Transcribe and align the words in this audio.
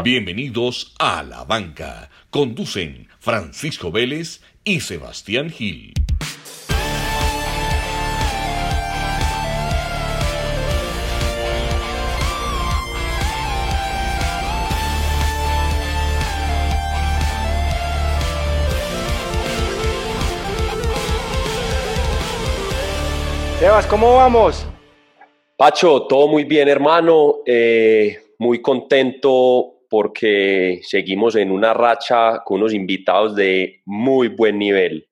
Bienvenidos 0.00 0.94
a 0.98 1.22
La 1.22 1.44
Banca. 1.44 2.08
Conducen 2.30 3.08
Francisco 3.20 3.92
Vélez 3.92 4.40
y 4.64 4.80
Sebastián 4.80 5.50
Gil. 5.50 5.92
Sebas, 23.58 23.86
¿cómo 23.86 24.16
vamos? 24.16 24.66
Pacho, 25.56 26.06
todo 26.08 26.26
muy 26.26 26.44
bien, 26.44 26.66
hermano. 26.68 27.36
Eh, 27.46 28.18
muy 28.38 28.60
contento 28.60 29.71
porque 29.92 30.80
seguimos 30.84 31.36
en 31.36 31.50
una 31.50 31.74
racha 31.74 32.42
con 32.46 32.60
unos 32.60 32.72
invitados 32.72 33.36
de 33.36 33.82
muy 33.84 34.28
buen 34.28 34.58
nivel. 34.58 35.06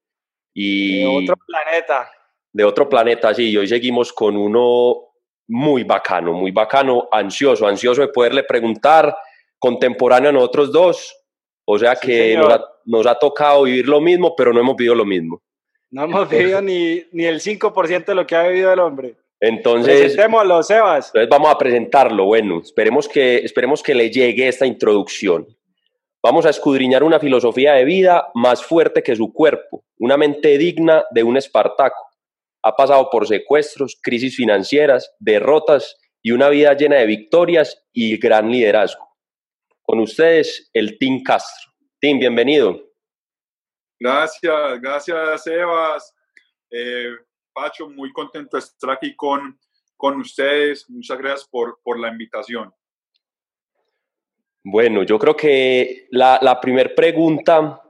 Y 0.55 1.01
de 1.01 1.06
otro 1.06 1.37
planeta. 1.47 2.11
De 2.51 2.65
otro 2.65 2.89
planeta, 2.89 3.34
sí. 3.34 3.51
Y 3.51 3.59
hoy 3.59 3.69
seguimos 3.69 4.11
con 4.11 4.39
uno 4.39 5.03
muy 5.48 5.84
bacano, 5.84 6.33
muy 6.33 6.51
bacano, 6.51 7.11
ansioso, 7.12 7.66
ansioso 7.66 8.01
de 8.01 8.09
poderle 8.09 8.43
preguntar, 8.45 9.15
contemporáneo 9.59 10.30
a 10.30 10.33
nosotros 10.33 10.73
dos. 10.73 11.15
O 11.67 11.78
sea 11.78 11.95
que 11.95 12.34
nos 12.39 12.51
ha, 12.51 12.65
nos 12.87 13.06
ha, 13.06 13.17
tocado 13.17 13.65
vivir 13.65 13.87
lo 13.87 14.01
mismo, 14.01 14.34
pero 14.34 14.51
no 14.55 14.61
hemos 14.61 14.77
vivido 14.77 14.95
lo 14.95 15.05
mismo. 15.05 15.42
No 15.91 16.05
hemos 16.05 16.27
vivido 16.27 16.62
ni, 16.62 17.05
ni 17.12 17.27
el 17.27 17.42
5% 17.42 18.06
de 18.06 18.15
lo 18.15 18.27
que 18.27 18.34
ha 18.34 18.45
vivido 18.45 18.73
el 18.73 18.81
hombre. 18.81 19.15
Entonces, 19.41 20.01
Presentémoslo, 20.01 20.62
Sebas. 20.62 21.07
Entonces 21.07 21.30
vamos 21.30 21.51
a 21.51 21.59
presentarlo. 21.59 22.27
Bueno, 22.27 22.61
esperemos 22.62 23.09
que, 23.09 23.39
esperemos 23.39 23.83
que 23.83 23.95
le 23.95 24.11
llegue 24.11 24.47
esta 24.47 24.67
introducción. 24.67 25.47
Vamos 26.23 26.45
a 26.45 26.51
escudriñar 26.51 27.03
una 27.03 27.19
filosofía 27.19 27.73
de 27.73 27.87
vida 27.87 28.31
más 28.34 28.62
fuerte 28.62 29.03
que 29.03 29.17
su 29.17 29.33
cuerpo, 29.33 29.87
una 29.98 30.19
mente 30.19 30.59
digna 30.59 31.05
de 31.11 31.23
un 31.23 31.39
Espartaco. 31.39 32.11
Ha 32.62 32.77
pasado 32.77 33.09
por 33.11 33.27
secuestros, 33.27 33.98
crisis 34.03 34.37
financieras, 34.37 35.14
derrotas 35.19 35.97
y 36.20 36.33
una 36.33 36.51
vida 36.51 36.75
llena 36.75 36.97
de 36.97 37.07
victorias 37.07 37.83
y 37.95 38.19
gran 38.19 38.51
liderazgo. 38.51 39.09
Con 39.81 40.01
ustedes, 40.01 40.69
el 40.75 40.98
Team 40.98 41.23
Castro. 41.23 41.73
Team, 41.98 42.19
bienvenido. 42.19 42.79
Gracias, 43.98 44.81
gracias, 44.83 45.42
Sebas. 45.42 46.14
Eh, 46.70 47.17
Pacho, 47.53 47.89
muy 47.89 48.12
contento 48.12 48.56
de 48.56 48.61
estar 48.61 48.91
aquí 48.91 49.15
con, 49.15 49.59
con 49.97 50.20
ustedes. 50.20 50.89
Muchas 50.89 51.19
gracias 51.19 51.48
por, 51.48 51.81
por 51.83 51.98
la 51.98 52.09
invitación. 52.09 52.73
Bueno, 54.62 55.03
yo 55.05 55.19
creo 55.19 55.37
que 55.37 56.07
la, 56.11 56.39
la 56.42 56.61
primera 56.61 56.95
pregunta, 56.95 57.83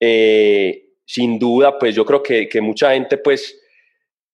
eh, 0.00 0.94
sin 1.04 1.38
duda, 1.38 1.78
pues 1.78 1.94
yo 1.94 2.04
creo 2.04 2.22
que, 2.22 2.48
que, 2.48 2.60
mucha 2.62 2.92
gente 2.92 3.18
pues 3.18 3.60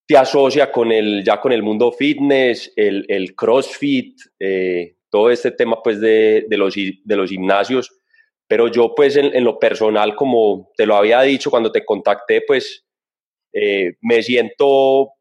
te 0.06 0.17
asocia 0.17 0.70
con 0.70 0.92
el, 0.92 1.25
ya 1.25 1.41
con 1.41 1.53
el 1.53 1.62
mundo 1.62 1.91
fitness, 1.91 2.72
el, 2.77 3.05
el 3.09 3.34
crossfit, 3.34 4.20
eh, 4.39 4.97
todo 5.11 5.31
este 5.31 5.50
tema 5.50 5.83
pues 5.83 6.00
de, 6.00 6.47
de, 6.48 6.56
los, 6.56 6.75
de 6.75 7.17
los 7.17 7.28
gimnasios, 7.28 7.91
pero 8.47 8.69
yo 8.69 8.94
pues 8.94 9.17
en, 9.17 9.34
en, 9.34 9.42
lo 9.42 9.59
personal, 9.59 10.15
como 10.15 10.70
te 10.77 10.87
lo 10.87 10.94
había 10.94 11.22
dicho 11.22 11.50
cuando 11.50 11.72
te 11.72 11.84
contacté, 11.84 12.42
pues 12.47 12.84
eh, 13.53 13.95
me 14.01 14.23
siento 14.23 15.12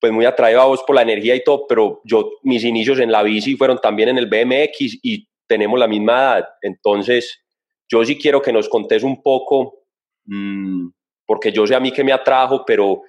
pues 0.00 0.12
muy 0.12 0.24
atraído 0.24 0.60
a 0.60 0.66
vos 0.66 0.82
por 0.86 0.96
la 0.96 1.02
energía 1.02 1.34
y 1.34 1.44
todo, 1.44 1.66
pero 1.68 2.00
yo 2.04 2.32
mis 2.42 2.64
inicios 2.64 2.98
en 2.98 3.12
la 3.12 3.22
bici 3.22 3.56
fueron 3.56 3.78
también 3.78 4.08
en 4.08 4.18
el 4.18 4.26
BMX 4.26 4.98
y 5.02 5.28
tenemos 5.46 5.78
la 5.78 5.86
misma 5.86 6.12
edad, 6.12 6.48
entonces 6.62 7.44
yo 7.90 8.04
sí 8.04 8.18
quiero 8.18 8.42
que 8.42 8.52
nos 8.52 8.68
contes 8.68 9.02
un 9.02 9.22
poco, 9.22 9.86
mmm, 10.26 10.88
porque 11.26 11.52
yo 11.52 11.66
sé 11.66 11.74
a 11.74 11.80
mí 11.80 11.90
que 11.90 12.04
me 12.04 12.12
atrajo, 12.12 12.64
pero 12.66 13.02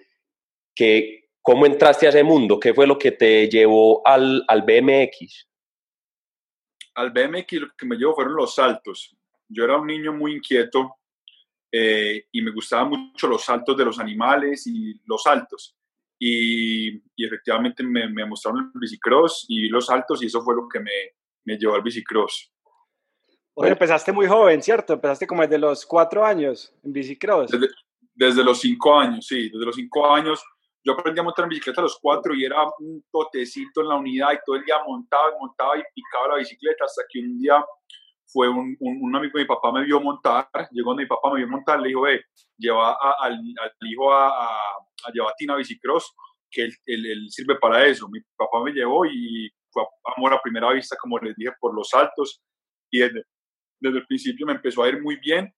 que 0.75 1.29
cómo 1.41 1.65
entraste 1.65 2.05
a 2.05 2.09
ese 2.09 2.23
mundo, 2.23 2.59
qué 2.59 2.73
fue 2.73 2.87
lo 2.87 2.97
que 2.97 3.11
te 3.11 3.49
llevó 3.49 4.05
al, 4.05 4.43
al 4.47 4.61
BMX. 4.61 5.47
Al 6.95 7.11
BMX 7.11 7.53
lo 7.53 7.67
que 7.77 7.85
me 7.85 7.95
llevó 7.95 8.15
fueron 8.15 8.35
los 8.35 8.55
saltos. 8.55 9.15
Yo 9.47 9.63
era 9.63 9.77
un 9.77 9.87
niño 9.87 10.13
muy 10.13 10.35
inquieto, 10.35 10.98
eh, 11.71 12.25
y 12.31 12.41
me 12.41 12.51
gustaban 12.51 12.89
mucho 12.89 13.27
los 13.27 13.43
saltos 13.43 13.77
de 13.77 13.85
los 13.85 13.99
animales 13.99 14.65
y 14.67 14.99
los 15.05 15.23
saltos. 15.23 15.75
Y, 16.19 16.89
y 17.15 17.25
efectivamente 17.25 17.83
me, 17.83 18.09
me, 18.09 18.25
mostraron 18.25 18.71
el 18.73 18.79
bicicross 18.79 19.45
y 19.47 19.61
vi 19.61 19.69
los 19.69 19.85
saltos 19.85 20.21
y 20.21 20.25
eso 20.25 20.41
fue 20.41 20.55
lo 20.55 20.67
que 20.67 20.79
me, 20.79 20.91
me 21.45 21.57
llevó 21.57 21.75
al 21.75 21.81
bicicross. 21.81 22.51
Oye, 23.53 23.71
empezaste 23.71 24.11
muy 24.11 24.27
joven, 24.27 24.61
¿cierto? 24.61 24.93
Empezaste 24.93 25.27
como 25.27 25.41
desde 25.41 25.57
los 25.57 25.85
cuatro 25.85 26.25
años 26.25 26.73
en 26.83 26.93
bicicross. 26.93 27.51
Desde, 27.51 27.67
desde 28.13 28.43
los 28.43 28.59
cinco 28.59 28.97
años, 28.97 29.25
sí, 29.25 29.49
desde 29.49 29.65
los 29.65 29.75
cinco 29.75 30.11
años. 30.11 30.43
Yo 30.83 30.93
aprendí 30.93 31.19
a 31.19 31.23
montar 31.23 31.43
en 31.43 31.49
bicicleta 31.49 31.81
a 31.81 31.83
los 31.83 31.99
cuatro 32.01 32.33
y 32.33 32.45
era 32.45 32.57
un 32.79 33.03
totecito 33.11 33.81
en 33.81 33.89
la 33.89 33.95
unidad 33.95 34.31
y 34.33 34.39
todo 34.45 34.55
el 34.55 34.63
día 34.63 34.75
montaba 34.85 35.29
y 35.29 35.39
montaba 35.39 35.77
y 35.77 35.83
picaba 35.93 36.29
la 36.29 36.35
bicicleta 36.37 36.85
hasta 36.85 37.03
que 37.09 37.19
un 37.19 37.37
día 37.37 37.63
fue 38.31 38.47
un, 38.47 38.75
un, 38.79 38.99
un, 39.01 39.15
amigo 39.15 39.39
mi 39.39 39.45
papá 39.45 39.71
me 39.71 39.83
vio 39.83 39.99
montar, 39.99 40.49
llegó 40.71 40.91
donde 40.91 41.03
mi 41.03 41.09
papá 41.09 41.31
me 41.31 41.37
vio 41.39 41.47
montar, 41.47 41.79
le 41.79 41.89
dijo, 41.89 42.01
ve, 42.01 42.21
lleva 42.57 42.91
a, 42.91 43.15
al, 43.21 43.33
al, 43.33 43.87
hijo 43.89 44.13
a, 44.13 44.27
a, 44.27 44.47
a 45.05 45.11
llevar 45.11 45.31
a 45.31 45.35
Tina 45.35 45.55
Bicicross, 45.55 46.13
que 46.51 46.63
él, 46.63 46.73
él, 46.85 47.05
él, 47.05 47.29
sirve 47.29 47.55
para 47.55 47.85
eso. 47.85 48.07
Mi 48.09 48.19
papá 48.35 48.63
me 48.63 48.71
llevó 48.71 49.05
y 49.05 49.49
fue 49.71 49.83
amor 50.15 50.33
a 50.33 50.41
primera 50.41 50.71
vista, 50.73 50.95
como 50.99 51.17
les 51.19 51.35
dije, 51.35 51.51
por 51.59 51.73
los 51.75 51.89
saltos. 51.89 52.41
Y 52.91 52.99
desde, 52.99 53.23
desde 53.79 53.99
el 53.99 54.05
principio 54.05 54.45
me 54.45 54.53
empezó 54.53 54.83
a 54.83 54.89
ir 54.89 55.01
muy 55.01 55.17
bien. 55.17 55.53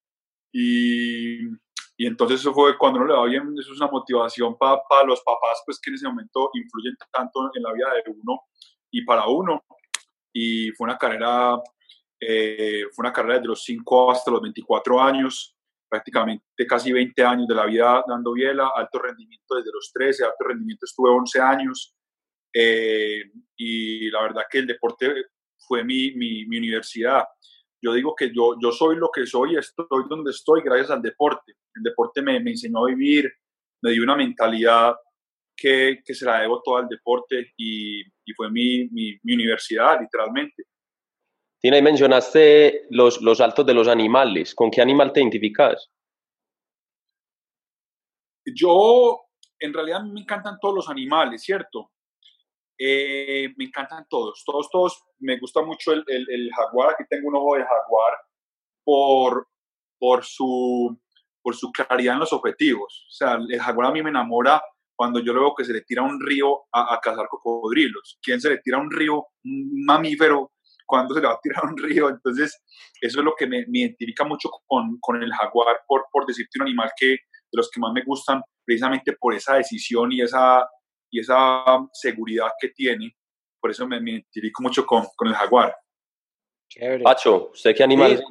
Y, 0.53 1.45
y 1.97 2.07
entonces 2.07 2.39
eso 2.39 2.53
fue 2.53 2.77
cuando 2.77 2.99
uno 2.99 3.07
le 3.07 3.13
va 3.13 3.25
bien, 3.25 3.53
eso 3.59 3.73
es 3.73 3.79
una 3.79 3.91
motivación 3.91 4.57
para 4.57 4.81
pa 4.89 5.03
los 5.05 5.21
papás, 5.21 5.61
pues 5.65 5.79
que 5.79 5.91
en 5.91 5.95
ese 5.95 6.07
momento 6.07 6.49
influyen 6.53 6.95
tanto 7.11 7.51
en 7.53 7.63
la 7.63 7.73
vida 7.73 7.93
de 7.93 8.11
uno 8.11 8.41
y 8.91 9.05
para 9.05 9.27
uno. 9.27 9.63
Y 10.33 10.71
fue 10.71 10.85
una 10.85 10.97
carrera 10.97 11.57
eh, 12.23 12.83
fue 12.93 13.03
una 13.03 13.11
carrera 13.11 13.35
desde 13.35 13.47
los 13.47 13.63
5 13.63 14.11
hasta 14.11 14.29
los 14.29 14.41
24 14.41 15.01
años, 15.01 15.55
prácticamente 15.89 16.45
casi 16.67 16.91
20 16.91 17.23
años 17.23 17.47
de 17.47 17.55
la 17.55 17.65
vida 17.65 18.03
dando 18.07 18.33
biela, 18.33 18.71
alto 18.75 18.99
rendimiento 18.99 19.55
desde 19.55 19.71
los 19.73 19.91
13, 19.91 20.23
alto 20.25 20.45
rendimiento 20.47 20.85
estuve 20.85 21.09
11 21.09 21.41
años. 21.41 21.95
Eh, 22.53 23.23
y 23.57 24.11
la 24.11 24.21
verdad 24.21 24.43
que 24.49 24.59
el 24.59 24.67
deporte 24.67 25.11
fue 25.57 25.83
mi, 25.83 26.11
mi, 26.11 26.45
mi, 26.45 26.57
universidad. 26.57 27.23
Yo 27.81 27.93
digo 27.93 28.13
que 28.15 28.31
yo, 28.33 28.55
yo 28.61 28.71
soy 28.71 28.97
lo 28.97 29.09
que 29.09 29.25
soy, 29.25 29.55
estoy 29.55 29.85
donde 30.07 30.31
estoy 30.31 30.61
gracias 30.61 30.91
al 30.91 31.01
deporte. 31.01 31.53
El 31.73 31.83
deporte 31.83 32.21
me, 32.21 32.39
me 32.39 32.51
enseñó 32.51 32.85
a 32.85 32.89
vivir, 32.89 33.31
me 33.81 33.91
dio 33.91 34.03
una 34.03 34.15
mentalidad 34.15 34.95
que, 35.55 36.01
que 36.05 36.13
se 36.13 36.25
la 36.25 36.41
debo 36.41 36.61
todo 36.61 36.77
al 36.77 36.87
deporte 36.87 37.53
y, 37.57 38.01
y 38.01 38.33
fue 38.35 38.49
mi, 38.51 38.87
mi, 38.89 39.33
universidad, 39.33 39.99
literalmente. 39.99 40.63
Tina, 41.61 41.77
y 41.77 41.81
mencionaste 41.83 42.87
los, 42.89 43.21
los 43.21 43.37
saltos 43.37 43.65
de 43.65 43.75
los 43.75 43.87
animales. 43.87 44.55
¿Con 44.55 44.71
qué 44.71 44.81
animal 44.81 45.13
te 45.13 45.19
identificas? 45.19 45.91
Yo, 48.45 49.19
en 49.59 49.71
realidad, 49.71 50.01
me 50.03 50.21
encantan 50.21 50.57
todos 50.59 50.73
los 50.73 50.89
animales, 50.89 51.43
¿cierto? 51.43 51.91
Eh, 52.79 53.53
me 53.57 53.65
encantan 53.65 54.07
todos, 54.09 54.41
todos, 54.43 54.69
todos. 54.71 55.03
Me 55.19 55.37
gusta 55.37 55.61
mucho 55.61 55.93
el, 55.93 56.03
el, 56.07 56.25
el, 56.31 56.51
jaguar. 56.51 56.93
Aquí 56.93 57.03
tengo 57.07 57.27
un 57.27 57.35
ojo 57.35 57.55
de 57.55 57.63
jaguar 57.63 58.13
por, 58.83 59.47
por, 59.99 60.25
su, 60.25 60.99
por 61.43 61.55
su 61.55 61.71
claridad 61.71 62.15
en 62.15 62.21
los 62.21 62.33
objetivos. 62.33 63.05
O 63.07 63.11
sea, 63.11 63.33
el 63.35 63.61
jaguar 63.61 63.89
a 63.89 63.91
mí 63.91 64.01
me 64.01 64.09
enamora 64.09 64.63
cuando 64.95 65.19
yo 65.19 65.31
lo 65.31 65.41
veo 65.41 65.55
que 65.55 65.63
se 65.63 65.73
le 65.73 65.81
tira 65.81 66.01
un 66.01 66.19
río 66.19 66.63
a, 66.71 66.95
a 66.95 66.99
cazar 66.99 67.27
cocodrilos. 67.27 68.17
¿Quién 68.19 68.41
se 68.41 68.49
le 68.49 68.57
tira 68.57 68.79
un 68.79 68.89
río? 68.89 69.27
Un 69.43 69.85
mamífero 69.85 70.53
cuándo 70.91 71.15
se 71.15 71.21
le 71.21 71.27
va 71.27 71.35
a 71.35 71.39
tirar 71.41 71.63
a 71.63 71.69
un 71.69 71.77
río. 71.77 72.09
Entonces, 72.09 72.61
eso 72.99 73.19
es 73.19 73.25
lo 73.25 73.33
que 73.33 73.47
me, 73.47 73.65
me 73.67 73.79
identifica 73.79 74.25
mucho 74.25 74.49
con, 74.67 74.99
con, 74.99 75.23
el 75.23 75.31
jaguar, 75.31 75.77
por, 75.87 76.05
por 76.11 76.25
decirte 76.25 76.59
un 76.59 76.63
animal 76.67 76.91
que 76.97 77.07
de 77.07 77.57
los 77.57 77.71
que 77.71 77.79
más 77.79 77.93
me 77.93 78.03
gustan, 78.03 78.41
precisamente 78.65 79.13
por 79.13 79.33
esa 79.33 79.55
decisión 79.55 80.11
y 80.11 80.21
esa, 80.21 80.67
y 81.09 81.21
esa 81.21 81.63
seguridad 81.93 82.49
que 82.59 82.69
tiene. 82.69 83.15
Por 83.59 83.71
eso 83.71 83.87
me, 83.87 84.01
me 84.01 84.11
identifico 84.11 84.63
mucho 84.63 84.85
con, 84.85 85.05
con 85.15 85.29
el 85.29 85.33
jaguar. 85.33 85.73
Chévere. 86.69 87.03
Pacho, 87.03 87.51
¿usted 87.51 87.73
qué 87.73 87.83
animal 87.83 88.17
sí. 88.17 88.23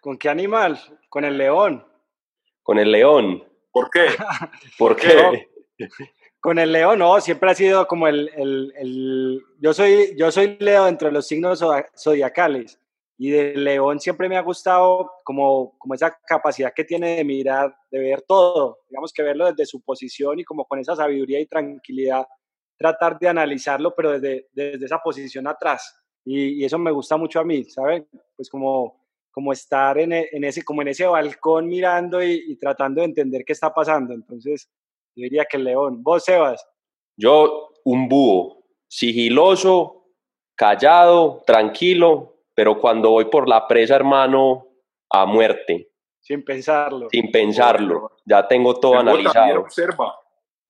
¿Con 0.00 0.18
qué 0.18 0.28
animal? 0.28 0.80
Con 1.08 1.24
el 1.24 1.36
león. 1.36 1.86
Con 2.62 2.78
el 2.78 2.90
león. 2.90 3.44
¿Por 3.70 3.90
qué? 3.90 4.06
¿Por 4.78 4.96
qué? 4.96 5.48
Con 6.44 6.58
el 6.58 6.72
Leo, 6.72 6.94
no, 6.94 7.22
siempre 7.22 7.50
ha 7.50 7.54
sido 7.54 7.86
como 7.86 8.06
el, 8.06 8.30
el, 8.36 8.70
el, 8.76 9.42
yo 9.60 9.72
soy 9.72 10.14
yo 10.14 10.30
soy 10.30 10.58
Leo 10.60 10.84
dentro 10.84 11.08
de 11.08 11.12
los 11.12 11.26
signos 11.26 11.64
zodiacales 11.96 12.78
y 13.16 13.30
del 13.30 13.64
León 13.64 13.98
siempre 13.98 14.28
me 14.28 14.36
ha 14.36 14.42
gustado 14.42 15.10
como, 15.24 15.74
como 15.78 15.94
esa 15.94 16.14
capacidad 16.28 16.74
que 16.74 16.84
tiene 16.84 17.16
de 17.16 17.24
mirar, 17.24 17.74
de 17.90 17.98
ver 17.98 18.20
todo, 18.28 18.80
digamos 18.90 19.10
que 19.14 19.22
verlo 19.22 19.46
desde 19.46 19.64
su 19.64 19.80
posición 19.80 20.38
y 20.38 20.44
como 20.44 20.66
con 20.66 20.78
esa 20.78 20.94
sabiduría 20.94 21.40
y 21.40 21.46
tranquilidad, 21.46 22.26
tratar 22.76 23.18
de 23.18 23.28
analizarlo, 23.28 23.94
pero 23.94 24.20
desde, 24.20 24.48
desde 24.52 24.84
esa 24.84 24.98
posición 24.98 25.46
atrás. 25.46 25.98
y, 26.26 26.62
eso 26.62 26.78
me 26.78 26.90
gusta 26.90 27.16
mucho 27.16 27.40
a 27.40 27.44
mí, 27.44 27.64
¿sabes? 27.64 28.02
Pues 28.36 28.50
como, 28.50 29.02
como 29.30 29.50
estar 29.50 29.96
en, 29.98 30.12
e, 30.12 30.28
en, 30.30 30.44
ese, 30.44 30.62
como 30.62 30.82
en 30.82 30.88
ese 30.88 31.06
balcón 31.06 31.68
mirando 31.68 32.22
y, 32.22 32.54
tratando 32.56 33.00
de 33.00 33.06
entender 33.06 33.46
qué 33.46 33.54
está 33.54 33.72
pasando. 33.72 34.12
Entonces, 34.12 34.68
yo 35.16 35.22
diría 35.24 35.44
que 35.44 35.56
el 35.56 35.64
león. 35.64 36.02
¿Vos, 36.02 36.24
Sebas? 36.24 36.66
Yo, 37.16 37.70
un 37.84 38.08
búho, 38.08 38.64
sigiloso, 38.88 40.06
callado, 40.56 41.42
tranquilo, 41.46 42.36
pero 42.54 42.80
cuando 42.80 43.10
voy 43.10 43.26
por 43.26 43.48
la 43.48 43.66
presa, 43.66 43.96
hermano, 43.96 44.66
a 45.10 45.26
muerte. 45.26 45.90
Sin 46.20 46.44
pensarlo. 46.44 47.08
Sin 47.10 47.30
pensarlo. 47.30 48.10
Ya 48.24 48.46
tengo 48.48 48.78
todo 48.80 48.98
analizado. 48.98 49.60
observa. 49.60 50.18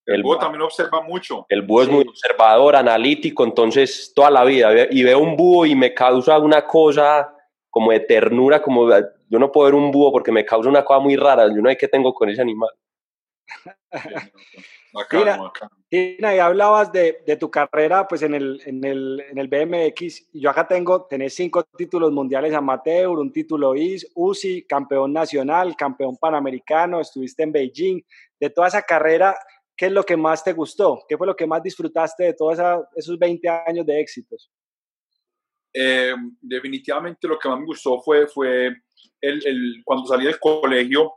El, 0.05 0.21
búho 0.21 0.37
también 0.37 0.61
observa 0.61 1.01
mucho. 1.01 1.47
El 1.49 1.63
búho 1.63 1.83
es 1.83 1.89
muy 1.89 2.05
observador, 2.07 2.75
analítico, 2.75 3.43
entonces 3.43 4.11
toda 4.15 4.29
la 4.29 4.43
vida. 4.43 4.69
Y 4.91 5.01
veo 5.01 5.17
un 5.17 5.35
búho 5.35 5.65
y 5.65 5.73
me 5.73 5.93
causa 5.93 6.37
una 6.37 6.67
cosa 6.67 7.33
como 7.71 7.91
de 7.91 8.01
ternura, 8.01 8.61
como 8.61 8.87
yo 8.89 9.39
no 9.39 9.51
puedo 9.51 9.65
ver 9.65 9.75
un 9.75 9.91
búho 9.91 10.11
porque 10.11 10.31
me 10.31 10.45
causa 10.45 10.69
una 10.69 10.85
cosa 10.85 10.99
muy 10.99 11.15
rara. 11.15 11.47
Yo 11.47 11.61
no 11.61 11.69
sé 11.69 11.77
qué 11.77 11.87
tengo 11.87 12.13
con 12.13 12.29
ese 12.29 12.41
animal. 12.41 12.69
Tina, 15.89 16.35
y 16.35 16.39
hablabas 16.39 16.91
de, 16.91 17.23
de, 17.25 17.37
tu 17.37 17.49
carrera 17.51 18.07
pues 18.07 18.21
en 18.21 18.33
el, 18.33 18.61
en, 18.65 18.83
el, 18.83 19.23
en 19.29 19.37
el 19.37 19.47
BMX. 19.47 20.29
Yo 20.33 20.49
acá 20.49 20.67
tengo, 20.67 21.05
tenés 21.05 21.35
cinco 21.35 21.63
títulos 21.63 22.11
mundiales 22.11 22.53
amateur, 22.53 23.09
un 23.09 23.31
título 23.31 23.75
IS, 23.75 24.11
UCI, 24.15 24.63
campeón 24.63 25.13
nacional, 25.13 25.75
campeón 25.75 26.17
panamericano, 26.17 26.99
estuviste 27.01 27.43
en 27.43 27.51
Beijing. 27.51 28.01
De 28.39 28.49
toda 28.49 28.67
esa 28.67 28.81
carrera, 28.81 29.35
¿qué 29.75 29.87
es 29.87 29.91
lo 29.91 30.03
que 30.03 30.17
más 30.17 30.43
te 30.43 30.53
gustó? 30.53 31.03
¿Qué 31.07 31.17
fue 31.17 31.27
lo 31.27 31.35
que 31.35 31.47
más 31.47 31.61
disfrutaste 31.61 32.23
de 32.23 32.33
todos 32.33 32.59
esos 32.95 33.19
20 33.19 33.47
años 33.49 33.85
de 33.85 33.99
éxitos? 33.99 34.51
Eh, 35.73 36.13
definitivamente 36.41 37.27
lo 37.27 37.37
que 37.37 37.49
más 37.49 37.59
me 37.59 37.65
gustó 37.65 38.01
fue, 38.01 38.27
fue 38.27 38.67
el, 39.19 39.45
el 39.45 39.81
cuando 39.83 40.07
salí 40.07 40.25
del 40.25 40.39
colegio, 40.39 41.15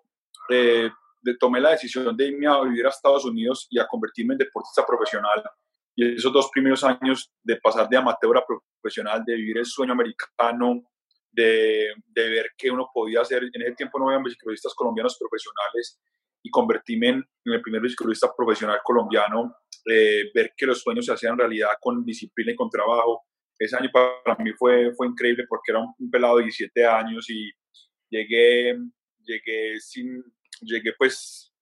eh, 0.51 0.91
de, 1.21 1.37
tomé 1.37 1.61
la 1.61 1.71
decisión 1.71 2.17
de 2.17 2.27
irme 2.27 2.47
a 2.47 2.63
vivir 2.63 2.87
a 2.87 2.91
Estados 2.91 3.25
Unidos 3.25 3.67
y 3.71 3.79
a 3.79 3.87
convertirme 3.87 4.35
en 4.35 4.39
deportista 4.39 4.85
profesional. 4.87 5.43
Y 5.95 6.15
esos 6.15 6.33
dos 6.33 6.49
primeros 6.53 6.85
años 6.85 7.33
de 7.43 7.57
pasar 7.57 7.89
de 7.89 7.97
amateur 7.97 8.37
a 8.37 8.45
profesional, 8.47 9.25
de 9.27 9.35
vivir 9.35 9.59
el 9.59 9.67
sueño 9.67 9.93
americano, 9.93 10.83
de, 11.31 11.93
de 12.07 12.29
ver 12.29 12.51
que 12.57 12.71
uno 12.71 12.89
podía 12.93 13.21
hacer, 13.21 13.43
en 13.53 13.63
ese 13.63 13.75
tiempo 13.75 13.99
no 13.99 14.09
había 14.09 14.23
bicicletistas 14.23 14.75
colombianos 14.75 15.19
profesionales, 15.19 16.01
y 16.43 16.51
convertirme 16.51 17.09
en, 17.09 17.25
el 17.45 17.63
primer 17.63 17.81
biciclista 17.81 18.29
profesional 18.37 18.81
colombiano, 18.83 19.57
eh, 19.91 20.31
ver 20.35 20.53
que 20.57 20.67
los 20.67 20.81
sueños 20.81 21.07
se 21.07 21.13
hacían 21.13 21.39
realidad 21.39 21.71
con 21.81 22.05
disciplina 22.05 22.53
y 22.53 22.57
con 22.57 22.71
trabajo. 22.71 23.25
Ese 23.59 23.77
año 23.77 23.91
para 23.93 24.37
mí 24.43 24.53
fue, 24.53 24.93
fue 24.95 25.09
increíble 25.09 25.45
porque 25.49 25.73
era 25.73 25.81
un, 25.81 26.11
pelado 26.11 26.37
de 26.37 26.45
17 26.45 26.87
años 26.87 27.29
y 27.29 27.51
llegué, 28.11 28.79
llegué, 29.25 29.81
sin, 29.81 30.23
llegué 30.61 30.93
pues 30.97 31.53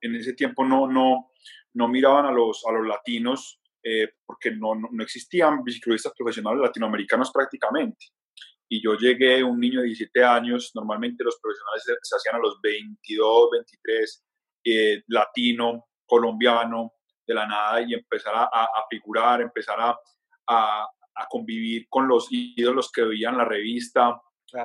en 0.00 0.14
ese 0.14 0.32
tiempo 0.34 0.64
no, 0.64 0.86
no, 0.86 1.30
no 1.74 1.88
miraban 1.88 2.26
a 2.26 2.32
los, 2.32 2.64
a 2.66 2.72
los 2.72 2.86
latinos 2.86 3.60
eh, 3.82 4.08
porque 4.26 4.50
no, 4.50 4.74
no, 4.74 4.88
no, 4.90 5.02
existían 5.02 5.62
biciclistas 5.64 6.12
profesionales 6.16 6.60
latinoamericanos 6.60 7.30
prácticamente. 7.30 8.06
Y 8.68 8.82
yo 8.82 8.94
llegué, 8.94 9.42
un 9.42 9.58
niño 9.58 9.80
de 9.80 9.86
17 9.86 10.22
años, 10.22 10.70
normalmente 10.74 11.24
los 11.24 11.38
profesionales 11.42 11.84
se, 12.02 12.16
hacían 12.16 12.36
a 12.36 12.38
los 12.38 12.60
22, 12.62 13.50
23, 13.52 14.24
eh, 14.64 15.02
latino, 15.08 15.88
colombiano, 16.06 16.92
de 17.26 17.34
la 17.34 17.46
nada, 17.46 17.82
y 17.82 17.94
empezar 17.94 18.34
a, 18.34 18.44
a 18.44 18.84
figurar, 18.88 19.40
empezar 19.40 19.80
a, 19.80 19.98
a, 20.46 20.88
convivir 21.28 21.86
con 21.88 22.08
los 22.08 22.28
ídolos 22.30 22.90
que 22.90 23.02
veían 23.02 23.36
la 23.36 23.44
revista. 23.44 24.20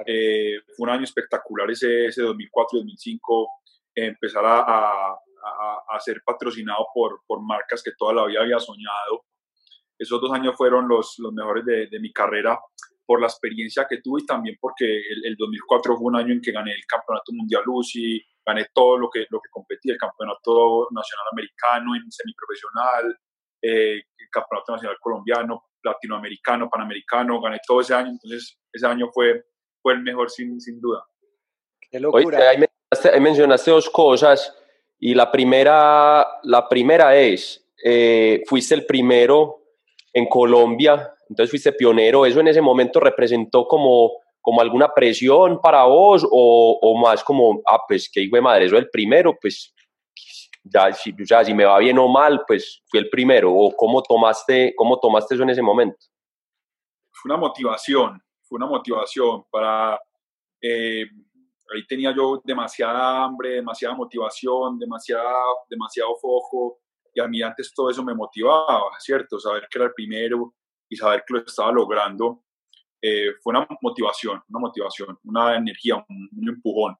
Eh, 0.05 0.55
fue 0.75 0.87
un 0.87 0.89
año 0.89 1.03
espectacular 1.03 1.69
ese, 1.69 2.07
ese 2.07 2.23
2004-2005, 2.23 3.47
empezar 3.95 4.43
a, 4.45 5.11
a, 5.13 5.99
ser 5.99 6.21
patrocinado 6.25 6.87
por, 6.93 7.21
por 7.25 7.41
marcas 7.41 7.81
que 7.83 7.91
toda 7.97 8.13
la 8.13 8.25
vida 8.25 8.41
había 8.41 8.59
soñado. 8.59 9.25
Esos 9.97 10.19
dos 10.19 10.31
años 10.33 10.55
fueron 10.57 10.87
los, 10.87 11.15
los 11.19 11.31
mejores 11.33 11.65
de, 11.65 11.87
de 11.87 11.99
mi 11.99 12.11
carrera 12.11 12.59
por 13.05 13.21
la 13.21 13.27
experiencia 13.27 13.85
que 13.87 14.01
tuve 14.01 14.21
y 14.21 14.25
también 14.25 14.57
porque 14.59 14.85
el, 14.85 15.35
2004 15.37 15.95
fue 15.95 16.07
un 16.07 16.15
año 16.15 16.33
en 16.33 16.41
que 16.41 16.51
gané 16.51 16.71
el 16.71 16.85
Campeonato 16.87 17.31
Mundial 17.33 17.63
UCI, 17.65 18.21
gané 18.45 18.67
todo 18.73 18.97
lo 18.97 19.09
que, 19.09 19.27
lo 19.29 19.39
que 19.39 19.49
competía, 19.51 19.93
el 19.93 19.99
Campeonato 19.99 20.87
Nacional 20.91 21.27
Americano 21.31 21.95
en 21.95 22.11
semiprofesional, 22.11 23.17
eh, 23.61 24.01
el 24.17 24.29
Campeonato 24.31 24.73
Nacional 24.73 24.97
Colombiano, 24.99 25.63
Latinoamericano, 25.83 26.69
Panamericano, 26.69 27.39
gané 27.39 27.59
todo 27.65 27.81
ese 27.81 27.93
año, 27.93 28.09
entonces 28.09 28.59
ese 28.73 28.87
año 28.87 29.09
fue, 29.13 29.45
fue 29.81 29.93
el 29.93 30.01
mejor 30.01 30.31
sin, 30.31 30.59
sin 30.59 30.81
duda. 30.81 31.05
Qué 31.91 31.99
locura. 31.99 32.49
ahí, 32.49 32.65
mencionaste, 33.19 33.71
dos 33.71 33.89
cosas 33.89 34.53
y 34.99 35.13
la 35.13 35.31
primera, 35.31 36.25
la 36.43 36.67
primera 36.67 37.15
es, 37.15 37.65
eh, 37.83 38.43
fuiste 38.47 38.75
el 38.75 38.85
primero 38.85 39.61
en 40.13 40.27
Colombia 40.27 41.15
entonces 41.29 41.49
fuiste 41.49 41.73
pionero, 41.73 42.25
¿eso 42.25 42.39
en 42.39 42.47
ese 42.47 42.61
momento 42.61 42.99
representó 42.99 43.67
como, 43.67 44.11
como 44.41 44.61
alguna 44.61 44.93
presión 44.93 45.59
para 45.61 45.83
vos 45.85 46.25
o, 46.29 46.79
o 46.81 46.97
más 46.97 47.23
como, 47.23 47.61
ah, 47.67 47.79
pues 47.87 48.09
que 48.11 48.21
hijo 48.21 48.35
de 48.35 48.41
madre, 48.41 48.65
eso 48.65 48.75
es 48.75 48.83
el 48.83 48.89
primero, 48.89 49.35
pues 49.39 49.73
ya 50.63 50.91
si, 50.93 51.13
ya 51.27 51.43
si 51.43 51.53
me 51.53 51.65
va 51.65 51.79
bien 51.79 51.97
o 51.97 52.07
mal, 52.07 52.43
pues 52.47 52.83
fui 52.87 52.99
el 52.99 53.09
primero, 53.09 53.53
o 53.53 53.75
cómo 53.75 54.03
tomaste, 54.03 54.73
cómo 54.75 54.99
tomaste 54.99 55.35
eso 55.35 55.43
en 55.43 55.49
ese 55.49 55.61
momento? 55.61 55.97
Fue 57.11 57.31
una 57.31 57.37
motivación, 57.37 58.21
fue 58.43 58.57
una 58.57 58.67
motivación 58.67 59.43
para... 59.49 59.99
Eh, 60.61 61.05
ahí 61.73 61.85
tenía 61.87 62.13
yo 62.15 62.41
demasiada 62.43 63.23
hambre, 63.23 63.55
demasiada 63.55 63.95
motivación, 63.95 64.77
demasiada, 64.77 65.33
demasiado 65.69 66.15
foco, 66.15 66.79
y 67.13 67.21
a 67.21 67.27
mí 67.27 67.41
antes 67.41 67.73
todo 67.73 67.89
eso 67.89 68.03
me 68.03 68.13
motivaba, 68.13 68.91
¿cierto? 68.99 69.39
Saber 69.39 69.67
que 69.69 69.77
era 69.77 69.85
el 69.87 69.93
primero, 69.93 70.53
y 70.89 70.95
saber 70.95 71.23
que 71.25 71.33
lo 71.33 71.39
estaba 71.45 71.71
logrando 71.71 72.43
eh, 73.01 73.33
fue 73.41 73.51
una 73.51 73.67
motivación, 73.81 74.41
una 74.49 74.59
motivación, 74.59 75.17
una 75.25 75.57
energía, 75.57 75.95
un, 76.09 76.49
empujón. 76.49 76.95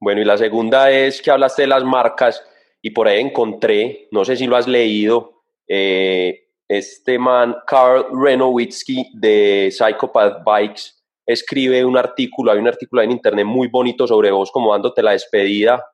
Bueno, 0.00 0.20
y 0.20 0.24
la 0.24 0.38
segunda 0.38 0.90
es 0.90 1.20
que 1.20 1.30
hablaste 1.30 1.62
de 1.62 1.68
las 1.68 1.84
marcas 1.84 2.44
y 2.80 2.90
por 2.90 3.08
ahí 3.08 3.20
encontré, 3.20 4.08
no 4.12 4.24
sé 4.24 4.36
si 4.36 4.46
lo 4.46 4.56
has 4.56 4.68
leído, 4.68 5.42
eh, 5.66 6.48
este 6.68 7.18
man, 7.18 7.56
Carl 7.66 8.06
Renowitzki 8.12 9.10
de 9.14 9.70
Psychopath 9.72 10.44
Bikes, 10.44 10.97
escribe 11.28 11.84
un 11.84 11.98
artículo, 11.98 12.50
hay 12.50 12.58
un 12.58 12.68
artículo 12.68 13.02
en 13.02 13.10
internet 13.10 13.44
muy 13.44 13.68
bonito 13.68 14.06
sobre 14.06 14.30
vos, 14.30 14.50
como 14.50 14.72
dándote 14.72 15.02
la 15.02 15.12
despedida, 15.12 15.84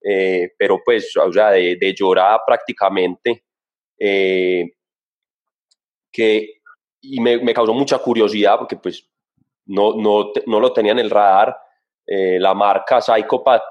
eh, 0.00 0.52
pero 0.56 0.80
pues, 0.84 1.14
o 1.16 1.32
sea, 1.32 1.50
de, 1.50 1.94
llorada 1.98 2.40
prácticamente. 2.46 3.44
Eh, 3.98 4.64
que, 6.12 6.60
y 7.00 7.20
me, 7.20 7.52
causó 7.52 7.74
mucha 7.74 7.98
curiosidad 7.98 8.58
porque 8.58 8.76
pues 8.76 9.10
no, 9.66 9.96
no, 9.96 10.30
no 10.46 10.60
lo 10.60 10.72
tenía 10.72 10.92
en 10.92 11.00
el 11.00 11.10
radar, 11.10 11.56
eh, 12.06 12.38
la 12.38 12.54
marca 12.54 13.00
Psychopath, 13.00 13.64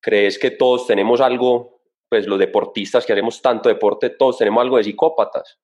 ¿crees 0.00 0.38
que 0.38 0.50
todos 0.50 0.86
tenemos 0.86 1.22
algo, 1.22 1.80
pues 2.10 2.26
los 2.26 2.38
deportistas 2.38 3.06
que 3.06 3.14
hacemos 3.14 3.40
tanto 3.40 3.70
deporte, 3.70 4.10
todos 4.10 4.36
tenemos 4.36 4.60
algo 4.60 4.76
de 4.76 4.84
psicópatas? 4.84 5.58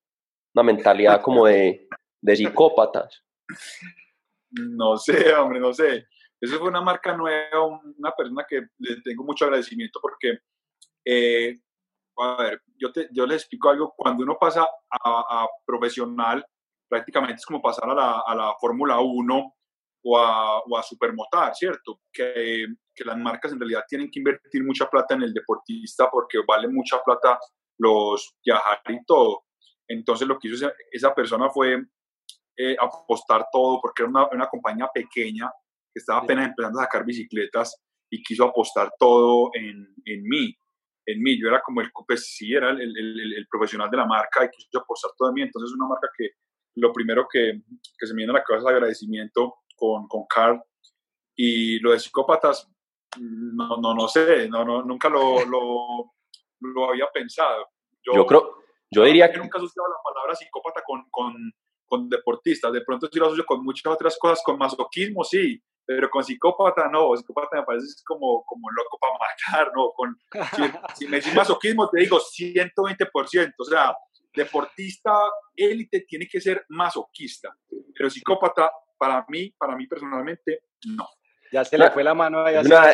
Una 0.55 0.63
mentalidad 0.63 1.21
como 1.21 1.47
de, 1.47 1.87
de 2.23 2.37
psicópatas. 2.37 3.26
No 4.51 4.97
sé, 4.97 5.35
hombre, 5.35 5.61
no 5.61 5.73
sé. 5.73 6.07
Esa 6.41 6.59
fue 6.59 6.69
una 6.69 6.83
marca 6.83 7.17
nueva, 7.17 7.65
una 7.65 8.13
persona 8.13 8.45
que 8.49 8.63
le 8.79 9.01
tengo 9.03 9.25
mucho 9.25 9.45
agradecimiento 9.47 9.99
porque 10.03 10.39
eh, 11.05 11.59
a 12.19 12.43
ver, 12.43 12.63
yo, 12.77 12.93
te, 12.93 13.09
yo 13.13 13.27
les 13.27 13.43
explico 13.43 13.71
algo, 13.71 13.95
cuando 13.97 14.25
uno 14.25 14.37
pasa 14.41 14.67
a, 14.91 15.47
profesional, 15.65 16.45
prácticamente 16.89 17.37
es 17.37 17.47
como 17.47 17.61
pasar 17.61 17.91
a 17.91 17.95
la, 17.95 18.23
a 18.27 18.35
la 18.35 18.55
Fórmula 18.61 18.99
1 19.01 19.57
o 20.05 20.19
a, 20.19 20.61
o 20.61 20.79
a 20.79 20.83
Supermotar, 20.83 21.55
¿cierto? 21.55 22.01
Que, 22.13 22.67
que, 22.95 23.05
las 23.05 23.19
marcas 23.19 23.53
en 23.53 23.61
realidad 23.61 23.85
tienen 23.89 24.11
que 24.11 24.21
invertir 24.21 24.65
mucha 24.65 24.89
plata 24.89 25.15
en 25.15 25.23
el 25.23 25.35
deportista 25.35 26.09
porque 26.11 26.39
vale 26.47 26.69
mucha 26.69 27.03
plata 27.03 27.39
los 27.79 28.35
viajar 28.45 28.81
y 28.89 29.05
todo. 29.05 29.45
Entonces 29.89 30.27
lo 30.27 30.39
que 30.39 30.49
hizo 30.49 30.71
esa, 30.91 31.15
persona 31.15 31.51
fue 31.51 31.85
eh, 32.57 32.77
apostar 32.79 33.47
todo 33.53 33.81
porque 33.81 34.03
era 34.03 34.11
una, 34.11 34.29
una 34.33 34.49
compañía 34.49 34.89
pequeña 34.93 35.51
que 35.93 35.99
estaba 35.99 36.21
apenas 36.21 36.49
empezando 36.49 36.81
a 36.81 36.85
sacar 36.85 37.05
bicicletas 37.05 37.83
y 38.11 38.23
quiso 38.23 38.45
apostar 38.45 38.93
todo 38.99 39.51
en, 39.55 39.95
en 40.05 40.23
mí 40.23 40.57
en 41.07 41.23
mí. 41.23 41.41
Yo 41.41 41.49
era 41.49 41.63
como 41.63 41.81
el, 41.81 41.91
pues 42.07 42.35
sí, 42.35 42.53
era 42.53 42.71
el, 42.71 42.81
el, 42.81 43.35
el 43.35 43.47
profesional 43.49 43.89
de 43.91 43.97
la 43.97 44.07
marca 44.07 44.45
y 44.45 44.51
quiso 44.51 44.81
apostar 44.81 45.13
todo 45.17 45.29
en 45.29 45.35
mí. 45.35 45.43
Entonces, 45.43 45.71
es 45.71 45.77
una 45.77 45.89
marca 45.89 46.09
que 46.17 46.31
lo 46.77 46.93
primero 46.93 47.27
que, 47.31 47.63
que 47.99 48.07
se 48.07 48.13
me 48.13 48.19
viene 48.19 48.33
a 48.33 48.35
la 48.35 48.45
cabeza 48.45 48.69
es 48.69 48.75
agradecimiento 48.75 49.57
con, 49.75 50.07
con 50.09 50.27
Carl. 50.27 50.63
Y 51.35 51.79
lo 51.81 51.93
de 51.93 52.01
psicópatas, 52.01 52.71
no, 53.19 53.77
no, 53.79 53.95
no 53.95 54.09
sé, 54.09 54.49
no, 54.49 54.65
no, 54.65 54.83
nunca 54.83 55.09
lo, 55.09 55.45
lo, 55.47 56.15
lo 56.61 56.91
había 56.91 57.07
pensado. 57.13 57.69
Yo, 58.03 58.27
creo, 58.27 58.59
yo 58.91 59.05
diría 59.05 59.31
que... 59.31 59.39
Nunca 59.39 59.63
usado 59.63 59.89
la 59.89 59.97
palabra 60.03 60.35
psicópata 60.35 60.83
con, 60.87 61.09
con, 61.11 61.35
con 61.87 62.09
deportistas. 62.09 62.73
De 62.73 62.83
pronto 62.83 63.09
sí 63.11 63.19
lo 63.19 63.27
asocio 63.27 63.47
con 63.47 63.65
muchas 63.65 63.93
otras 63.93 64.19
cosas, 64.19 64.43
con 64.45 64.59
masoquismo 64.59 65.25
sí, 65.25 65.63
pero 65.85 66.11
con 66.11 66.25
psicópata 66.25 66.89
no. 66.89 67.17
Psicópata 67.17 67.59
me 67.59 67.63
parece 67.65 67.87
como, 68.05 68.45
como 68.45 68.69
loco 68.71 68.99
para 68.99 69.15
matar, 69.65 69.73
¿no? 69.75 69.93
Con, 69.93 70.19
si, 70.95 71.07
me 71.07 71.19
decís 71.19 71.35
masoquismo, 71.35 71.89
te 71.89 72.01
digo 72.01 72.19
120%. 72.19 73.55
O 73.59 73.65
sea, 73.65 73.97
deportista 74.35 75.13
élite 75.57 76.05
tiene 76.07 76.27
que 76.27 76.41
ser 76.41 76.67
masoquista, 76.69 77.57
pero 77.97 78.11
psicópata, 78.11 78.71
para 78.99 79.25
mí, 79.29 79.51
para 79.59 79.75
mí 79.77 79.87
personalmente, 79.87 80.65
no. 80.87 81.09
Ya 81.53 81.65
se 81.65 81.79
le 81.79 81.91
fue 81.91 82.05
la 82.05 82.15
mano 82.15 82.41
a 82.41 82.51
es, 82.51 82.67
una, 82.67 82.91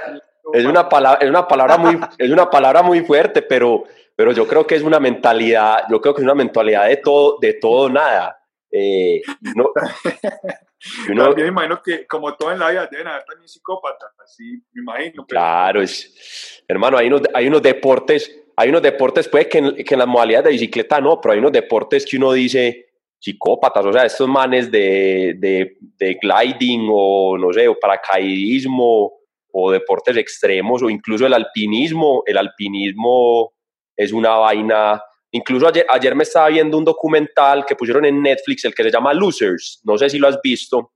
es 0.53 0.65
una, 0.65 0.89
palabra, 0.89 1.21
es 1.23 1.29
una 1.29 1.49
palabra 1.49 1.79
muy, 1.79 1.99
es 2.19 2.31
una 2.31 2.51
palabra 2.51 2.83
muy 2.83 3.01
fuerte, 3.01 3.43
pero, 3.43 3.85
pero 4.15 4.33
yo 4.33 4.47
creo 4.47 4.67
que 4.67 4.77
es 4.77 4.83
una 4.83 5.01
mentalidad, 5.01 5.85
yo 5.91 6.01
creo 6.01 6.15
que 6.15 6.21
es 6.21 6.25
una 6.25 6.35
mentalidad 6.35 6.87
de 6.87 6.99
todo, 6.99 7.39
de 7.41 7.55
todo 7.55 7.89
nada. 7.89 8.39
Eh, 8.75 9.21
no, 9.55 9.71
uno, 11.11 11.35
me 11.35 11.47
imagino 11.47 11.83
que 11.83 12.07
como 12.07 12.35
todo 12.35 12.53
en 12.53 12.59
la 12.59 12.71
vida 12.71 12.89
deben 12.91 13.07
haber 13.07 13.25
también 13.25 13.47
psicópatas, 13.47 14.19
así 14.25 14.63
me 14.73 14.81
imagino. 14.81 15.27
Claro, 15.27 15.83
es, 15.83 16.65
hermano, 16.67 16.97
hay 16.97 17.09
unos, 17.09 17.23
hay 17.35 17.49
unos 17.49 17.63
deportes, 17.63 18.35
hay 18.57 18.71
unos 18.71 18.81
deportes, 18.81 19.29
puede 19.29 19.47
que 19.47 19.59
en, 19.59 19.75
que 19.75 19.95
en 19.95 19.99
las 19.99 20.09
modalidades 20.09 20.47
de 20.47 20.53
bicicleta 20.53 21.03
no, 21.03 21.21
pero 21.21 21.35
hay 21.35 21.39
unos 21.39 21.53
deportes 21.53 22.07
que 22.07 22.17
uno 22.17 22.33
dice 22.33 22.87
psicópatas, 23.19 23.85
o 23.85 23.93
sea, 23.93 24.07
estos 24.07 24.27
manes 24.27 24.71
de, 24.71 25.35
de, 25.39 25.77
de 25.81 26.19
gliding 26.21 26.89
o 26.91 27.37
no 27.37 27.53
sé, 27.53 27.69
o 27.69 27.79
paracaidismo 27.79 29.13
o 29.53 29.71
deportes 29.71 30.17
extremos 30.17 30.83
o 30.83 30.89
incluso 30.89 31.27
el 31.27 31.35
alpinismo, 31.35 32.23
el 32.27 32.39
alpinismo 32.39 33.53
es 33.95 34.13
una 34.13 34.31
vaina 34.37 35.03
Incluso 35.35 35.67
ayer, 35.67 36.15
me 36.15 36.25
estaba 36.25 36.49
viendo 36.49 36.77
un 36.77 36.85
documental 36.85 37.65
que 37.65 37.75
pusieron 37.75 38.05
en 38.05 38.21
Netflix, 38.21 38.67
el 38.67 38.75
que 38.75 38.83
se 38.83 38.91
llama 38.91 39.15
Losers. 39.15 39.81
No 39.83 39.97
sé 39.97 40.11
si 40.11 40.19
lo 40.19 40.29
has 40.29 40.39
visto. 40.43 40.93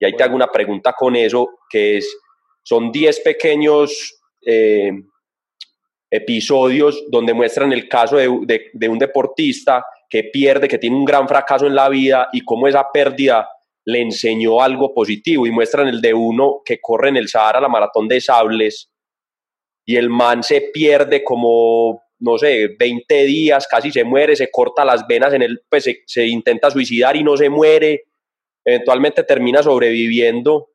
Y 0.00 0.06
ahí 0.06 0.16
te 0.16 0.22
hago 0.22 0.34
una 0.34 0.46
pregunta 0.46 0.94
con 0.96 1.14
eso, 1.14 1.58
que 1.68 1.98
es, 1.98 2.16
son 2.62 2.90
10 2.90 3.20
pequeños 3.20 4.18
eh, 4.44 4.90
episodios 6.10 7.04
donde 7.10 7.34
muestran 7.34 7.72
el 7.74 7.86
caso 7.86 8.16
de, 8.16 8.70
de, 8.72 8.88
un 8.88 8.98
deportista 8.98 9.84
que 10.08 10.24
pierde, 10.24 10.66
que 10.66 10.78
tiene 10.78 10.96
un 10.96 11.04
gran 11.04 11.28
fracaso 11.28 11.66
en 11.66 11.74
la 11.74 11.88
vida 11.90 12.28
y 12.32 12.40
cómo 12.40 12.66
esa 12.66 12.90
pérdida 12.90 13.48
le 13.84 14.00
enseñó 14.00 14.62
algo 14.62 14.94
positivo. 14.94 15.46
Y 15.46 15.50
muestran 15.50 15.88
el 15.88 16.00
de 16.00 16.14
uno 16.14 16.62
que 16.64 16.80
corre 16.80 17.10
en 17.10 17.18
el 17.18 17.28
Sahara 17.28 17.60
la 17.60 17.68
maratón 17.68 18.08
de 18.08 18.20
sables 18.20 18.90
y 19.84 19.96
el 19.96 20.08
man 20.08 20.42
se 20.42 20.70
pierde 20.72 21.22
como 21.22 22.03
no 22.24 22.38
sé, 22.38 22.74
20 22.78 23.24
días, 23.24 23.66
casi 23.68 23.92
se 23.92 24.02
muere, 24.02 24.34
se 24.34 24.50
corta 24.50 24.84
las 24.84 25.06
venas 25.06 25.34
en 25.34 25.42
el, 25.42 25.62
pues 25.68 25.88
se, 26.06 26.26
intenta 26.26 26.70
suicidar 26.70 27.16
y 27.16 27.22
no 27.22 27.36
se 27.36 27.50
muere, 27.50 28.04
eventualmente 28.64 29.24
termina 29.24 29.62
sobreviviendo 29.62 30.70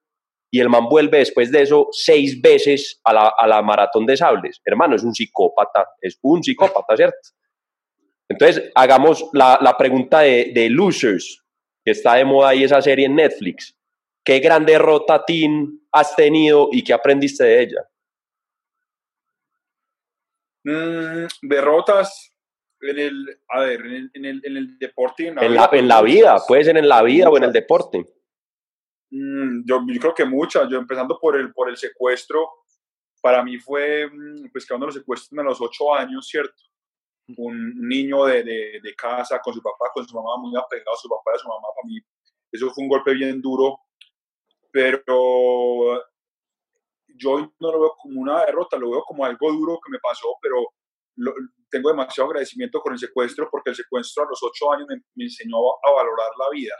y 0.51 0.59
el 0.59 0.69
man 0.69 0.85
vuelve 0.85 1.19
después 1.19 1.51
de 1.51 1.63
eso 1.63 1.87
seis 1.91 2.39
veces 2.41 2.99
a 3.03 3.13
la, 3.13 3.33
a 3.37 3.47
la 3.47 3.61
maratón 3.61 4.05
de 4.05 4.17
sables. 4.17 4.61
Hermano, 4.63 4.95
es 4.95 5.03
un 5.03 5.13
psicópata, 5.13 5.87
es 6.01 6.19
un 6.21 6.43
psicópata, 6.43 6.95
¿cierto? 6.95 7.17
Entonces, 8.29 8.71
hagamos 8.75 9.27
la, 9.33 9.57
la 9.61 9.75
pregunta 9.75 10.19
de, 10.19 10.51
de, 10.53 10.69
Losers, 10.69 11.43
que 11.83 11.91
está 11.91 12.15
de 12.15 12.25
moda 12.25 12.49
ahí 12.49 12.63
esa 12.63 12.81
serie 12.81 13.07
en 13.07 13.15
Netflix. 13.15 13.75
¿Qué 14.23 14.39
gran 14.39 14.65
derrota, 14.65 15.23
Tim, 15.25 15.79
has 15.91 16.15
tenido 16.15 16.69
y 16.71 16.83
qué 16.83 16.93
aprendiste 16.93 17.43
de 17.43 17.61
ella? 17.63 17.89
Mm, 20.63 21.27
derrotas 21.41 22.35
en 22.81 22.99
el, 22.99 23.41
a 23.49 23.61
ver, 23.61 23.81
en 23.81 23.93
el, 23.93 24.11
en 24.13 24.25
el, 24.25 24.41
en 24.43 24.57
el 24.57 24.79
deporte. 24.79 25.27
En, 25.27 25.35
la, 25.35 25.69
en, 25.71 25.87
la, 25.87 26.01
vida, 26.01 26.37
puede 26.47 26.63
ser 26.63 26.77
en 26.77 26.87
la 26.87 27.01
vida 27.03 27.29
o 27.29 27.37
en 27.37 27.43
el 27.43 27.53
deporte. 27.53 28.05
Mm, 29.11 29.63
yo, 29.65 29.81
yo, 29.87 29.99
creo 29.99 30.13
que 30.13 30.25
muchas, 30.25 30.69
yo 30.69 30.77
empezando 30.77 31.17
por 31.19 31.37
el, 31.37 31.53
por 31.53 31.69
el 31.69 31.77
secuestro, 31.77 32.47
para 33.21 33.43
mí 33.43 33.57
fue, 33.57 34.07
mm, 34.07 34.51
pues 34.51 34.65
que 34.65 34.69
cuando 34.69 34.87
lo 34.87 34.91
secuestran 34.91 35.45
a 35.45 35.49
los 35.49 35.61
ocho 35.61 35.93
años, 35.93 36.27
¿cierto? 36.27 36.61
Un 37.37 37.87
niño 37.87 38.25
de, 38.25 38.43
de, 38.43 38.79
de, 38.81 38.95
casa 38.95 39.39
con 39.39 39.53
su 39.53 39.61
papá, 39.61 39.91
con 39.93 40.07
su 40.07 40.15
mamá, 40.15 40.37
muy 40.39 40.55
apegado 40.57 40.93
a 40.93 40.97
su 40.97 41.07
papá 41.07 41.31
y 41.33 41.35
a 41.35 41.39
su 41.39 41.47
mamá, 41.47 41.67
para 41.75 41.87
mí 41.87 41.99
eso 42.51 42.71
fue 42.71 42.83
un 42.83 42.89
golpe 42.89 43.13
bien 43.13 43.39
duro, 43.39 43.79
pero 44.71 46.01
yo 47.19 47.53
no 47.59 47.71
lo 47.71 47.79
veo 47.79 47.95
como 48.01 48.21
una 48.21 48.45
derrota, 48.45 48.77
lo 48.77 48.91
veo 48.91 49.03
como 49.03 49.25
algo 49.25 49.51
duro 49.51 49.79
que 49.83 49.91
me 49.91 49.99
pasó, 49.99 50.29
pero 50.41 50.57
tengo 51.69 51.89
demasiado 51.89 52.29
agradecimiento 52.29 52.79
con 52.79 52.93
el 52.93 52.99
secuestro 52.99 53.47
porque 53.51 53.71
el 53.71 53.75
secuestro 53.75 54.23
a 54.23 54.27
los 54.29 54.39
ocho 54.41 54.71
años 54.71 54.87
me, 55.15 55.25
enseñó 55.25 55.57
a, 55.57 55.91
valorar 55.93 56.29
la 56.39 56.49
vida, 56.51 56.73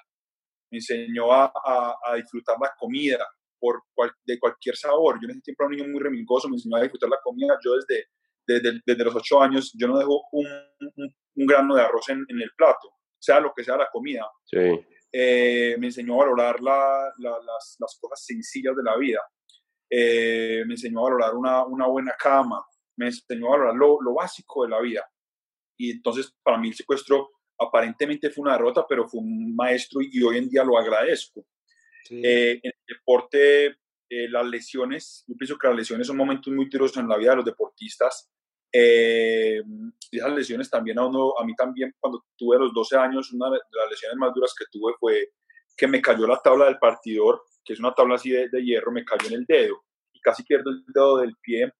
me 0.71 0.77
enseñó 0.77 1.31
a, 1.31 1.51
a, 2.05 2.15
disfrutar 2.15 2.57
la 2.61 2.71
comida 2.77 3.25
por 3.59 3.83
de 4.25 4.39
cualquier 4.39 4.75
sabor. 4.77 5.19
Yo 5.21 5.25
en 5.25 5.31
ese 5.31 5.41
tiempo 5.41 5.63
era 5.63 5.69
un 5.69 5.75
niño 5.75 5.89
muy 5.91 6.01
remingoso, 6.01 6.47
me 6.47 6.55
enseñó 6.55 6.77
a 6.77 6.81
disfrutar 6.81 7.09
la 7.09 7.19
comida. 7.21 7.57
Yo 7.63 7.73
desde, 7.75 8.05
desde, 8.47 8.79
desde 8.85 9.03
los 9.03 9.15
ocho 9.15 9.41
años, 9.41 9.73
yo 9.77 9.87
no 9.87 9.97
dejo 9.97 10.23
un, 10.31 10.47
un, 10.95 11.45
grano 11.45 11.75
de 11.75 11.81
arroz 11.81 12.07
en, 12.09 12.23
en, 12.29 12.41
el 12.41 12.51
plato, 12.55 12.89
sea 13.19 13.41
lo 13.41 13.51
que 13.53 13.63
sea 13.63 13.75
la 13.75 13.89
comida. 13.91 14.25
Sí. 14.45 14.57
Eh, 15.11 15.75
me 15.79 15.87
enseñó 15.87 16.13
a 16.15 16.25
valorar 16.25 16.61
la, 16.61 17.11
las, 17.17 17.75
las 17.79 17.97
cosas 17.99 18.23
sencillas 18.25 18.75
de 18.75 18.83
la 18.83 18.95
vida 18.97 19.19
eh, 19.89 20.63
me 20.65 20.73
enseñó 20.73 20.99
a 20.99 21.03
valorar 21.03 21.35
una, 21.35 21.65
una, 21.65 21.87
buena 21.87 22.13
cama, 22.17 22.63
me 22.97 23.07
enseñó 23.07 23.47
a 23.47 23.51
valorar 23.51 23.75
lo, 23.75 24.01
lo, 24.01 24.13
básico 24.13 24.63
de 24.63 24.69
la 24.69 24.79
vida. 24.79 25.09
Y 25.77 25.91
entonces 25.91 26.33
para 26.43 26.57
mí 26.57 26.69
el 26.69 26.75
secuestro 26.75 27.29
aparentemente 27.59 28.29
fue 28.29 28.43
una 28.43 28.53
derrota, 28.53 28.85
pero 28.87 29.07
fue 29.07 29.19
un 29.19 29.55
maestro 29.55 30.01
y, 30.01 30.21
hoy 30.23 30.37
en 30.37 30.49
día 30.49 30.63
lo 30.63 30.77
agradezco. 30.77 31.45
Eh, 32.09 32.59
en 32.63 32.71
el 32.71 32.79
deporte, 32.87 33.65
eh, 34.09 34.27
las 34.29 34.45
lesiones, 34.45 35.23
yo 35.27 35.35
pienso 35.35 35.57
que 35.57 35.67
las 35.67 35.75
lesiones 35.75 36.07
son 36.07 36.17
momentos 36.17 36.51
muy 36.51 36.67
duros 36.69 36.95
en 36.97 37.07
la 37.07 37.17
vida 37.17 37.31
de 37.31 37.35
los 37.37 37.45
deportistas. 37.45 38.29
Eh, 38.71 39.61
esas 40.11 40.31
lesiones 40.31 40.69
también 40.69 40.97
a 40.99 41.05
uno, 41.05 41.33
a 41.37 41.45
mí 41.45 41.53
también 41.55 41.93
cuando 41.99 42.25
tuve 42.37 42.57
los 42.57 42.73
12 42.73 42.97
años, 42.97 43.31
una 43.33 43.49
de 43.49 43.57
las 43.71 43.89
lesiones 43.89 44.17
más 44.17 44.33
duras 44.33 44.53
que 44.57 44.65
tuve 44.71 44.93
fue 44.99 45.31
que 45.75 45.87
me 45.87 46.01
cayó 46.01 46.27
la 46.27 46.41
tabla 46.41 46.65
del 46.65 46.77
partidor 46.77 47.43
que 47.63 47.73
es 47.73 47.79
una 47.79 47.93
tabla 47.93 48.15
así 48.15 48.31
de, 48.31 48.49
hierro, 48.63 48.91
me 48.91 49.05
cayó 49.05 49.27
en 49.27 49.33
el 49.33 49.45
dedo 49.45 49.83
y 50.13 50.19
casi 50.21 50.43
pierdo 50.43 50.71
el 50.71 50.83
dedo 50.87 51.17
del 51.17 51.35
pie. 51.41 51.71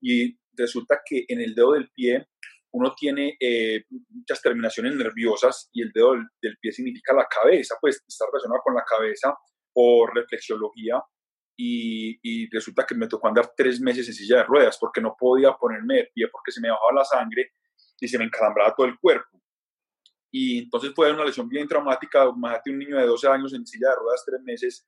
Y 0.00 0.38
resulta 0.52 1.00
que 1.04 1.24
en 1.28 1.40
el 1.40 1.54
dedo 1.54 1.72
del 1.72 1.90
pie 1.90 2.28
uno 2.72 2.94
tiene 2.94 3.36
eh, 3.40 3.84
muchas 4.10 4.42
terminaciones 4.42 4.94
nerviosas 4.94 5.70
y 5.72 5.82
el 5.82 5.90
dedo 5.92 6.14
del, 6.40 6.58
pie 6.60 6.72
significa 6.72 7.14
la 7.14 7.26
cabeza, 7.26 7.76
pues 7.80 8.02
está 8.06 8.26
relacionado 8.26 8.60
con 8.62 8.74
la 8.74 8.84
cabeza 8.84 9.34
por 9.72 10.14
reflexiología 10.14 11.02
y, 11.56 12.18
y, 12.22 12.48
resulta 12.50 12.86
que 12.86 12.94
me 12.94 13.08
tocó 13.08 13.26
andar 13.26 13.52
tres 13.56 13.80
meses 13.80 14.06
en 14.06 14.14
silla 14.14 14.36
de 14.38 14.44
ruedas 14.44 14.78
porque 14.78 15.00
no 15.00 15.16
podía 15.18 15.52
ponerme 15.54 15.96
de 15.96 16.10
pie 16.14 16.28
porque 16.30 16.52
se 16.52 16.60
me 16.60 16.70
bajaba 16.70 16.92
la 16.92 17.04
sangre 17.04 17.52
y 18.00 18.06
se 18.06 18.18
me 18.18 18.24
encalambraba 18.24 18.74
todo 18.76 18.86
el 18.86 18.98
cuerpo. 18.98 19.42
Y 20.30 20.58
entonces 20.58 20.92
fue 20.94 21.10
una 21.12 21.24
lesión 21.24 21.48
bien 21.48 21.66
traumática, 21.66 22.24
imagínate 22.24 22.70
un 22.70 22.78
niño 22.78 22.96
de 22.96 23.06
12 23.06 23.28
años 23.28 23.54
en 23.54 23.66
silla 23.66 23.90
de 23.90 23.96
ruedas 23.96 24.24
tres 24.26 24.42
meses 24.42 24.86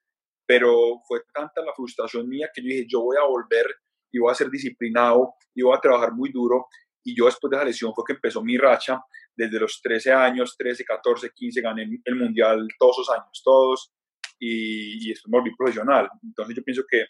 pero 0.50 1.00
fue 1.06 1.20
tanta 1.32 1.62
la 1.64 1.72
frustración 1.72 2.28
mía 2.28 2.50
que 2.52 2.60
yo 2.60 2.66
dije, 2.66 2.86
yo 2.88 3.02
voy 3.02 3.16
a 3.16 3.24
volver 3.24 3.66
y 4.10 4.18
voy 4.18 4.32
a 4.32 4.34
ser 4.34 4.50
disciplinado 4.50 5.34
y 5.54 5.62
voy 5.62 5.76
a 5.76 5.80
trabajar 5.80 6.12
muy 6.12 6.32
duro. 6.32 6.66
Y 7.04 7.16
yo 7.16 7.26
después 7.26 7.52
de 7.52 7.56
esa 7.56 7.64
lesión 7.64 7.94
fue 7.94 8.02
que 8.04 8.14
empezó 8.14 8.42
mi 8.42 8.58
racha. 8.58 9.00
Desde 9.32 9.60
los 9.60 9.80
13 9.80 10.10
años, 10.10 10.56
13, 10.58 10.84
14, 10.84 11.30
15, 11.32 11.60
gané 11.60 11.88
el 12.04 12.16
mundial 12.16 12.66
todos 12.80 12.96
esos 12.96 13.10
años, 13.10 13.40
todos. 13.44 13.92
Y, 14.40 15.06
y 15.06 15.10
después 15.10 15.30
me 15.30 15.38
volví 15.38 15.54
profesional. 15.56 16.08
Entonces 16.20 16.56
yo 16.56 16.64
pienso 16.64 16.82
que 16.90 17.04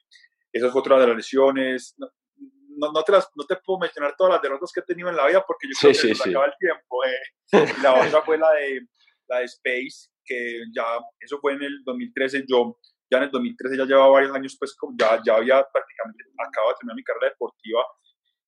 esa 0.53 0.71
fue 0.71 0.83
otra 0.83 1.01
de 1.01 1.07
las 1.07 1.17
lesiones. 1.17 1.95
No, 1.97 2.93
no, 2.93 3.03
te 3.03 3.13
no, 3.13 3.47
te 3.49 3.57
puedo 3.65 3.79
mencionar 3.79 4.17
todas 4.19 4.35
las 4.35 4.43
derrotas 4.43 4.71
que 4.71 4.81
he 4.81 4.85
tenido 4.85 5.09
en 5.09 5.17
la 5.17 5.27
vida 5.27 5.43
porque 5.47 5.67
yo 5.67 5.73
creo 5.81 5.93
que 5.93 6.15
se 6.15 6.29
acaba 6.29 6.45
el 6.45 6.53
tiempo. 6.59 7.05
Eh. 7.07 7.83
la 7.83 7.95
otra 8.05 8.21
fue 8.21 8.37
la 8.37 8.53
de, 8.53 8.83
la 9.29 9.39
de 9.39 9.45
Space, 9.47 10.11
que 10.27 10.61
ya, 10.77 10.85
eso 11.19 11.39
fue 11.41 11.55
en 11.55 11.63
el 11.63 11.83
2013. 11.87 12.45
Yo 12.47 12.77
ya 13.11 13.19
en 13.19 13.25
el 13.25 13.31
2013 13.31 13.76
ya 13.76 13.85
llevaba 13.85 14.09
varios 14.09 14.35
años, 14.35 14.57
pues 14.59 14.76
ya, 14.99 15.21
ya 15.25 15.37
había 15.37 15.67
prácticamente 15.73 16.25
acabado 16.38 16.73
de 16.73 16.76
terminar 16.79 16.97
mi 16.97 17.02
carrera 17.02 17.31
deportiva 17.31 17.83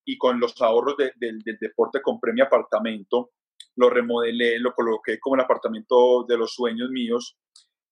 y 0.05 0.17
con 0.17 0.39
los 0.39 0.61
ahorros 0.61 0.97
del 0.97 1.43
deporte 1.61 2.01
compré 2.01 2.33
mi 2.33 2.41
apartamento, 2.41 3.31
lo 3.77 3.91
remodelé, 3.91 4.59
lo 4.59 4.73
coloqué 4.73 5.19
como 5.19 5.37
el 5.37 5.43
apartamento 5.43 6.25
de 6.29 6.37
los 6.37 6.55
sueños 6.55 6.91
míos 6.91 7.39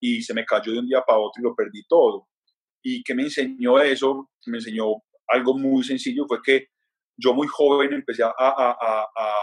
y 0.00 0.22
se 0.22 0.34
me 0.34 0.44
cayó 0.44 0.72
de 0.72 0.78
un 0.78 0.86
día 0.86 1.02
para 1.02 1.18
otro 1.18 1.40
y 1.40 1.44
lo 1.44 1.54
perdí 1.54 1.84
todo. 1.88 2.28
¿Y 2.82 3.02
qué 3.02 3.14
me 3.14 3.24
enseñó 3.24 3.78
eso? 3.80 4.30
Me 4.46 4.58
enseñó 4.58 4.86
algo 5.28 5.56
muy 5.56 5.84
sencillo, 5.84 6.24
fue 6.26 6.40
que 6.42 6.68
yo 7.16 7.34
muy 7.34 7.46
joven 7.46 7.92
empecé 7.92 8.22
a, 8.22 8.28
a, 8.28 8.70
a, 8.70 9.02
a 9.02 9.34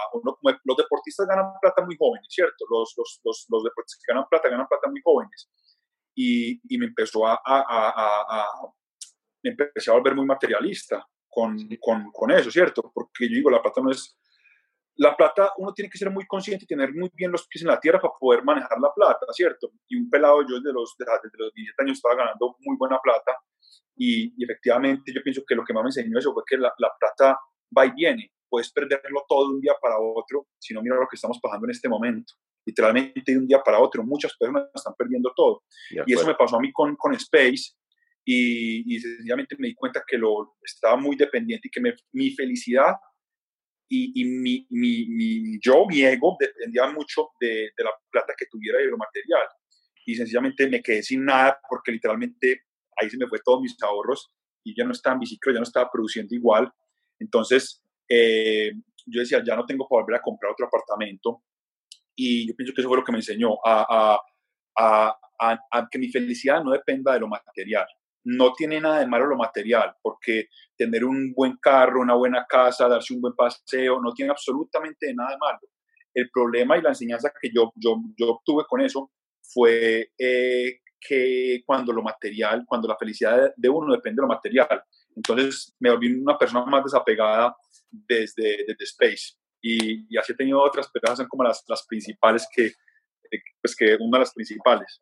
los 0.64 0.78
deportistas 0.78 1.28
ganan 1.28 1.52
plata 1.62 1.86
muy 1.86 1.96
jóvenes, 1.98 2.28
¿cierto? 2.30 2.66
Los, 2.70 2.94
los, 2.98 3.22
los, 3.24 3.46
los 3.50 3.64
deportistas 3.64 4.02
que 4.04 4.14
ganan 4.14 4.28
plata 4.30 4.50
ganan 4.50 4.68
plata 4.68 4.90
muy 4.90 5.02
jóvenes 5.04 5.48
y, 6.20 6.60
y 6.68 6.80
me 6.80 6.88
empezó 6.88 7.28
a, 7.28 7.40
a, 7.46 7.64
a, 7.68 8.46
me 9.44 9.52
empecé 9.52 9.92
a 9.92 9.94
volver 9.94 10.16
muy 10.16 10.26
materialista 10.26 11.08
con, 11.30 11.56
con, 11.80 12.12
con, 12.12 12.32
eso, 12.32 12.50
¿cierto? 12.50 12.92
Porque 12.92 13.30
yo 13.30 13.36
digo, 13.36 13.52
la 13.52 13.62
plata 13.62 13.82
no 13.82 13.92
es, 13.92 14.18
la 14.96 15.16
plata, 15.16 15.52
uno 15.58 15.74
tiene 15.76 15.92
que 15.92 15.98
ser 16.00 16.10
muy 16.10 16.26
consciente 16.26 16.66
y 16.66 16.68
tener 16.68 16.92
muy 16.92 17.12
bien 17.14 17.32
los 17.32 17.48
pies 17.48 17.62
en 17.62 17.68
la 17.68 17.80
tierra 17.80 18.02
para 18.02 18.16
poder 18.20 18.44
manejar 18.44 18.80
la 18.82 18.92
plata, 18.96 19.28
¿cierto? 19.32 19.70
Y 19.88 19.96
un 19.96 20.10
pelado, 20.10 20.42
yo 20.42 20.56
desde 20.56 20.74
los, 20.74 20.96
desde 20.98 21.38
los 21.38 21.54
17 21.54 21.84
años 21.84 21.98
estaba 21.98 22.16
ganando 22.16 22.56
muy 22.62 22.76
buena 22.78 22.98
plata 23.00 23.38
y, 23.96 24.44
efectivamente 24.44 25.14
yo 25.14 25.22
pienso 25.22 25.44
que 25.48 25.54
lo 25.54 25.64
que 25.64 25.74
más 25.74 25.84
me 25.84 25.90
enseñó 25.90 26.18
eso 26.18 26.34
fue 26.34 26.42
que 26.48 26.58
la, 26.58 26.74
la, 26.80 26.90
plata 27.00 27.40
va 27.78 27.86
y 27.86 27.92
viene. 27.92 28.32
Puedes 28.50 28.72
perderlo 28.72 29.24
todo 29.28 29.50
de 29.50 29.54
un 29.56 29.62
día 29.62 29.74
para 29.80 30.00
otro 30.00 30.48
si 30.58 30.74
no 30.74 30.82
mira 30.82 30.96
lo 30.96 31.08
que 31.08 31.16
estamos 31.16 31.38
pasando 31.40 31.68
en 31.68 31.72
este 31.72 31.88
momento. 31.88 32.34
Literalmente 32.68 33.32
de 33.32 33.38
un 33.38 33.48
día 33.48 33.62
para 33.64 33.80
otro, 33.80 34.04
muchas 34.04 34.36
personas 34.38 34.66
están 34.76 34.94
perdiendo 34.98 35.32
todo. 35.36 35.64
Y 36.06 36.14
eso 36.14 36.28
me 36.28 36.36
pasó 36.36 36.58
a 36.58 36.60
mí 36.60 36.72
con, 36.72 36.96
con 36.98 37.14
Space 37.16 37.72
y, 38.26 38.94
y 38.94 39.00
sencillamente 39.00 39.56
me 39.58 39.70
di 39.70 39.74
cuenta 39.74 40.04
que 40.06 40.18
lo 40.18 40.58
estaba 40.62 40.98
muy 40.98 41.16
dependiente 41.16 41.70
y 41.70 41.72
que 41.72 41.82
mi 42.12 42.32
felicidad 42.32 42.96
y, 43.90 44.22
y 44.22 44.26
mi, 44.26 44.68
mi, 44.70 45.06
mi, 45.08 45.60
yo, 45.60 45.86
mi 45.88 46.02
ego, 46.02 46.36
dependía 46.40 46.88
mucho 46.88 47.30
de, 47.40 47.72
de, 47.78 47.84
la 47.84 47.92
plata 48.12 48.34
que 48.38 48.46
tuviera 48.48 48.82
y 48.82 48.86
de 48.86 48.92
lo 48.92 48.98
material. 48.98 49.48
Y 50.06 50.16
sencillamente 50.16 50.68
me 50.68 50.82
quedé 50.82 51.04
sin 51.04 51.26
nada 51.26 51.60
porque 51.70 51.92
literalmente 51.92 52.64
ahí 52.98 53.10
se 53.10 53.18
me 53.18 53.28
fue 53.28 53.40
todos 53.44 53.62
mis 53.62 53.82
ahorros 53.82 54.32
y 54.64 54.76
ya 54.76 54.84
no 54.84 54.92
estaba 54.92 55.14
en 55.14 55.22
bicicleta, 55.22 55.56
ya 55.56 55.60
no 55.60 55.68
estaba 55.68 55.90
produciendo 55.92 56.36
igual. 56.36 56.72
Entonces, 57.20 57.82
eh, 58.10 58.72
yo 59.06 59.22
decía, 59.22 59.42
ya 59.46 59.56
no 59.56 59.66
tengo 59.66 59.88
para 59.88 60.04
volver 60.04 60.20
a 60.20 60.22
comprar 60.22 60.52
otro 60.52 60.68
apartamento. 60.68 61.44
Y 62.18 62.48
yo 62.48 62.56
pienso 62.56 62.74
que 62.74 62.82
eso 62.82 62.90
fue 62.90 62.98
lo 62.98 63.06
que 63.06 63.14
me 63.14 63.20
enseñó 63.20 63.54
a, 63.64 64.20
a, 64.76 65.16
a, 65.40 65.60
a 65.72 65.88
que 65.90 66.00
mi 66.00 66.10
felicidad 66.10 66.62
no 66.64 66.72
dependa 66.72 67.14
de 67.14 67.20
lo 67.22 67.30
material 67.30 67.88
no 68.30 68.52
tiene 68.52 68.82
nada 68.82 69.00
de 69.00 69.08
malo 69.08 69.26
lo 69.26 69.38
material, 69.38 69.96
porque 70.02 70.50
tener 70.76 71.06
un 71.06 71.34
buen 71.34 71.56
carro, 71.62 72.02
una 72.02 72.14
buena 72.14 72.46
casa, 72.48 72.90
darse 72.90 73.14
un 73.14 73.22
buen 73.22 73.34
paseo, 73.34 74.02
no 74.02 74.14
tiene 74.14 74.32
absolutamente 74.32 75.14
nada 75.14 75.32
de 75.32 75.38
malo. 75.38 75.60
El 76.14 76.30
problema 76.30 76.78
y 76.78 76.82
la 76.82 76.90
enseñanza 76.90 77.32
que 77.42 77.50
yo, 77.54 77.72
yo, 77.76 77.96
yo 78.18 78.32
obtuve 78.32 78.66
con 78.68 78.82
eso 78.82 79.12
fue 79.42 80.10
eh, 80.18 80.80
que 81.00 81.62
cuando 81.66 81.94
lo 81.94 82.04
material, 82.04 82.66
cuando 82.68 82.90
la 82.90 82.98
felicidad 82.98 83.54
de 83.56 83.70
uno 83.70 83.94
depende 83.94 84.20
de 84.20 84.24
lo 84.24 84.34
material, 84.34 84.84
entonces 85.16 85.74
me 85.80 85.90
volví 85.90 86.14
una 86.14 86.38
persona 86.38 86.66
más 86.66 86.84
desapegada 86.84 87.56
desde, 87.90 88.66
desde 88.68 88.84
Space. 88.84 89.36
Y, 89.62 90.14
y, 90.14 90.18
así 90.18 90.34
he 90.34 90.36
tenido 90.36 90.62
otras, 90.62 90.90
pero 90.94 91.06
esas 91.06 91.18
son 91.18 91.28
como 91.28 91.44
las, 91.44 91.64
las 91.68 91.86
principales 91.86 92.48
que, 92.54 92.72
pues 93.62 93.76
que 93.76 93.98
una 94.00 94.18
de 94.18 94.24
las 94.24 94.34
principales. 94.34 95.02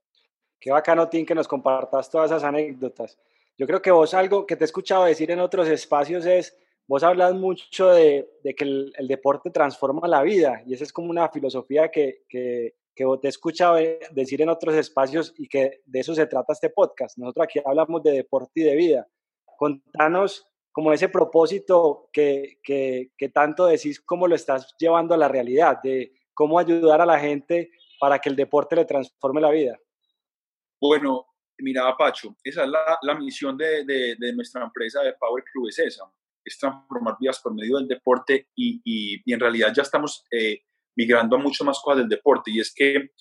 Qué 0.60 0.72
bacano, 0.72 1.08
Tim, 1.10 1.26
que 1.26 1.36
nos 1.36 1.48
compartas 1.48 2.10
todas 2.10 2.32
esas 2.32 2.44
anécdotas. 2.44 3.18
Yo 3.58 3.68
creo 3.68 3.82
que 3.82 3.92
vos 3.92 4.14
algo 4.14 4.46
que 4.46 4.56
te 4.56 4.64
he 4.64 4.66
escuchado 4.66 5.06
decir 5.06 5.32
en 5.32 5.40
otros 5.40 5.68
espacios 5.68 6.26
es, 6.26 6.58
vos 6.88 7.04
hablas 7.04 7.34
mucho 7.34 7.90
de, 7.90 8.30
de 8.44 8.56
que 8.56 8.64
el, 8.64 8.94
el, 8.98 9.08
deporte 9.08 9.50
transforma 9.50 10.08
la 10.08 10.22
vida 10.22 10.62
y 10.66 10.74
esa 10.74 10.84
es 10.84 10.94
como 10.94 11.10
una 11.10 11.30
filosofía 11.30 11.90
que, 11.90 12.24
que, 12.28 12.76
que 12.96 13.06
te 13.22 13.28
he 13.28 13.30
escuchado 13.30 13.78
decir 14.12 14.42
en 14.42 14.50
otros 14.50 14.76
espacios 14.76 15.34
y 15.38 15.48
que 15.48 15.82
de 15.86 16.00
eso 16.00 16.16
se 16.16 16.28
trata 16.28 16.54
este 16.54 16.70
podcast. 16.70 17.18
Nosotros 17.18 17.44
aquí 17.44 17.60
hablamos 17.64 18.02
de 18.04 18.12
deporte 18.12 18.62
y 18.62 18.64
de 18.64 18.76
vida. 18.76 19.08
Contanos 19.58 20.48
como 20.76 20.92
ese 20.92 21.08
propósito 21.08 22.10
que, 22.12 22.60
que, 22.62 23.30
tanto 23.34 23.66
decís, 23.66 24.02
cómo 24.02 24.28
lo 24.28 24.36
estás 24.36 24.76
llevando 24.78 25.14
a 25.14 25.18
la 25.18 25.30
realidad, 25.30 25.78
de 25.82 26.12
cómo 26.34 26.60
ayudar 26.60 27.00
a 27.00 27.06
la 27.06 27.18
gente 27.18 27.72
para 27.98 28.20
que 28.20 28.28
el 28.28 28.36
deporte 28.36 28.76
le 28.76 28.84
transforme 28.84 29.40
la 29.40 29.52
vida. 29.52 29.80
Bueno, 30.82 31.28
mira, 31.60 31.96
Pacho, 31.96 32.36
esa 32.44 32.66
es 32.66 32.70
la, 32.70 33.00
la 33.04 33.16
misión 33.16 33.56
de, 33.56 33.86
de, 33.86 34.18
de, 34.20 34.34
nuestra 34.34 34.66
empresa 34.66 35.02
de 35.02 35.14
Power 35.14 35.46
Club, 35.46 35.70
es 35.70 35.80
esa, 35.80 36.12
es 36.44 36.60
transformar 36.60 37.16
vidas 37.22 37.40
por 37.40 37.54
medio 37.54 37.78
del 37.78 37.88
deporte 37.88 38.50
y, 38.54 38.82
y, 38.84 39.22
y 39.24 39.34
en 39.34 39.40
realidad 39.40 39.72
ya 39.74 39.84
estamos 39.84 40.26
eh, 40.30 40.60
migrando 40.98 41.38
a 41.38 41.40
mucho 41.40 41.64
más 41.64 41.80
cosas 41.80 42.00
del 42.00 42.10
deporte 42.10 42.52
y 42.52 42.60
es 42.60 42.74
que, 42.76 43.12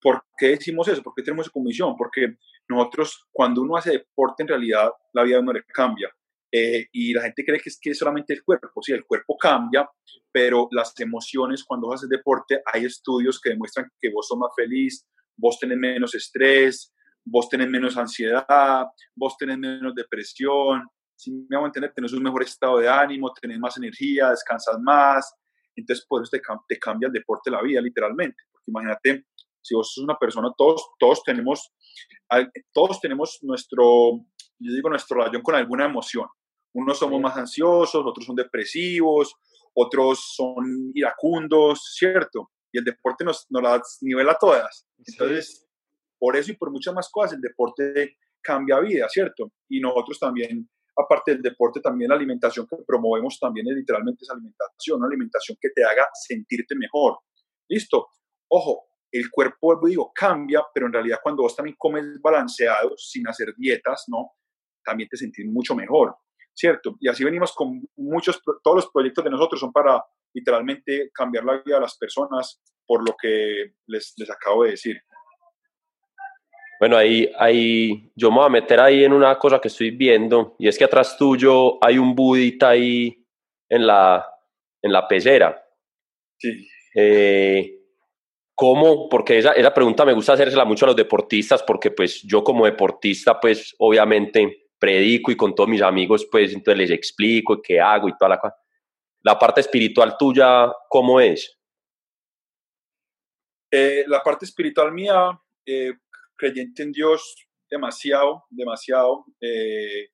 ¿por 0.00 0.24
qué 0.38 0.50
decimos 0.50 0.86
eso? 0.86 1.02
¿Por 1.02 1.14
qué 1.16 1.22
tenemos 1.24 1.46
esa 1.46 1.52
comisión? 1.52 1.96
Porque 1.96 2.36
nosotros, 2.68 3.26
cuando 3.32 3.60
uno 3.60 3.76
hace 3.76 3.90
deporte, 3.90 4.44
en 4.44 4.50
realidad 4.50 4.92
la 5.12 5.24
vida 5.24 5.38
de 5.38 5.42
uno 5.42 5.52
le 5.52 5.64
cambia. 5.64 6.14
Eh, 6.56 6.86
y 6.92 7.12
la 7.12 7.22
gente 7.22 7.44
cree 7.44 7.58
que 7.58 7.68
es, 7.68 7.78
que 7.80 7.90
es 7.90 7.98
solamente 7.98 8.32
el 8.32 8.44
cuerpo. 8.44 8.80
Sí, 8.80 8.92
el 8.92 9.04
cuerpo 9.04 9.36
cambia, 9.36 9.90
pero 10.30 10.68
las 10.70 10.94
emociones, 11.00 11.64
cuando 11.64 11.92
haces 11.92 12.08
deporte, 12.08 12.60
hay 12.72 12.84
estudios 12.84 13.40
que 13.40 13.50
demuestran 13.50 13.90
que 14.00 14.12
vos 14.12 14.28
sos 14.28 14.38
más 14.38 14.52
feliz, 14.54 15.04
vos 15.36 15.58
tenés 15.58 15.78
menos 15.78 16.14
estrés, 16.14 16.94
vos 17.24 17.48
tenés 17.48 17.68
menos 17.68 17.96
ansiedad, 17.96 18.86
vos 19.16 19.36
tenés 19.36 19.58
menos 19.58 19.96
depresión, 19.96 20.84
si 21.16 21.32
me 21.32 21.56
hago 21.56 21.66
entender, 21.66 21.92
tenés 21.92 22.12
un 22.12 22.22
mejor 22.22 22.44
estado 22.44 22.78
de 22.78 22.88
ánimo, 22.88 23.32
tenés 23.32 23.58
más 23.58 23.76
energía, 23.76 24.30
descansas 24.30 24.76
más, 24.80 25.34
entonces 25.74 26.06
por 26.08 26.22
eso 26.22 26.30
te, 26.30 26.40
te 26.68 26.78
cambia 26.78 27.08
el 27.08 27.12
deporte 27.12 27.50
la 27.50 27.62
vida 27.62 27.80
literalmente, 27.80 28.44
porque 28.52 28.70
imagínate, 28.70 29.26
si 29.60 29.74
vos 29.74 29.92
sos 29.92 30.04
una 30.04 30.16
persona, 30.16 30.52
todos, 30.56 30.86
todos 31.00 31.20
tenemos, 31.24 31.72
todos 32.72 33.00
tenemos 33.00 33.40
nuestro, 33.42 34.20
yo 34.60 34.72
digo 34.72 34.88
nuestro 34.88 35.16
relación 35.16 35.42
con 35.42 35.56
alguna 35.56 35.86
emoción, 35.86 36.28
unos 36.74 36.98
somos 36.98 37.20
más 37.20 37.36
ansiosos, 37.36 38.04
otros 38.04 38.26
son 38.26 38.36
depresivos, 38.36 39.34
otros 39.74 40.34
son 40.36 40.90
iracundos, 40.94 41.94
¿cierto? 41.96 42.50
y 42.74 42.78
el 42.78 42.84
deporte 42.84 43.24
nos, 43.24 43.46
nos 43.50 43.62
las 43.62 43.98
nivela 44.00 44.36
todas. 44.38 44.88
Entonces, 45.06 45.60
sí. 45.60 45.66
por 46.18 46.36
eso 46.36 46.50
y 46.50 46.56
por 46.56 46.72
muchas 46.72 46.92
más 46.92 47.08
cosas, 47.08 47.34
el 47.34 47.40
deporte 47.40 48.16
cambia 48.42 48.80
vida, 48.80 49.08
¿cierto? 49.08 49.52
Y 49.68 49.80
nosotros 49.80 50.18
también, 50.18 50.68
aparte 50.96 51.34
del 51.34 51.42
deporte, 51.42 51.80
también 51.80 52.08
la 52.08 52.16
alimentación 52.16 52.66
que 52.66 52.76
promovemos 52.84 53.38
también 53.38 53.68
es 53.68 53.76
literalmente 53.76 54.24
esa 54.24 54.32
alimentación, 54.32 54.98
una 54.98 55.06
alimentación 55.06 55.56
que 55.60 55.70
te 55.70 55.84
haga 55.84 56.08
sentirte 56.14 56.74
mejor. 56.74 57.18
¿Listo? 57.68 58.08
Ojo, 58.48 58.86
el 59.12 59.30
cuerpo, 59.30 59.78
digo, 59.86 60.10
cambia, 60.12 60.64
pero 60.74 60.86
en 60.86 60.94
realidad 60.94 61.20
cuando 61.22 61.44
vos 61.44 61.54
también 61.54 61.76
comes 61.78 62.20
balanceado, 62.20 62.96
sin 62.96 63.28
hacer 63.28 63.54
dietas, 63.56 64.06
¿no? 64.08 64.32
También 64.84 65.08
te 65.08 65.16
sentís 65.16 65.46
mucho 65.46 65.76
mejor, 65.76 66.16
¿cierto? 66.54 66.96
Y 67.00 67.08
así 67.08 67.24
venimos 67.24 67.52
con 67.52 67.82
muchos, 67.96 68.40
todos 68.62 68.76
los 68.76 68.90
proyectos 68.90 69.24
de 69.24 69.30
nosotros 69.30 69.60
son 69.60 69.72
para 69.72 70.02
literalmente 70.32 71.10
cambiar 71.12 71.44
la 71.44 71.62
vida 71.62 71.76
de 71.76 71.82
las 71.82 71.98
personas 71.98 72.62
por 72.86 73.06
lo 73.06 73.14
que 73.20 73.74
les, 73.86 74.14
les 74.16 74.30
acabo 74.30 74.64
de 74.64 74.70
decir. 74.70 75.00
Bueno, 76.80 76.96
ahí, 76.96 77.30
ahí 77.38 78.12
yo 78.14 78.30
me 78.30 78.38
voy 78.38 78.46
a 78.46 78.50
meter 78.50 78.80
ahí 78.80 79.04
en 79.04 79.12
una 79.12 79.38
cosa 79.38 79.60
que 79.60 79.68
estoy 79.68 79.90
viendo 79.90 80.56
y 80.58 80.68
es 80.68 80.76
que 80.76 80.84
atrás 80.84 81.16
tuyo 81.16 81.82
hay 81.84 81.98
un 81.98 82.14
budita 82.14 82.70
ahí 82.70 83.24
en 83.68 83.86
la, 83.86 84.26
en 84.82 84.92
la 84.92 85.06
pecera. 85.08 85.64
Sí. 86.38 86.68
Eh, 86.94 87.80
¿Cómo? 88.56 89.08
Porque 89.08 89.38
esa, 89.38 89.52
esa 89.52 89.74
pregunta 89.74 90.04
me 90.04 90.12
gusta 90.12 90.34
hacérsela 90.34 90.64
mucho 90.64 90.84
a 90.84 90.88
los 90.88 90.96
deportistas 90.96 91.62
porque 91.62 91.90
pues 91.90 92.22
yo 92.22 92.44
como 92.44 92.66
deportista 92.66 93.40
pues 93.40 93.74
obviamente 93.78 94.63
predico 94.84 95.32
y 95.32 95.36
con 95.36 95.54
todos 95.54 95.68
mis 95.68 95.82
amigos 95.82 96.26
pues 96.30 96.52
entonces 96.52 96.78
les 96.78 96.90
explico 96.90 97.62
qué 97.62 97.80
hago 97.80 98.08
y 98.08 98.16
toda 98.18 98.30
la 98.30 98.38
cosa 98.38 98.54
la 99.24 99.38
parte 99.38 99.62
espiritual 99.62 100.16
tuya, 100.18 100.70
¿cómo 100.88 101.18
es? 101.18 101.58
Eh, 103.70 104.04
la 104.06 104.22
parte 104.22 104.44
espiritual 104.44 104.92
mía, 104.92 105.40
eh, 105.66 105.94
creyente 106.36 106.82
en 106.82 106.92
Dios, 106.92 107.34
demasiado, 107.68 108.44
demasiado, 108.50 109.24
eh, 109.40 110.10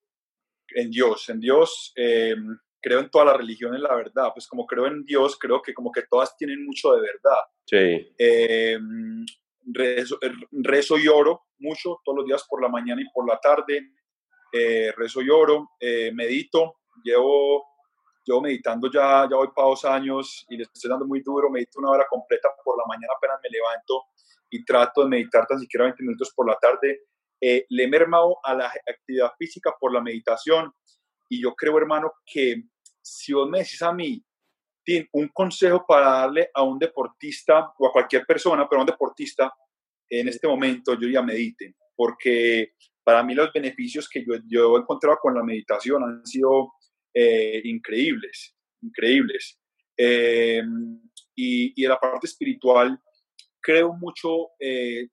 en 0.77 0.91
Dios, 0.91 1.29
en 1.29 1.41
Dios, 1.41 1.93
em, 1.97 2.57
creo 2.81 3.01
en 3.01 3.11
todas 3.11 3.27
las 3.27 3.37
religiones, 3.37 3.81
la 3.81 3.95
verdad, 3.97 4.31
pues 4.33 4.47
como 4.47 4.65
creo 4.65 4.87
en 4.87 5.05
Dios, 5.05 5.37
creo 5.37 5.61
que 5.61 5.75
como 5.75 5.91
que 5.91 6.03
todas 6.09 6.37
tienen 6.37 6.65
mucho 6.65 6.95
de 6.95 7.01
verdad. 7.01 7.43
Sí. 7.67 8.15
Em, 8.17 9.27
rezo, 9.65 10.21
rezo, 10.53 10.99
y 10.99 11.09
oro 11.09 11.49
mucho, 11.59 12.01
todos 12.05 12.19
los 12.19 12.27
días 12.27 12.47
por 12.49 12.63
la 12.63 12.69
mañana 12.69 13.03
y 13.03 13.11
por 13.13 13.29
la 13.29 13.39
tarde, 13.41 13.91
rezo 14.97 15.23
y 15.23 15.31
oro, 15.31 15.71
medito, 16.13 16.77
llevo 17.03 17.71
yo 18.27 18.41
meditando 18.41 18.91
ya, 18.91 19.27
ya 19.29 19.37
voy 19.37 19.49
para 19.55 19.69
dos 19.69 19.85
años 19.85 20.47
y 20.49 20.57
les 20.57 20.69
estoy 20.73 20.91
dando 20.91 21.07
muy 21.07 21.21
duro, 21.21 21.51
medito 21.51 21.81
una 21.81 21.91
hora 21.91 22.07
completa 22.09 22.49
por 22.65 22.77
la 22.79 22.85
mañana 22.87 23.13
apenas 23.17 23.39
me 23.43 23.49
levanto 23.49 24.05
y 24.51 24.65
trato 24.65 25.03
de 25.03 25.09
meditar 25.09 25.47
tan 25.47 25.59
siquiera 25.59 25.85
20 25.85 26.03
minutos 26.03 26.33
por 26.35 26.47
la 26.47 26.57
tarde. 26.57 27.03
Eh, 27.41 27.67
le 27.69 27.85
he 27.85 27.89
mermado 27.89 28.39
a 28.43 28.55
la 28.55 28.67
actividad 28.67 29.33
física 29.39 29.75
por 29.79 29.93
la 29.93 30.01
meditación 30.01 30.73
y 31.29 31.43
yo 31.43 31.55
creo, 31.55 31.79
hermano, 31.79 32.13
que 32.27 32.65
si 33.01 33.33
vos 33.33 33.49
me 33.49 33.61
decís 33.61 33.81
a 33.83 33.93
mí, 33.93 34.23
Tim, 34.85 35.07
un 35.13 35.29
consejo 35.29 35.85
para 35.87 36.11
darle 36.11 36.51
a 36.53 36.63
un 36.63 36.79
deportista 36.79 37.73
o 37.79 37.89
a 37.89 37.93
cualquier 37.93 38.27
persona, 38.27 38.69
pero 38.69 38.81
a 38.81 38.83
un 38.83 38.91
deportista 38.91 39.53
en 40.09 40.29
este 40.29 40.49
momento, 40.49 40.95
yo 40.95 41.09
ya 41.09 41.23
medite, 41.23 41.77
porque 41.95 42.75
para 43.05 43.23
mí 43.23 43.35
los 43.35 43.53
beneficios 43.53 44.09
que 44.09 44.25
yo, 44.25 44.35
yo 44.47 44.77
he 44.77 44.81
encontrado 44.81 45.19
con 45.21 45.35
la 45.35 45.43
meditación 45.43 46.03
han 46.05 46.27
sido 46.27 46.73
eh, 47.15 47.61
increíbles, 47.65 48.57
increíbles. 48.83 49.59
Eh, 49.97 50.63
y, 51.35 51.73
y, 51.81 51.85
en 51.85 51.91
la 51.91 51.99
parte 51.99 52.27
espiritual, 52.27 52.99
creo 53.61 53.93
mucho, 53.93 54.51
eh, 54.59 55.09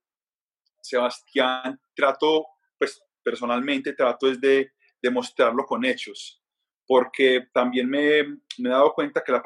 Sebastián, 0.82 1.80
trato, 1.94 2.46
pues 2.78 3.02
personalmente 3.22 3.94
trato 3.94 4.30
es 4.30 4.40
de 4.40 4.72
demostrarlo 5.02 5.66
con 5.66 5.84
hechos, 5.86 6.42
porque 6.86 7.48
también 7.54 7.90
me, 7.90 8.24
me, 8.58 8.70
he 8.70 8.70
dado 8.70 8.94
cuenta 8.94 9.24
que 9.24 9.32
la 9.32 9.44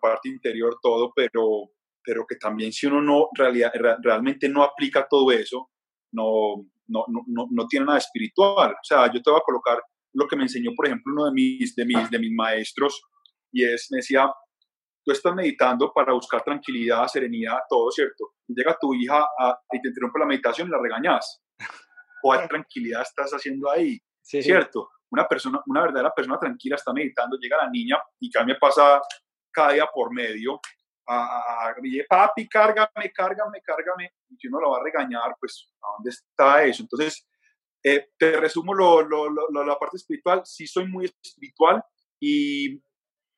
parte 0.00 0.28
interior, 0.28 0.78
todo, 0.82 1.12
pero, 1.14 1.70
pero 2.08 2.24
que 2.26 2.36
también 2.36 2.72
si 2.72 2.86
uno 2.86 3.02
no 3.02 3.28
realidad, 3.34 3.70
realmente 4.02 4.48
no 4.48 4.62
aplica 4.62 5.06
todo 5.06 5.30
eso, 5.30 5.68
no, 6.12 6.54
no, 6.86 7.04
no, 7.26 7.46
no, 7.50 7.66
tiene 7.66 7.84
nada 7.84 7.98
espiritual. 7.98 8.72
O 8.72 8.82
sea, 8.82 9.12
yo 9.12 9.20
te 9.20 9.30
voy 9.30 9.38
a 9.38 9.44
colocar 9.44 9.78
lo 10.14 10.26
que 10.26 10.34
me 10.34 10.44
enseñó, 10.44 10.70
por 10.74 10.86
ejemplo, 10.86 11.12
uno 11.12 11.26
de 11.26 11.32
mis, 11.32 11.76
de 11.76 11.84
mis, 11.84 12.08
de 12.08 12.18
mis 12.18 12.32
maestros, 12.32 13.02
y 13.52 13.62
es, 13.62 13.88
me 13.90 13.98
decía, 13.98 14.26
tú 15.04 15.12
estás 15.12 15.34
meditando 15.34 15.92
para 15.92 16.14
buscar 16.14 16.42
tranquilidad, 16.42 17.06
serenidad, 17.08 17.58
todo, 17.68 17.90
¿cierto? 17.90 18.32
Y 18.46 18.54
llega 18.54 18.78
tu 18.80 18.94
hija 18.94 19.26
y 19.70 19.82
te 19.82 19.88
interrumpe 19.88 20.18
la 20.18 20.26
meditación 20.26 20.68
y 20.68 20.70
la 20.70 20.78
regañas. 20.80 21.42
¿Cuál 22.22 22.48
tranquilidad 22.48 23.02
estás 23.02 23.32
haciendo 23.32 23.70
ahí? 23.70 23.98
¿Cierto? 24.22 24.88
Una 25.10 25.28
persona, 25.28 25.60
una 25.66 25.82
verdadera 25.82 26.14
persona 26.16 26.38
tranquila 26.38 26.76
está 26.76 26.90
meditando, 26.94 27.36
llega 27.38 27.58
la 27.58 27.68
niña 27.68 27.98
y 28.18 28.30
a 28.34 28.44
mí 28.44 28.52
me 28.54 28.58
pasa 28.58 28.98
cada 29.52 29.72
día 29.72 29.86
por 29.92 30.10
medio, 30.14 30.58
a, 31.08 31.68
a, 31.70 31.74
papi, 32.08 32.48
cárgame, 32.48 33.12
cárgame, 33.14 33.62
cárgame, 33.62 34.12
y 34.28 34.36
si 34.36 34.48
uno 34.48 34.60
lo 34.60 34.70
va 34.70 34.78
a 34.78 34.84
regañar, 34.84 35.34
pues, 35.40 35.72
¿a 35.82 35.86
dónde 35.96 36.10
está 36.10 36.64
eso? 36.64 36.82
Entonces, 36.82 37.26
eh, 37.82 38.08
te 38.18 38.36
resumo 38.36 38.74
lo, 38.74 39.02
lo, 39.02 39.30
lo, 39.30 39.64
la 39.64 39.78
parte 39.78 39.96
espiritual, 39.96 40.42
sí 40.44 40.66
soy 40.66 40.86
muy 40.86 41.06
espiritual 41.06 41.82
y 42.20 42.82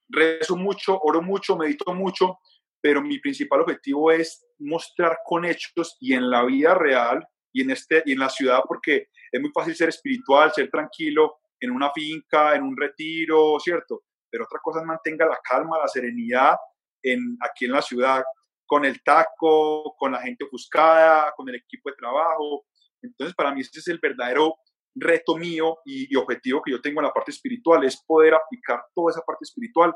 rezo 0.09 0.57
mucho, 0.57 0.99
oro 1.01 1.23
mucho, 1.23 1.57
medito 1.57 1.95
mucho, 1.95 2.39
pero 2.81 3.03
mi 3.03 3.19
principal 3.19 3.61
objetivo 3.61 4.11
es 4.11 4.45
mostrar 4.59 5.19
con 5.25 5.45
hechos 5.45 5.97
y 6.01 6.15
en 6.15 6.29
la 6.29 6.45
vida 6.45 6.75
real 6.75 7.25
y 7.53 7.63
en, 7.63 7.71
este, 7.71 8.03
y 8.07 8.13
en 8.13 8.19
la 8.19 8.31
ciudad, 8.31 8.63
porque 8.67 9.09
es 9.31 9.41
muy 9.41 9.51
fácil 9.53 9.77
ser 9.77 9.91
espiritual, 9.91 10.53
ser 10.53 10.71
tranquilo 10.71 11.37
en 11.61 11.71
una 11.71 11.93
finca, 11.93 12.57
en 12.57 12.65
un 12.65 12.77
retiro, 12.77 13.61
¿cierto? 13.61 14.03
Pero 14.29 14.45
otra 14.45 14.59
cosa 14.61 14.81
es 14.81 14.87
mantenga 14.87 15.27
la 15.27 15.39
calma, 15.45 15.79
la 15.79 15.89
serenidad 15.89 16.57
en, 17.03 17.37
aquí 17.41 17.67
en 17.67 17.73
la 17.73 17.83
ciudad, 17.83 18.23
con 18.67 18.85
el 18.85 19.03
taco, 19.03 19.95
con 19.97 20.13
la 20.13 20.21
gente 20.21 20.45
ofuscada, 20.45 21.33
con 21.37 21.49
el 21.49 21.57
equipo 21.57 21.91
de 21.91 21.97
trabajo. 21.97 22.67
Entonces, 23.03 23.35
para 23.35 23.53
mí 23.53 23.63
ese 23.63 23.81
es 23.81 23.89
el 23.89 23.99
verdadero 23.99 24.57
reto 24.95 25.37
mío 25.37 25.79
y, 25.85 26.15
objetivo 26.17 26.63
que 26.63 26.73
yo 26.73 26.81
tengo 26.81 27.01
en 27.01 27.07
la 27.07 27.13
parte 27.13 27.31
espiritual, 27.31 27.85
es 27.85 27.97
poder 27.97 28.35
aplicar 28.35 28.85
toda 28.95 29.11
esa 29.11 29.23
parte 29.23 29.45
espiritual 29.45 29.95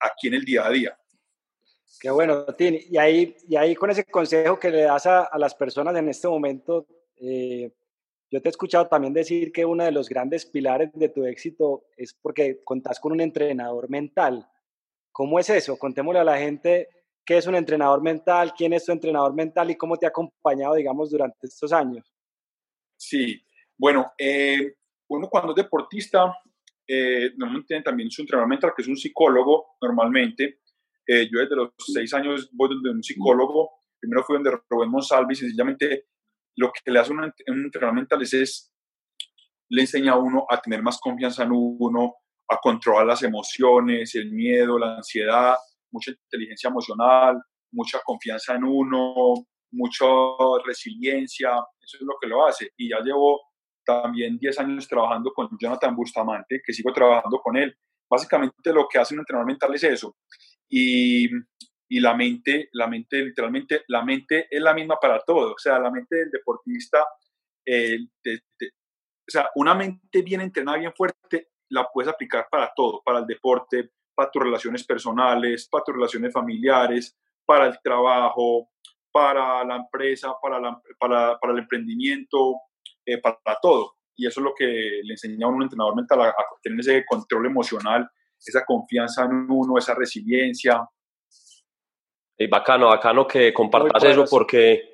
aquí 0.00 0.28
en 0.28 0.34
el 0.34 0.44
día 0.44 0.66
a 0.66 0.70
día. 0.70 0.98
Qué 2.00 2.10
bueno, 2.10 2.44
Tini. 2.46 2.80
Y 2.90 2.98
ahí, 2.98 3.36
y 3.48 3.56
ahí 3.56 3.74
con 3.74 3.90
ese 3.90 4.04
consejo 4.04 4.58
que 4.58 4.70
le 4.70 4.82
das 4.82 5.06
a, 5.06 5.28
las 5.36 5.54
personas 5.54 5.94
en 5.96 6.08
este 6.08 6.28
momento, 6.28 6.86
eh, 7.16 7.70
yo 8.30 8.40
te 8.40 8.48
he 8.48 8.50
escuchado 8.50 8.88
también 8.88 9.12
decir 9.12 9.52
que 9.52 9.64
uno 9.64 9.84
de 9.84 9.92
los 9.92 10.08
grandes 10.08 10.46
pilares 10.46 10.90
de 10.94 11.10
tu 11.10 11.24
éxito 11.26 11.84
es 11.96 12.14
porque 12.14 12.64
contás 12.64 12.98
con 12.98 13.12
un 13.12 13.20
entrenador 13.20 13.90
mental. 13.90 14.48
¿Cómo 15.12 15.38
es 15.38 15.50
eso? 15.50 15.78
Contémosle 15.78 16.20
a 16.20 16.24
la 16.24 16.38
gente 16.38 16.88
qué 17.24 17.36
es 17.36 17.46
un 17.46 17.54
entrenador 17.54 18.02
mental, 18.02 18.52
quién 18.56 18.72
es 18.72 18.84
tu 18.84 18.92
entrenador 18.92 19.34
mental 19.34 19.70
y 19.70 19.76
cómo 19.76 19.96
te 19.96 20.06
ha 20.06 20.08
acompañado, 20.08 20.74
digamos, 20.74 21.10
durante 21.10 21.46
estos 21.46 21.72
años. 21.72 22.12
Sí, 22.96 23.40
bueno, 23.76 24.12
eh, 24.18 24.76
uno 25.08 25.28
cuando 25.28 25.52
es 25.52 25.56
deportista, 25.56 26.34
eh, 26.86 27.30
normalmente 27.36 27.68
tiene 27.68 27.82
también 27.82 28.10
su 28.10 28.22
entrenador 28.22 28.48
mental, 28.48 28.72
que 28.74 28.82
es 28.82 28.88
un 28.88 28.96
psicólogo 28.96 29.76
normalmente. 29.80 30.60
Eh, 31.06 31.28
yo 31.30 31.40
desde 31.40 31.56
los 31.56 31.70
seis 31.78 32.12
años 32.14 32.48
voy 32.52 32.70
donde 32.70 32.90
un 32.90 33.02
psicólogo. 33.02 33.70
Primero 34.00 34.24
fui 34.24 34.36
donde 34.36 34.58
Rubén 34.68 34.90
Monsalvi, 34.90 35.34
sencillamente 35.34 36.06
lo 36.56 36.72
que 36.72 36.90
le 36.90 36.98
hace 36.98 37.12
un, 37.12 37.20
un 37.20 37.64
entrenador 37.64 37.94
mental 37.94 38.22
es, 38.22 38.72
le 39.68 39.80
enseña 39.80 40.12
a 40.12 40.18
uno 40.18 40.46
a 40.48 40.60
tener 40.60 40.82
más 40.82 40.98
confianza 40.98 41.44
en 41.44 41.50
uno, 41.52 42.14
a 42.48 42.58
controlar 42.58 43.06
las 43.06 43.22
emociones, 43.22 44.14
el 44.14 44.32
miedo, 44.32 44.78
la 44.78 44.96
ansiedad, 44.96 45.56
mucha 45.90 46.10
inteligencia 46.10 46.68
emocional, 46.68 47.40
mucha 47.72 48.00
confianza 48.04 48.54
en 48.54 48.64
uno, 48.64 49.34
mucha 49.72 50.06
resiliencia, 50.64 51.50
eso 51.80 51.96
es 51.98 52.02
lo 52.02 52.14
que 52.20 52.28
lo 52.28 52.46
hace. 52.46 52.70
Y 52.76 52.90
ya 52.90 53.00
llevo 53.00 53.40
también 53.84 54.38
10 54.38 54.58
años 54.60 54.88
trabajando 54.88 55.32
con 55.32 55.48
Jonathan 55.58 55.94
Bustamante, 55.96 56.60
que 56.64 56.72
sigo 56.72 56.92
trabajando 56.92 57.38
con 57.38 57.56
él. 57.56 57.74
Básicamente 58.08 58.72
lo 58.72 58.86
que 58.88 58.98
hace 58.98 59.14
un 59.14 59.20
entrenador 59.20 59.46
mental 59.46 59.74
es 59.74 59.84
eso. 59.84 60.16
Y, 60.68 61.28
y 61.88 62.00
la 62.00 62.14
mente, 62.14 62.68
la 62.72 62.86
mente, 62.86 63.24
literalmente, 63.24 63.82
la 63.88 64.04
mente 64.04 64.46
es 64.50 64.60
la 64.62 64.74
misma 64.74 64.98
para 65.00 65.20
todo. 65.20 65.54
O 65.54 65.58
sea, 65.58 65.78
la 65.78 65.90
mente 65.90 66.16
del 66.16 66.30
deportista, 66.30 67.04
eh, 67.66 67.98
o 68.26 69.30
sea, 69.30 69.48
una 69.54 69.74
mente 69.74 70.22
bien 70.22 70.40
entrenada, 70.40 70.78
bien 70.78 70.92
fuerte, 70.94 71.51
la 71.72 71.88
puedes 71.92 72.12
aplicar 72.12 72.46
para 72.50 72.72
todo, 72.74 73.02
para 73.04 73.20
el 73.20 73.26
deporte, 73.26 73.90
para 74.14 74.30
tus 74.30 74.42
relaciones 74.42 74.84
personales, 74.84 75.68
para 75.68 75.84
tus 75.84 75.94
relaciones 75.94 76.32
familiares, 76.32 77.16
para 77.44 77.66
el 77.66 77.78
trabajo, 77.82 78.68
para 79.10 79.64
la 79.64 79.76
empresa, 79.76 80.34
para, 80.40 80.60
la, 80.60 80.80
para, 80.98 81.38
para 81.38 81.52
el 81.52 81.60
emprendimiento, 81.60 82.56
eh, 83.06 83.20
para, 83.20 83.58
todo. 83.60 83.96
Y 84.16 84.26
eso 84.26 84.40
es 84.40 84.44
lo 84.44 84.54
que 84.54 84.66
le 85.02 85.14
enseña 85.14 85.46
a 85.46 85.50
un 85.50 85.62
entrenador 85.62 85.96
mental, 85.96 86.20
a, 86.20 86.34
tener 86.62 86.80
ese 86.80 87.04
control 87.06 87.46
emocional, 87.46 88.08
esa 88.38 88.64
confianza 88.64 89.24
en 89.24 89.46
uno, 89.50 89.78
esa 89.78 89.94
resiliencia. 89.94 90.86
Y 92.38 92.46
bacano, 92.48 92.88
bacano 92.88 93.26
que 93.26 93.52
compartas 93.52 94.04
eso 94.04 94.24
porque, 94.30 94.91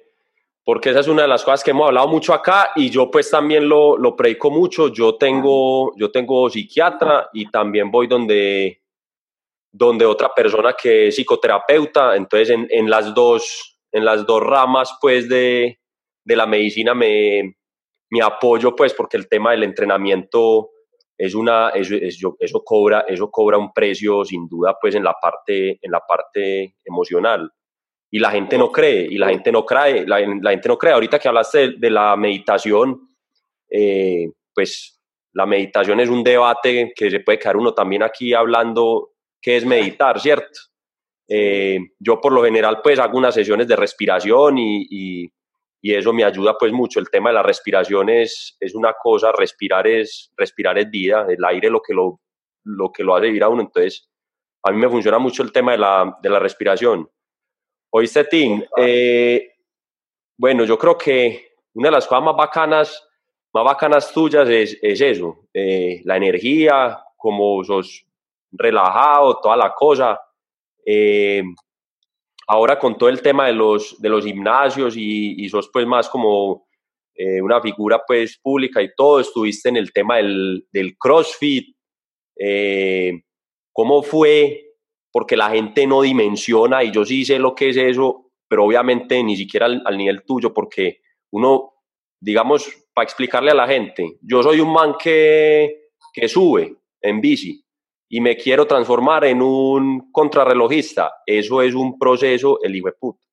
porque 0.68 0.90
esa 0.90 1.00
es 1.00 1.08
una 1.08 1.22
de 1.22 1.28
las 1.28 1.44
cosas 1.44 1.64
que 1.64 1.70
hemos 1.70 1.86
hablado 1.86 2.08
mucho 2.08 2.34
acá 2.34 2.72
y 2.76 2.90
yo 2.90 3.10
pues 3.10 3.30
también 3.30 3.66
lo, 3.66 3.96
lo 3.96 4.14
predico 4.14 4.50
mucho. 4.50 4.88
Yo 4.88 5.16
tengo, 5.16 5.96
yo 5.96 6.10
tengo 6.10 6.50
psiquiatra 6.50 7.30
y 7.32 7.50
también 7.50 7.90
voy 7.90 8.06
donde, 8.06 8.82
donde 9.72 10.04
otra 10.04 10.28
persona 10.34 10.74
que 10.74 11.08
es 11.08 11.16
psicoterapeuta, 11.16 12.16
entonces 12.16 12.50
en, 12.50 12.66
en 12.68 12.90
las, 12.90 13.14
dos, 13.14 13.80
en 13.90 14.04
las 14.04 14.26
dos 14.26 14.42
ramas 14.42 14.94
pues 15.00 15.26
de, 15.26 15.78
de 16.22 16.36
la 16.36 16.44
medicina 16.44 16.92
me, 16.92 17.56
mi 18.10 18.20
apoyo, 18.20 18.76
pues, 18.76 18.92
porque 18.92 19.16
el 19.16 19.26
tema 19.26 19.52
del 19.52 19.62
entrenamiento 19.62 20.68
es 21.16 21.34
una, 21.34 21.70
eso, 21.70 21.96
eso, 22.38 22.62
cobra, 22.62 23.06
eso 23.08 23.30
cobra 23.30 23.56
un 23.56 23.72
precio 23.72 24.22
sin 24.22 24.46
duda, 24.46 24.76
pues, 24.78 24.94
en 24.94 25.04
la 25.04 25.14
parte, 25.14 25.78
en 25.80 25.90
la 25.90 26.00
parte 26.00 26.74
emocional. 26.84 27.50
Y 28.10 28.18
la 28.18 28.30
gente 28.30 28.56
no 28.56 28.72
cree, 28.72 29.06
y 29.10 29.18
la 29.18 29.28
gente 29.28 29.52
no 29.52 29.64
cree, 29.64 30.06
la, 30.06 30.18
gente 30.18 30.68
no 30.68 30.78
cree. 30.78 30.92
Ahorita 30.92 31.18
que 31.18 31.28
hablaste 31.28 31.72
de, 31.76 31.90
la 31.90 32.16
meditación, 32.16 33.10
eh, 33.70 34.30
pues, 34.54 34.98
la 35.34 35.44
meditación 35.44 36.00
es 36.00 36.08
un 36.08 36.24
debate 36.24 36.92
que 36.96 37.10
se 37.10 37.20
puede 37.20 37.38
quedar 37.38 37.56
uno 37.56 37.74
también 37.74 38.02
aquí 38.02 38.32
hablando 38.32 39.10
qué 39.40 39.58
es 39.58 39.64
meditar, 39.64 40.18
¿cierto? 40.20 40.60
Eh, 41.30 41.78
yo 41.98 42.20
por 42.20 42.32
lo 42.32 42.42
general 42.42 42.80
pues 42.82 42.98
hago 42.98 43.18
unas 43.18 43.34
sesiones 43.34 43.68
de 43.68 43.76
respiración 43.76 44.56
y 44.56 45.30
y 45.80 45.94
eso 45.94 46.12
me 46.12 46.24
ayuda 46.24 46.56
pues 46.58 46.72
mucho. 46.72 47.00
El 47.00 47.10
tema 47.10 47.30
de 47.30 47.34
la 47.34 47.42
respiración 47.42 48.08
es, 48.08 48.56
es 48.60 48.74
una 48.74 48.94
cosa, 49.00 49.32
respirar 49.32 49.86
es, 49.86 50.32
respirar 50.36 50.78
es 50.78 50.90
vida, 50.90 51.26
el 51.28 51.44
aire 51.44 51.70
lo 51.70 51.80
que 51.80 51.94
lo, 51.94 52.20
lo 52.64 52.90
que 52.90 53.04
lo 53.04 53.14
hace 53.14 53.26
vivir 53.26 53.44
a 53.44 53.48
uno, 53.48 53.62
entonces 53.62 54.08
a 54.64 54.72
mí 54.72 54.78
me 54.78 54.88
funciona 54.88 55.18
mucho 55.18 55.42
el 55.42 55.52
tema 55.52 55.72
de 55.72 55.78
la, 55.78 56.18
de 56.20 56.30
la 56.30 56.40
respiración. 56.40 57.08
Oíste, 57.90 58.24
Tim, 58.24 58.62
eh, 58.76 59.52
bueno, 60.36 60.64
yo 60.64 60.78
creo 60.78 60.96
que 60.96 61.52
una 61.74 61.88
de 61.88 61.92
las 61.92 62.06
cosas 62.06 62.24
más 62.24 62.36
bacanas, 62.36 63.08
más 63.52 63.64
bacanas 63.64 64.12
tuyas 64.12 64.48
es, 64.48 64.78
es 64.82 65.00
eso, 65.00 65.46
eh, 65.54 66.02
la 66.04 66.16
energía, 66.16 66.98
como 67.16 67.64
sos 67.64 68.04
relajado, 68.52 69.40
toda 69.40 69.56
la 69.56 69.74
cosa. 69.74 70.20
Eh, 70.84 71.42
ahora 72.46 72.78
con 72.78 72.96
todo 72.96 73.08
el 73.08 73.20
tema 73.20 73.46
de 73.46 73.52
los, 73.52 74.00
de 74.00 74.08
los 74.08 74.24
gimnasios 74.24 74.96
y, 74.96 75.44
y 75.44 75.48
sos 75.48 75.68
pues 75.70 75.86
más 75.86 76.08
como 76.08 76.66
eh, 77.14 77.42
una 77.42 77.60
figura 77.60 78.02
pues 78.06 78.38
pública 78.38 78.80
y 78.80 78.94
todo, 78.94 79.20
estuviste 79.20 79.68
en 79.68 79.76
el 79.76 79.92
tema 79.92 80.16
del, 80.16 80.66
del 80.72 80.96
CrossFit, 80.96 81.76
eh, 82.38 83.22
¿cómo 83.72 84.02
fue? 84.02 84.67
Porque 85.10 85.36
la 85.36 85.50
gente 85.50 85.86
no 85.86 86.02
dimensiona 86.02 86.84
y 86.84 86.90
yo 86.90 87.04
sí 87.04 87.24
sé 87.24 87.38
lo 87.38 87.54
que 87.54 87.70
es 87.70 87.76
eso, 87.76 88.30
pero 88.48 88.64
obviamente 88.64 89.22
ni 89.22 89.36
siquiera 89.36 89.66
al, 89.66 89.82
al 89.84 89.96
nivel 89.96 90.24
tuyo, 90.24 90.52
porque 90.52 91.00
uno, 91.30 91.74
digamos, 92.20 92.68
para 92.92 93.04
explicarle 93.04 93.50
a 93.50 93.54
la 93.54 93.66
gente, 93.66 94.18
yo 94.22 94.42
soy 94.42 94.60
un 94.60 94.72
man 94.72 94.94
que, 94.98 95.90
que 96.12 96.28
sube 96.28 96.76
en 97.00 97.20
bici, 97.20 97.64
y 98.08 98.20
me 98.20 98.36
quiero 98.36 98.66
transformar 98.66 99.24
en 99.24 99.42
un 99.42 100.10
contrarrelojista. 100.10 101.12
Eso 101.26 101.60
es 101.62 101.74
un 101.74 101.98
proceso, 101.98 102.58
el 102.62 102.74
hijo 102.74 102.88
de 102.88 102.94
puta. 102.94 103.24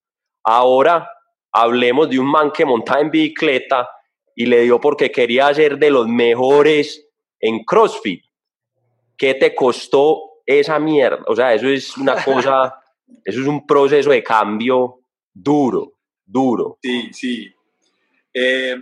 Ahora 0.44 1.10
hablemos 1.52 2.10
de 2.10 2.20
un 2.20 2.30
man 2.30 2.52
que 2.52 2.66
monta 2.66 3.00
en 3.00 3.10
bicicleta 3.10 3.90
y 4.36 4.46
le 4.46 4.64
dio 4.64 4.80
porque 4.80 5.12
quería 5.12 5.54
ser 5.54 5.78
de 5.78 5.90
los 5.90 6.08
mejores 6.08 7.10
en 7.40 7.64
CrossFit. 7.64 8.26
¿Qué 9.18 9.36
te 9.36 9.56
costó 9.56 10.35
esa 10.46 10.80
mierda? 10.80 11.24
O 11.28 11.36
sea, 11.36 11.54
eso 11.54 11.68
es 11.68 11.98
una 11.98 12.24
cosa, 12.24 12.82
eso 13.24 13.42
es 13.42 13.48
un 13.48 13.66
proceso 13.66 14.12
de 14.12 14.24
cambio 14.24 15.02
duro, 15.34 15.94
duro. 16.26 16.78
Sí, 16.82 17.10
sí. 17.14 17.54
Eh, 18.34 18.76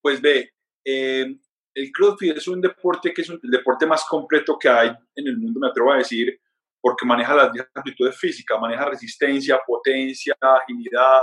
pues 0.00 0.20
ve, 0.20 0.50
eh, 0.84 1.26
el 1.74 1.92
CrossFit 1.92 2.36
es 2.36 2.48
un 2.48 2.60
deporte 2.60 3.12
que 3.12 3.22
es 3.22 3.30
el 3.30 3.38
deporte 3.42 3.86
más 3.86 4.04
completo 4.04 4.58
que 4.58 4.68
hay 4.68 4.88
en 5.14 5.26
el 5.26 5.38
mundo, 5.38 5.60
me 5.60 5.68
atrevo 5.68 5.92
a 5.92 5.98
decir, 5.98 6.38
porque 6.80 7.06
maneja 7.06 7.34
las 7.34 7.52
10 7.52 7.68
aptitudes 7.74 8.18
físicas, 8.18 8.60
maneja 8.60 8.84
resistencia, 8.86 9.60
potencia, 9.64 10.36
agilidad. 10.40 11.22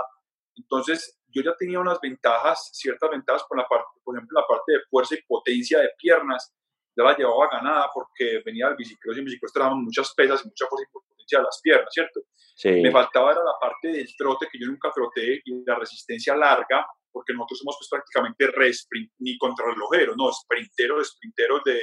Entonces, 0.55 1.19
yo 1.27 1.43
ya 1.43 1.53
tenía 1.57 1.79
unas 1.79 1.99
ventajas, 2.01 2.69
ciertas 2.73 3.09
ventajas 3.09 3.43
por 3.47 3.57
la 3.57 3.67
parte, 3.67 3.99
por 4.03 4.15
ejemplo, 4.15 4.39
la 4.39 4.47
parte 4.47 4.71
de 4.71 4.79
fuerza 4.89 5.15
y 5.15 5.21
potencia 5.27 5.79
de 5.79 5.89
piernas, 5.97 6.53
ya 6.99 7.05
la 7.05 7.17
llevaba 7.17 7.47
ganada 7.49 7.89
porque 7.93 8.41
venía 8.45 8.67
del 8.67 8.75
bicicross 8.75 9.15
y 9.15 9.19
en 9.19 9.25
bicicross 9.25 9.53
trabajaban 9.53 9.83
muchas 9.83 10.13
pesas 10.13 10.41
y 10.43 10.49
mucha 10.49 10.67
fuerza 10.67 10.85
y 10.87 10.91
potencia 10.91 11.37
de 11.39 11.43
las 11.43 11.59
piernas, 11.63 11.89
¿cierto? 11.91 12.19
Me 12.65 12.91
faltaba 12.91 13.31
era 13.31 13.41
la 13.43 13.53
parte 13.59 13.87
del 13.87 14.07
trote 14.17 14.47
que 14.51 14.59
yo 14.59 14.67
nunca 14.67 14.91
troté 14.93 15.41
y 15.45 15.63
la 15.65 15.75
resistencia 15.75 16.35
larga, 16.35 16.85
porque 17.11 17.33
nosotros 17.33 17.59
somos 17.59 17.77
pues 17.79 17.89
prácticamente 17.89 18.47
re 18.47 18.67
sprint, 18.69 19.11
ni 19.19 19.37
contrarrelojero, 19.37 20.15
no, 20.17 20.29
sprinteros, 20.31 21.11
sprinteros 21.11 21.63
de, 21.63 21.79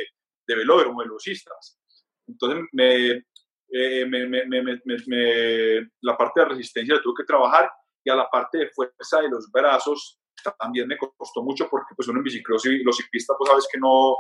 de 0.47 0.55
velódromo, 0.55 0.99
velocistas. 0.99 1.79
Entonces 2.29 2.65
me, 2.73 3.25
eh, 3.73 4.05
me, 4.07 4.27
me, 4.27 4.45
me, 4.45 5.91
la 6.03 6.17
parte 6.17 6.41
de 6.41 6.47
resistencia 6.47 6.95
la 6.95 7.03
tuve 7.03 7.23
que 7.23 7.27
trabajar 7.27 7.71
y 8.05 8.11
a 8.11 8.17
la 8.17 8.29
parte 8.29 8.59
de 8.59 8.71
fuerza 8.71 9.23
de 9.23 9.31
los 9.31 9.51
brazos 9.51 10.21
también 10.59 10.87
me 10.87 10.97
costó 10.97 11.43
mucho 11.43 11.69
porque 11.69 11.95
pues 11.97 12.07
uno 12.09 12.21
en 12.21 12.25
bicicross 12.25 12.67
y 12.67 12.85
los 12.85 12.97
ciclistas 12.97 13.35
pues 13.39 13.49
sabes 13.49 13.69
que 13.73 13.81
no, 13.81 14.15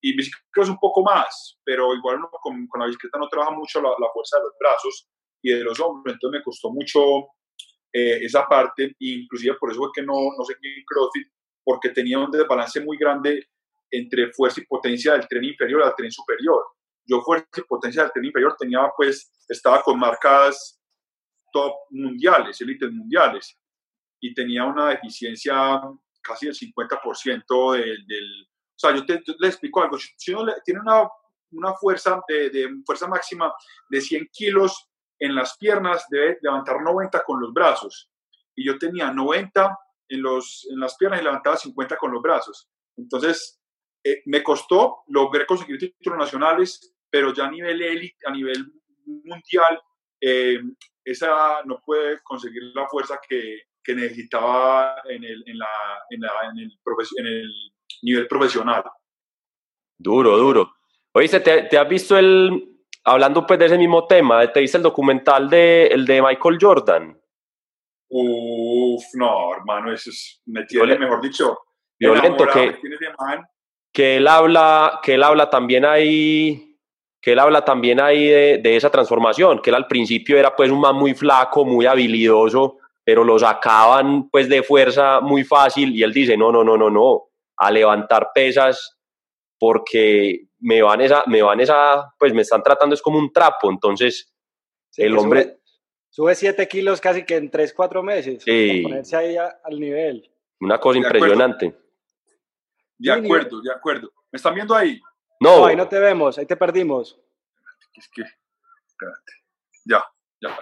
y 0.00 0.16
bicicross 0.16 0.68
un 0.68 0.78
poco 0.78 1.02
más, 1.02 1.58
pero 1.64 1.94
igual 1.94 2.16
uno 2.16 2.30
con, 2.30 2.66
con 2.66 2.80
la 2.80 2.86
bicicleta 2.86 3.18
no 3.18 3.28
trabaja 3.28 3.52
mucho 3.52 3.80
la, 3.80 3.90
la, 3.90 4.08
fuerza 4.12 4.38
de 4.38 4.44
los 4.44 4.52
brazos 4.58 5.08
y 5.42 5.52
de 5.52 5.62
los 5.62 5.78
hombros, 5.80 6.14
entonces 6.14 6.38
me 6.38 6.42
costó 6.42 6.70
mucho 6.70 7.00
eh, 7.92 8.24
esa 8.24 8.46
parte, 8.46 8.94
inclusive 8.98 9.56
por 9.56 9.70
eso 9.70 9.80
fue 9.80 9.90
que 9.94 10.02
no, 10.02 10.14
no 10.14 10.44
seguí 10.44 10.68
en 10.68 10.84
CrossFit, 10.86 11.28
porque 11.64 11.90
tenía 11.90 12.18
un 12.18 12.30
desbalance 12.30 12.80
muy 12.80 12.96
grande 12.96 13.48
entre 13.90 14.32
fuerza 14.32 14.60
y 14.60 14.66
potencia 14.66 15.12
del 15.12 15.26
tren 15.26 15.44
inferior 15.44 15.82
al 15.82 15.94
tren 15.96 16.10
superior. 16.10 16.62
Yo 17.04 17.20
fuerza 17.22 17.48
y 17.56 17.62
potencia 17.62 18.02
del 18.02 18.12
tren 18.12 18.24
inferior 18.26 18.54
tenía 18.58 18.90
pues, 18.96 19.32
estaba 19.48 19.82
con 19.82 19.98
marcas 19.98 20.80
top 21.52 21.74
mundiales, 21.90 22.60
élites 22.60 22.92
mundiales, 22.92 23.58
y 24.20 24.32
tenía 24.34 24.64
una 24.64 24.90
deficiencia 24.90 25.80
casi 26.22 26.46
del 26.46 26.54
50% 26.54 27.72
del, 27.72 28.06
del, 28.06 28.48
sea, 28.80 28.94
yo, 28.94 29.04
te, 29.04 29.22
le 29.38 29.48
explico 29.48 29.82
algo, 29.82 29.98
si 29.98 30.32
uno 30.32 30.52
tiene 30.64 30.80
una, 30.80 31.08
una 31.52 31.74
fuerza 31.74 32.20
de, 32.26 32.50
de, 32.50 32.68
fuerza 32.84 33.06
máxima 33.06 33.52
de 33.88 34.00
100 34.00 34.28
kilos 34.32 34.88
en 35.18 35.34
las 35.34 35.56
piernas, 35.58 36.06
debe 36.08 36.38
levantar 36.40 36.80
90 36.82 37.22
con 37.24 37.40
los 37.40 37.52
brazos, 37.52 38.10
y 38.54 38.64
yo 38.64 38.78
tenía 38.78 39.12
90 39.12 39.78
en, 40.08 40.22
los, 40.22 40.66
en 40.70 40.80
las 40.80 40.96
piernas 40.96 41.20
y 41.20 41.24
levantaba 41.24 41.56
50 41.56 41.96
con 41.96 42.12
los 42.12 42.22
brazos. 42.22 42.68
Entonces, 42.96 43.60
eh, 44.02 44.22
me 44.26 44.42
costó, 44.42 45.02
logré 45.08 45.46
conseguir 45.46 45.78
títulos 45.78 46.18
nacionales, 46.18 46.94
pero 47.08 47.32
ya 47.32 47.46
a 47.46 47.50
nivel 47.50 47.80
élite, 47.82 48.26
a 48.26 48.30
nivel 48.30 48.72
mundial, 49.04 49.80
eh, 50.20 50.60
esa 51.04 51.62
no 51.64 51.80
puede 51.84 52.20
conseguir 52.22 52.62
la 52.74 52.86
fuerza 52.88 53.18
que, 53.26 53.62
que 53.82 53.94
necesitaba 53.94 54.96
en 55.04 55.24
el, 55.24 55.42
en, 55.46 55.58
la, 55.58 55.68
en, 56.10 56.20
la, 56.20 56.30
en, 56.50 56.58
el 56.58 56.78
en, 57.16 57.26
el 57.26 57.72
nivel 58.02 58.26
profesional. 58.26 58.84
Duro, 59.98 60.36
duro. 60.36 60.72
Oíste, 61.12 61.40
¿te, 61.40 61.62
¿te, 61.64 61.76
has 61.76 61.88
visto 61.88 62.16
el, 62.16 62.70
hablando 63.04 63.46
pues 63.46 63.58
de 63.58 63.66
ese 63.66 63.78
mismo 63.78 64.06
tema, 64.06 64.50
te 64.52 64.60
viste 64.60 64.76
el 64.76 64.82
documental 64.82 65.50
de, 65.50 65.86
el 65.88 66.06
de 66.06 66.22
Michael 66.22 66.58
Jordan? 66.60 67.20
Uf, 68.08 69.04
no, 69.14 69.54
hermano, 69.54 69.92
eso 69.92 70.10
es, 70.10 70.40
me 70.46 70.64
tiene, 70.64 70.98
mejor 70.98 71.20
dicho, 71.20 71.58
violento 71.98 72.46
que, 72.46 72.78
que 73.92 74.16
él 74.16 74.26
habla, 74.26 75.00
que 75.02 75.14
él 75.14 75.22
habla 75.22 75.50
también 75.50 75.84
ahí 75.84 76.66
que 77.22 77.32
él 77.32 77.38
habla 77.38 77.62
también 77.66 78.00
ahí 78.00 78.28
de, 78.28 78.58
de, 78.62 78.76
esa 78.76 78.88
transformación, 78.88 79.60
que 79.60 79.68
él 79.68 79.76
al 79.76 79.86
principio 79.86 80.38
era 80.38 80.56
pues 80.56 80.70
un 80.70 80.80
man 80.80 80.96
muy 80.96 81.12
flaco, 81.12 81.66
muy 81.66 81.84
habilidoso, 81.84 82.78
pero 83.04 83.24
lo 83.24 83.38
sacaban 83.38 84.30
pues 84.30 84.48
de 84.48 84.62
fuerza 84.62 85.20
muy 85.20 85.44
fácil 85.44 85.94
y 85.94 86.02
él 86.02 86.14
dice, 86.14 86.36
no, 86.36 86.50
no, 86.50 86.64
no, 86.64 86.78
no, 86.78 86.88
no, 86.88 87.29
a 87.60 87.70
levantar 87.70 88.30
pesas 88.34 88.98
porque 89.58 90.46
me 90.58 90.80
van 90.80 91.02
esa, 91.02 91.22
me 91.26 91.42
van 91.42 91.60
esa, 91.60 92.14
pues 92.18 92.32
me 92.32 92.40
están 92.42 92.62
tratando 92.62 92.94
es 92.94 93.02
como 93.02 93.18
un 93.18 93.32
trapo, 93.32 93.70
entonces 93.70 94.34
el 94.96 95.16
hombre... 95.16 95.58
Sube 96.08 96.34
7 96.34 96.66
kilos 96.66 97.00
casi 97.00 97.24
que 97.24 97.36
en 97.36 97.50
3, 97.50 97.72
4 97.72 98.02
meses. 98.02 98.42
Sí. 98.42 98.80
ponerse 98.82 99.14
ahí 99.14 99.36
al 99.36 99.78
nivel. 99.78 100.28
Una 100.60 100.80
cosa 100.80 100.98
impresionante. 100.98 101.76
De 102.98 103.12
acuerdo, 103.12 103.60
de 103.60 103.72
acuerdo. 103.72 104.10
¿Me 104.32 104.36
están 104.36 104.54
viendo 104.54 104.74
ahí? 104.74 105.00
No. 105.38 105.66
ahí 105.66 105.76
no 105.76 105.86
te 105.86 106.00
vemos, 106.00 106.36
ahí 106.38 106.46
te 106.46 106.56
perdimos. 106.56 107.16
Es 107.94 108.08
que, 108.08 108.22
espérate. 108.22 109.32
Ya, 109.84 110.04
ya. 110.40 110.58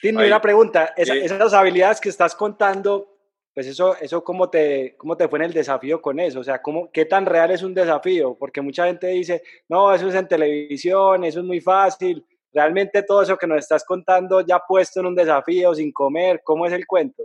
Tiene 0.00 0.26
una 0.26 0.40
pregunta. 0.40 0.94
Eh, 0.96 1.04
esas 1.24 1.52
habilidades 1.52 2.00
que 2.00 2.08
estás 2.08 2.34
contando, 2.34 3.15
pues 3.56 3.68
eso, 3.68 3.96
eso 3.96 4.22
¿cómo, 4.22 4.50
te, 4.50 4.94
¿cómo 4.98 5.16
te 5.16 5.28
fue 5.28 5.38
en 5.38 5.46
el 5.46 5.54
desafío 5.54 6.02
con 6.02 6.20
eso? 6.20 6.40
O 6.40 6.44
sea, 6.44 6.60
¿cómo, 6.60 6.92
¿qué 6.92 7.06
tan 7.06 7.24
real 7.24 7.50
es 7.50 7.62
un 7.62 7.72
desafío? 7.72 8.36
Porque 8.38 8.60
mucha 8.60 8.84
gente 8.84 9.06
dice, 9.06 9.42
no, 9.66 9.94
eso 9.94 10.08
es 10.08 10.14
en 10.14 10.28
televisión, 10.28 11.24
eso 11.24 11.40
es 11.40 11.46
muy 11.46 11.62
fácil. 11.62 12.22
Realmente 12.52 13.02
todo 13.02 13.22
eso 13.22 13.38
que 13.38 13.46
nos 13.46 13.60
estás 13.60 13.82
contando 13.86 14.42
ya 14.42 14.60
puesto 14.60 15.00
en 15.00 15.06
un 15.06 15.14
desafío, 15.14 15.74
sin 15.74 15.90
comer, 15.90 16.42
¿cómo 16.44 16.66
es 16.66 16.74
el 16.74 16.86
cuento? 16.86 17.22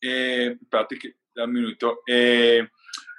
Eh, 0.00 0.56
espérate 0.62 0.96
que, 0.96 1.14
un 1.34 1.52
minuto. 1.52 2.02
Eh, 2.06 2.64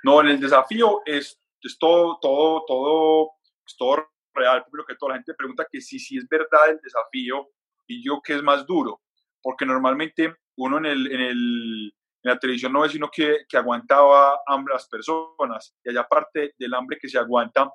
no, 0.05 0.21
en 0.21 0.27
el 0.27 0.39
desafío 0.39 1.01
es 1.05 1.37
es 1.67 1.77
todo, 1.77 2.17
todo, 2.21 2.63
todo, 2.65 3.31
es 3.67 3.75
todo 3.77 4.07
real. 4.33 4.63
Primero 4.63 4.85
que 4.85 4.95
toda 4.95 5.11
la 5.11 5.17
gente 5.17 5.33
pregunta 5.33 5.67
que 5.69 5.81
si, 5.81 5.99
si 5.99 6.17
es 6.17 6.27
verdad 6.29 6.69
el 6.69 6.79
desafío 6.81 7.49
y 7.87 8.01
yo 8.01 8.21
que 8.21 8.35
es 8.35 8.41
más 8.41 8.65
duro, 8.65 9.01
porque 9.41 9.65
normalmente 9.65 10.35
uno 10.57 10.77
en, 10.77 10.85
el, 10.85 11.11
en, 11.11 11.91
la 12.23 12.39
televisión 12.39 12.71
no 12.71 12.81
ve 12.81 12.89
sino 12.89 13.09
que, 13.11 13.39
que 13.47 13.57
aguantaba 13.57 14.39
hambre 14.45 14.73
a 14.73 14.77
las 14.77 14.87
personas 14.87 15.75
y 15.83 15.89
allá 15.89 16.01
aparte 16.01 16.53
del 16.57 16.73
hambre 16.73 16.97
que 16.99 17.09
se 17.09 17.17
aguanta 17.17 17.69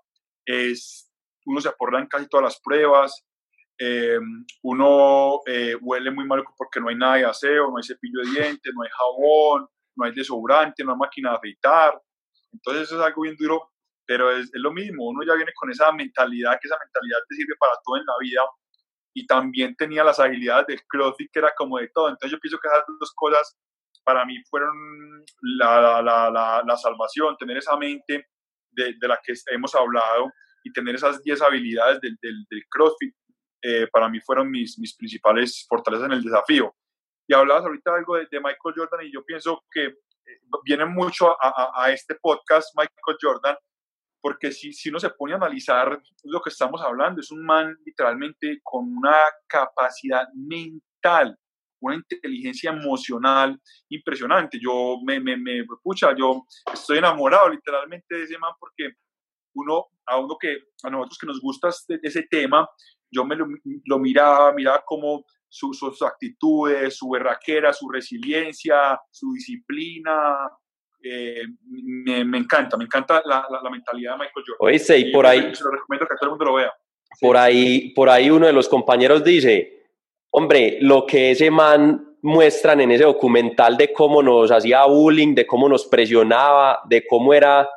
es 0.45 1.11
uno 1.45 1.61
se 1.61 1.69
aporta 1.69 1.99
en 1.99 2.07
casi 2.07 2.29
todas 2.29 2.45
las 2.45 2.61
pruebas, 2.61 3.25
eh, 3.79 4.19
uno 4.63 5.41
eh, 5.47 5.77
huele 5.81 6.11
muy 6.11 6.27
mal 6.27 6.45
porque 6.57 6.81
no 6.81 6.89
hay 6.89 6.97
nada 6.97 7.17
de 7.17 7.25
aseo, 7.25 7.71
no 7.71 7.79
hay 7.79 7.85
cepillo 7.85 8.21
de 8.23 8.31
dientes, 8.31 8.73
no 8.75 8.83
hay 8.83 8.91
jabón, 8.91 9.69
no 9.97 10.05
hay 10.05 10.13
desodorante, 10.13 10.85
no 10.85 10.93
hay 10.93 10.99
máquina 10.99 11.31
de 11.31 11.37
afeitar. 11.37 11.99
Entonces 12.53 12.83
eso 12.83 12.99
es 12.99 13.07
algo 13.07 13.23
bien 13.23 13.37
duro 13.39 13.71
pero 14.09 14.31
es, 14.33 14.47
es, 14.47 14.61
lo 14.63 14.73
mismo, 14.73 15.07
uno 15.07 15.23
ya 15.23 15.35
viene 15.35 15.53
con 15.55 15.71
esa 15.71 15.93
mentalidad, 15.93 16.59
que 16.59 16.67
esa 16.67 16.79
mentalidad 16.83 17.19
te 17.29 17.37
sirve 17.37 17.55
para 17.61 17.75
todo 17.85 17.99
en 17.99 18.07
la 18.07 18.15
vida, 18.19 18.41
y 19.19 19.27
también 19.27 19.75
tenía 19.75 20.05
las 20.05 20.21
habilidades 20.21 20.69
del 20.69 20.81
CrossFit, 20.87 21.29
que 21.33 21.41
era 21.41 21.53
como 21.57 21.79
de 21.79 21.89
todo, 21.89 22.09
entonces 22.09 22.31
yo 22.31 22.39
pienso 22.39 22.59
que 22.59 22.69
esas 22.69 22.85
dos 23.01 23.13
cosas 23.17 23.59
para 24.05 24.25
mí 24.25 24.37
fueron 24.49 25.25
la, 25.59 26.01
la, 26.01 26.63
la, 26.65 26.77
salvación, 26.77 27.37
tener 27.37 27.57
esa 27.57 27.77
mente 27.77 28.29
de, 28.71 28.95
de, 28.99 29.09
la 29.09 29.21
que 29.23 29.33
hemos 29.53 29.75
hablado 29.75 30.31
y 30.63 30.73
tener 30.73 30.95
esas 30.95 31.21
10 31.23 31.43
habilidades 31.43 32.01
del, 32.01 32.17
del, 32.23 32.65
CrossFit, 32.71 33.13
eh, 33.63 33.89
para 33.93 34.09
mí 34.09 34.21
fueron 34.21 34.51
mis, 34.51 34.79
mis 34.79 34.97
principales 34.97 35.67
fortalezas 35.69 36.07
en 36.07 36.13
el 36.13 36.23
desafío. 36.23 36.73
Y 37.27 37.35
hablabas 37.35 37.65
ahorita 37.65 37.95
algo 37.95 38.17
de, 38.17 38.27
Michael 38.33 38.75
Jordan 38.77 39.05
y 39.05 39.13
yo 39.13 39.25
pienso 39.25 39.65
que 39.71 39.87
eh, 39.87 40.41
viene 40.65 40.87
mucho 40.87 41.37
a, 41.41 41.91
este 41.91 42.15
podcast 42.23 42.71
Michael 42.77 43.19
Jordan 43.21 43.57
porque 44.21 44.53
si, 44.53 44.73
si 44.73 44.89
uno 44.89 44.99
se 44.99 45.11
pone 45.11 45.35
a 45.35 45.37
analizar 45.37 46.01
lo 46.25 46.41
que 46.41 46.51
estamos 46.51 46.81
hablando, 46.83 47.21
es 47.21 47.31
un 47.31 47.45
man 47.45 47.77
literalmente 47.85 48.61
con 48.63 48.85
una 48.97 49.17
capacidad 49.47 50.27
mental, 50.35 51.37
una 51.81 51.97
inteligencia 51.97 52.71
emocional 52.71 53.61
impresionante. 53.89 54.59
Yo 54.61 54.97
me, 55.05 55.21
me, 55.21 55.37
me 55.37 55.65
pucha, 55.83 56.15
yo 56.17 56.45
estoy 56.73 56.99
enamorado 56.99 57.49
literalmente 57.49 58.17
de 58.17 58.25
ese 58.25 58.39
man 58.39 58.53
porque 58.59 58.95
uno, 59.55 59.87
a 60.07 60.19
uno 60.19 60.37
que, 60.39 60.59
a 60.83 60.91
nosotros 60.91 61.19
que 61.19 61.27
nos 61.27 61.41
gusta 61.41 61.69
este, 61.69 61.99
ese 62.03 62.23
tema, 62.23 62.69
yo 63.11 63.25
me 63.25 63.37
lo, 63.37 63.47
lo 63.85 63.99
miraba, 63.99 64.53
miraba 64.53 64.83
como 64.85 65.25
sus, 65.49 65.79
sus 65.79 66.03
actitudes, 66.03 66.97
su 66.97 67.09
berraquera, 67.11 67.73
su 67.73 67.89
resiliencia, 67.89 69.01
su 69.11 69.33
disciplina, 69.33 70.51
eh, 71.03 71.43
me, 71.67 72.25
me, 72.25 72.39
encanta, 72.39 72.77
me 72.77 72.85
encanta 72.85 73.23
la, 73.25 73.47
la, 73.49 73.61
la, 73.63 73.71
mentalidad 73.71 74.13
de 74.13 74.19
Michael 74.19 74.45
Jordan. 74.47 74.59
Oíste, 74.61 74.99
y 74.99 75.13
por 75.13 75.27
ahí... 75.27 75.55
Se 75.55 75.65
lo 75.65 75.71
recomiendo 75.71 76.07
que 76.07 76.15
todo 76.17 76.25
el 76.25 76.31
mundo 76.31 76.45
lo 76.45 76.55
vea. 76.55 76.73
Por 77.21 77.37
ahí, 77.37 77.93
por 77.95 78.09
ahí 78.11 78.31
uno 78.31 78.47
de 78.47 78.53
los 78.53 78.69
compañeros 78.69 79.25
dice, 79.25 79.87
hombre, 80.31 80.79
lo 80.81 81.07
que 81.07 81.33
ese 81.33 81.51
man 81.51 82.17
muestran 82.23 82.81
en 82.81 82.91
ese 82.91 83.05
documental 83.05 83.77
de 83.77 83.93
cómo 83.93 84.23
nos 84.23 84.51
hacía 84.51 84.85
bullying, 84.85 85.35
de 85.35 85.47
cómo 85.47 85.69
nos 85.69 85.87
presionaba, 85.87 86.81
de 86.89 87.07
cómo 87.07 87.33
era, 87.33 87.69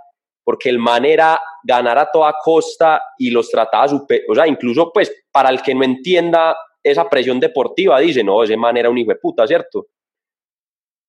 porque 0.43 0.69
el 0.69 0.79
man 0.79 1.05
era 1.05 1.39
ganar 1.63 1.97
a 1.99 2.09
toda 2.11 2.35
costa 2.43 3.01
y 3.17 3.29
los 3.29 3.49
trataba 3.49 3.87
super, 3.87 4.23
o 4.27 4.35
sea, 4.35 4.47
incluso 4.47 4.91
pues 4.91 5.13
para 5.31 5.49
el 5.49 5.61
que 5.61 5.75
no 5.75 5.83
entienda 5.83 6.57
esa 6.83 7.07
presión 7.07 7.39
deportiva, 7.39 7.99
dice, 7.99 8.23
no, 8.23 8.43
ese 8.43 8.57
man 8.57 8.75
era 8.77 8.89
un 8.89 8.97
hijo 8.97 9.11
de 9.11 9.17
puta, 9.17 9.45
¿cierto? 9.45 9.87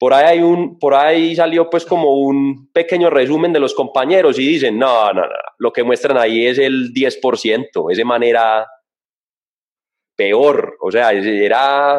Por 0.02 0.14
ahí, 0.14 0.24
hay 0.24 0.42
un, 0.42 0.80
por 0.80 0.96
ahí 0.96 1.36
salió 1.36 1.70
pues 1.70 1.86
como 1.86 2.16
un 2.16 2.72
pequeño 2.72 3.08
resumen 3.08 3.52
de 3.52 3.60
los 3.60 3.72
compañeros 3.72 4.36
y 4.36 4.44
dicen, 4.44 4.76
no, 4.76 5.12
no, 5.12 5.22
no, 5.22 5.34
lo 5.58 5.72
que 5.72 5.84
muestran 5.84 6.18
ahí 6.18 6.44
es 6.44 6.58
el 6.58 6.92
10%, 6.92 7.92
ese 7.92 8.04
manera, 8.04 8.68
peor, 10.16 10.76
o 10.80 10.90
sea, 10.90 11.12
era 11.12 11.98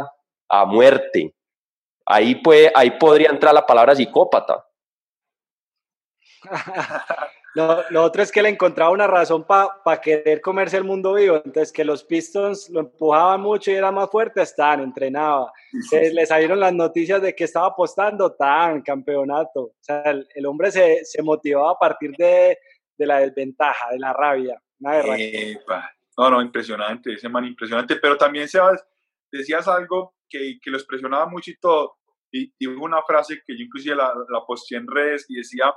a 0.50 0.66
muerte. 0.66 1.34
Ahí, 2.06 2.42
ahí 2.76 2.92
podría 3.00 3.30
entrar 3.30 3.54
la 3.54 3.66
palabra 3.66 3.96
psicópata. 3.96 4.66
Lo, 7.56 8.04
otro 8.04 8.24
es 8.24 8.32
que 8.32 8.42
le 8.42 8.50
encontraba 8.50 8.90
una 8.90 9.06
razón 9.06 9.46
para 9.46 10.02
querer 10.02 10.42
comerse 10.42 10.78
el 10.78 10.84
mundo 10.84 11.14
vivo. 11.14 11.36
Entonces, 11.36 11.72
que 11.72 11.86
los 11.86 12.04
Pistons 12.04 12.70
lo 12.70 12.80
empujaban 12.80 13.42
mucho 13.42 13.70
y 13.70 13.76
era 13.76 13.92
más 13.92 14.10
fuerte, 14.10 14.42
estaban, 14.42 14.82
entrenaba. 14.82 15.52
le 15.92 16.26
salieron 16.26 16.60
las 16.60 16.74
noticias 16.74 17.22
de 17.22 17.36
que 17.36 17.44
estaba 17.44 17.68
apostando, 17.68 18.34
tan 18.34 18.82
campeonato. 18.82 19.62
O 19.62 19.76
sea, 19.80 20.04
el, 20.04 20.46
hombre 20.48 20.72
se, 20.72 21.06
se, 21.06 21.22
motivaba 21.22 21.72
a 21.72 21.78
partir 21.78 22.12
de, 22.18 22.58
de, 22.98 23.06
la 23.06 23.20
desventaja, 23.20 23.92
de 23.92 24.00
la 24.00 24.14
rabia. 24.14 24.60
no, 26.18 26.30
no, 26.32 26.42
impresionante, 26.42 27.14
ese 27.14 27.30
man 27.30 27.46
impresionante. 27.46 27.98
Pero 27.98 28.18
también, 28.18 28.48
Sebas, 28.48 28.84
decías 29.32 29.68
algo 29.68 30.16
que, 30.28 30.58
que 30.60 30.72
lo 30.72 30.78
expresionaba 30.78 31.28
mucho 31.28 31.52
y 31.52 31.58
todo. 31.58 31.98
Y, 32.32 32.52
y 32.58 32.66
una 32.66 33.04
frase 33.04 33.44
que 33.46 33.56
yo 33.56 33.64
inclusive 33.64 33.96
la, 33.96 34.12
la 34.30 34.44
posté 34.48 34.76
en 34.76 34.88
redes 34.88 35.28
y 35.30 35.36
decía, 35.36 35.72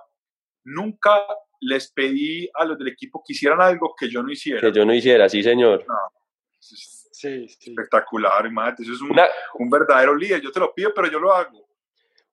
nunca 0.65 1.23
les 1.61 1.91
pedí 1.93 2.49
a 2.55 2.65
los 2.65 2.79
del 2.79 2.89
equipo 2.89 3.23
que 3.27 3.33
hicieran 3.33 3.61
algo 3.61 3.95
que 3.99 4.09
yo 4.09 4.23
no 4.23 4.31
hiciera. 4.31 4.61
Que 4.61 4.73
yo 4.73 4.85
no 4.85 4.95
hiciera, 4.95 5.29
sí, 5.29 5.43
señor. 5.43 5.85
sí, 6.59 7.49
sí. 7.49 7.71
Espectacular, 7.71 8.47
imagínate, 8.47 8.83
eso 8.83 8.93
es 8.93 9.01
un, 9.01 9.17
un, 9.59 9.71
verdadero 9.71 10.15
líder. 10.15 10.41
Yo 10.41 10.53
te 10.53 10.61
lo 10.61 10.73
pido, 10.75 10.93
pero 10.95 11.11
yo 11.11 11.19
lo 11.19 11.33
hago. 11.35 11.67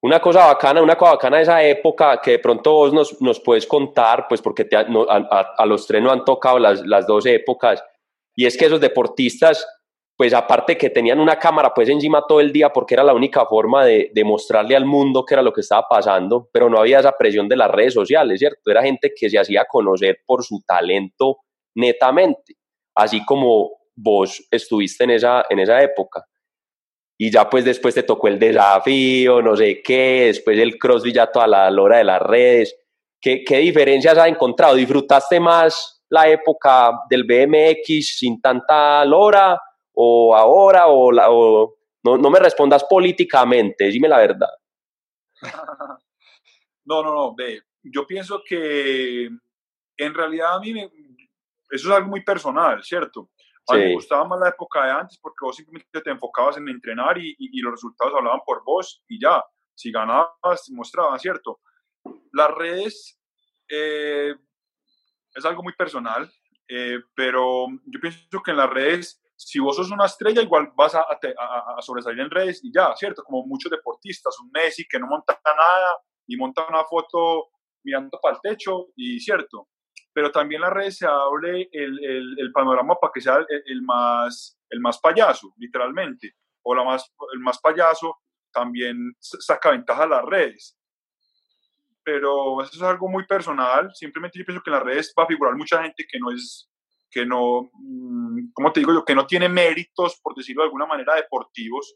Una 0.02 0.20
cosa 0.20 0.48
bacana, 0.48 0.82
una 0.82 0.98
cosa 0.98 1.12
bacana 1.12 1.38
de 1.38 1.44
esa 1.44 1.64
época 1.64 2.20
que 2.22 2.32
de 2.32 2.40
pronto 2.40 2.74
vos 2.74 2.94
nos, 2.94 3.22
nos 3.22 3.40
puedes 3.40 3.66
contar, 3.66 4.28
pues 4.28 4.42
porque 4.42 4.66
te, 4.66 4.76
a, 4.76 4.82
a, 4.82 5.66
los 5.66 5.88
tres 5.88 6.04
no 6.04 6.12
han 6.12 6.26
tocado 6.26 6.60
las, 6.60 6.86
las 6.86 7.08
dos 7.08 7.26
épocas, 7.26 7.82
y 8.36 8.46
es 8.46 8.58
que 8.58 8.66
esos 8.66 8.82
deportistas 8.82 9.66
pues 10.16 10.34
aparte 10.34 10.78
que 10.78 10.90
tenían 10.90 11.20
una 11.20 11.38
cámara 11.40 11.74
pues 11.74 11.90
encima 11.90 12.24
todo 12.28 12.40
el 12.40 12.54
día 12.54 12.72
porque 12.72 12.94
era 12.94 13.04
la 13.04 13.14
única 13.14 13.46
forma 13.46 13.84
de, 13.86 14.12
mostrarle 14.24 14.76
al 14.76 14.86
mundo 14.86 15.26
qué 15.26 15.34
era 15.36 15.42
lo 15.42 15.52
que 15.52 15.62
estaba 15.62 15.88
pasando, 15.90 16.50
pero 16.52 16.70
no 16.70 16.80
había 16.80 17.00
esa 17.00 17.12
presión 17.18 17.48
de 17.50 17.56
las 17.56 17.72
redes 17.72 17.94
sociales, 17.94 18.40
¿cierto? 18.40 18.70
Era 18.70 18.84
gente 18.84 19.12
que 19.16 19.30
se 19.30 19.40
hacía 19.40 19.66
conocer 19.66 20.20
por 20.26 20.44
su 20.44 20.62
talento 20.66 21.40
netamente, 21.76 22.56
así 22.96 23.26
como 23.26 23.72
vos 23.96 24.48
estuviste 24.52 25.04
en 25.04 25.12
esa, 25.12 25.46
en 25.50 25.60
esa 25.60 25.82
época. 25.82 26.26
Y 27.18 27.32
ya 27.32 27.50
pues 27.50 27.66
después 27.66 27.96
te 27.96 28.04
tocó 28.04 28.28
el 28.28 28.40
desafío, 28.40 29.42
no 29.42 29.56
sé 29.56 29.82
qué, 29.84 30.26
después 30.28 30.60
el 30.60 30.78
crossfit 30.78 31.16
ya 31.16 31.28
toda 31.28 31.48
la 31.48 31.82
hora 31.82 31.98
de 31.98 32.04
las 32.04 32.22
redes. 32.22 32.76
¿Qué, 33.20 33.44
¿Qué 33.44 33.58
diferencias 33.58 34.18
has 34.18 34.28
encontrado? 34.28 34.76
¿Disfrutaste 34.76 35.40
más 35.40 36.04
la 36.10 36.28
época 36.30 36.92
del 37.10 37.24
BMX 37.24 38.18
sin 38.18 38.42
tanta 38.42 39.04
lora? 39.06 39.58
O 39.94 40.36
ahora 40.36 40.88
o, 40.88 41.12
la, 41.12 41.30
o 41.30 41.76
no, 42.04 42.18
no, 42.18 42.30
me 42.30 42.40
respondas 42.40 42.84
políticamente, 42.84 43.86
dime 43.86 44.08
la 44.08 44.18
verdad. 44.18 44.50
No, 46.86 47.02
no, 47.02 47.14
no, 47.14 47.34
ve, 47.34 47.62
yo 47.82 48.06
pienso 48.06 48.42
que 48.46 49.30
en 49.96 50.14
realidad 50.14 50.56
a 50.56 50.60
mí 50.60 50.74
me, 50.74 50.92
eso 51.70 51.90
es 51.90 51.96
algo 51.96 52.10
muy 52.10 52.26
personal, 52.26 52.84
¿cierto? 52.84 53.30
A 53.70 53.76
mí 53.76 53.84
me 53.84 53.94
gustaba 53.94 54.28
más 54.28 54.40
la 54.42 54.50
época 54.50 54.84
de 54.84 54.92
antes 54.92 55.18
porque 55.18 55.46
vos 55.46 55.56
simplemente 55.56 56.02
te 56.02 56.10
enfocabas 56.10 56.58
en 56.58 56.68
entrenar 56.68 57.18
y, 57.18 57.36
y, 57.40 57.62
los 57.62 57.72
resultados 57.72 58.14
hablaban 58.18 58.42
por 58.46 58.66
vos 58.66 59.02
y 59.08 59.18
ya, 59.18 59.42
si 59.74 59.92
ganabas, 59.92 60.70
mostraban, 60.72 61.18
¿cierto? 61.20 61.62
Las 62.34 62.52
redes 62.52 63.18
eh, 63.70 64.36
es 65.34 65.46
algo 65.46 65.64
muy 65.64 65.74
personal, 65.74 66.30
eh, 66.68 67.00
pero 67.16 67.68
yo 67.86 68.00
pienso 68.02 68.44
que 68.44 68.52
en 68.52 68.58
las 68.58 68.70
redes 68.70 69.23
si 69.46 69.60
vos 69.60 69.76
sos 69.76 69.92
una 69.92 70.06
estrella, 70.06 70.42
igual 70.42 70.72
vas 70.76 70.96
a, 70.96 71.02
a, 71.02 71.82
sobresalir 71.82 72.22
en 72.22 72.30
redes 72.30 72.64
y 72.64 72.72
ya, 72.74 72.96
¿cierto? 72.96 73.24
Como 73.24 73.46
muchos 73.46 73.70
deportistas, 73.70 74.40
un 74.40 74.50
Messi 74.52 74.86
que 74.88 75.00
no 75.00 75.08
monta 75.08 75.40
nada 75.46 75.98
y 76.28 76.38
monta 76.38 76.66
una 76.68 76.84
foto 76.86 77.50
mirando 77.84 78.18
para 78.22 78.36
el 78.36 78.42
techo 78.42 78.88
y 78.96 79.20
cierto. 79.20 79.68
Pero 80.14 80.32
también 80.32 80.62
las 80.62 80.72
redes 80.72 80.98
se 80.98 81.08
abre 81.08 81.70
el, 81.72 82.04
el, 82.04 82.36
el 82.40 82.52
panorama 82.52 82.96
para 82.96 83.12
que 83.14 83.22
sea 83.22 83.38
el, 83.38 83.64
el, 83.66 83.82
más, 83.82 84.58
el 84.70 84.80
más 84.80 85.00
payaso, 85.00 85.54
literalmente. 85.58 86.36
O 86.62 86.74
la 86.74 86.84
más, 86.84 87.12
el 87.34 87.40
más 87.40 87.60
payaso 87.60 88.18
también 88.52 89.14
saca 89.20 89.72
ventaja 89.72 90.04
a 90.04 90.08
las 90.08 90.24
redes. 90.24 90.78
Pero 92.04 92.62
eso 92.62 92.76
es 92.76 92.82
algo 92.82 93.10
muy 93.10 93.26
personal. 93.26 93.90
Simplemente 93.94 94.40
yo 94.40 94.46
pienso 94.46 94.64
que 94.64 94.70
en 94.70 94.76
las 94.76 94.86
redes 94.86 95.14
va 95.18 95.24
a 95.24 95.28
figurar 95.28 95.56
mucha 95.56 95.82
gente 95.82 96.06
que 96.10 96.20
no 96.20 96.32
es 96.32 96.70
que 97.14 97.26
no, 97.26 97.70
mm, 97.74 98.52
¿cómo 98.54 98.72
te 98.72 98.80
digo 98.80 98.94
yo? 98.94 99.06
Que 99.06 99.16
no 99.16 99.28
tiene 99.28 99.48
méritos, 99.48 100.20
por 100.22 100.36
decirlo 100.36 100.64
de 100.64 100.68
alguna 100.68 100.86
manera, 100.86 101.16
deportivos 101.16 101.96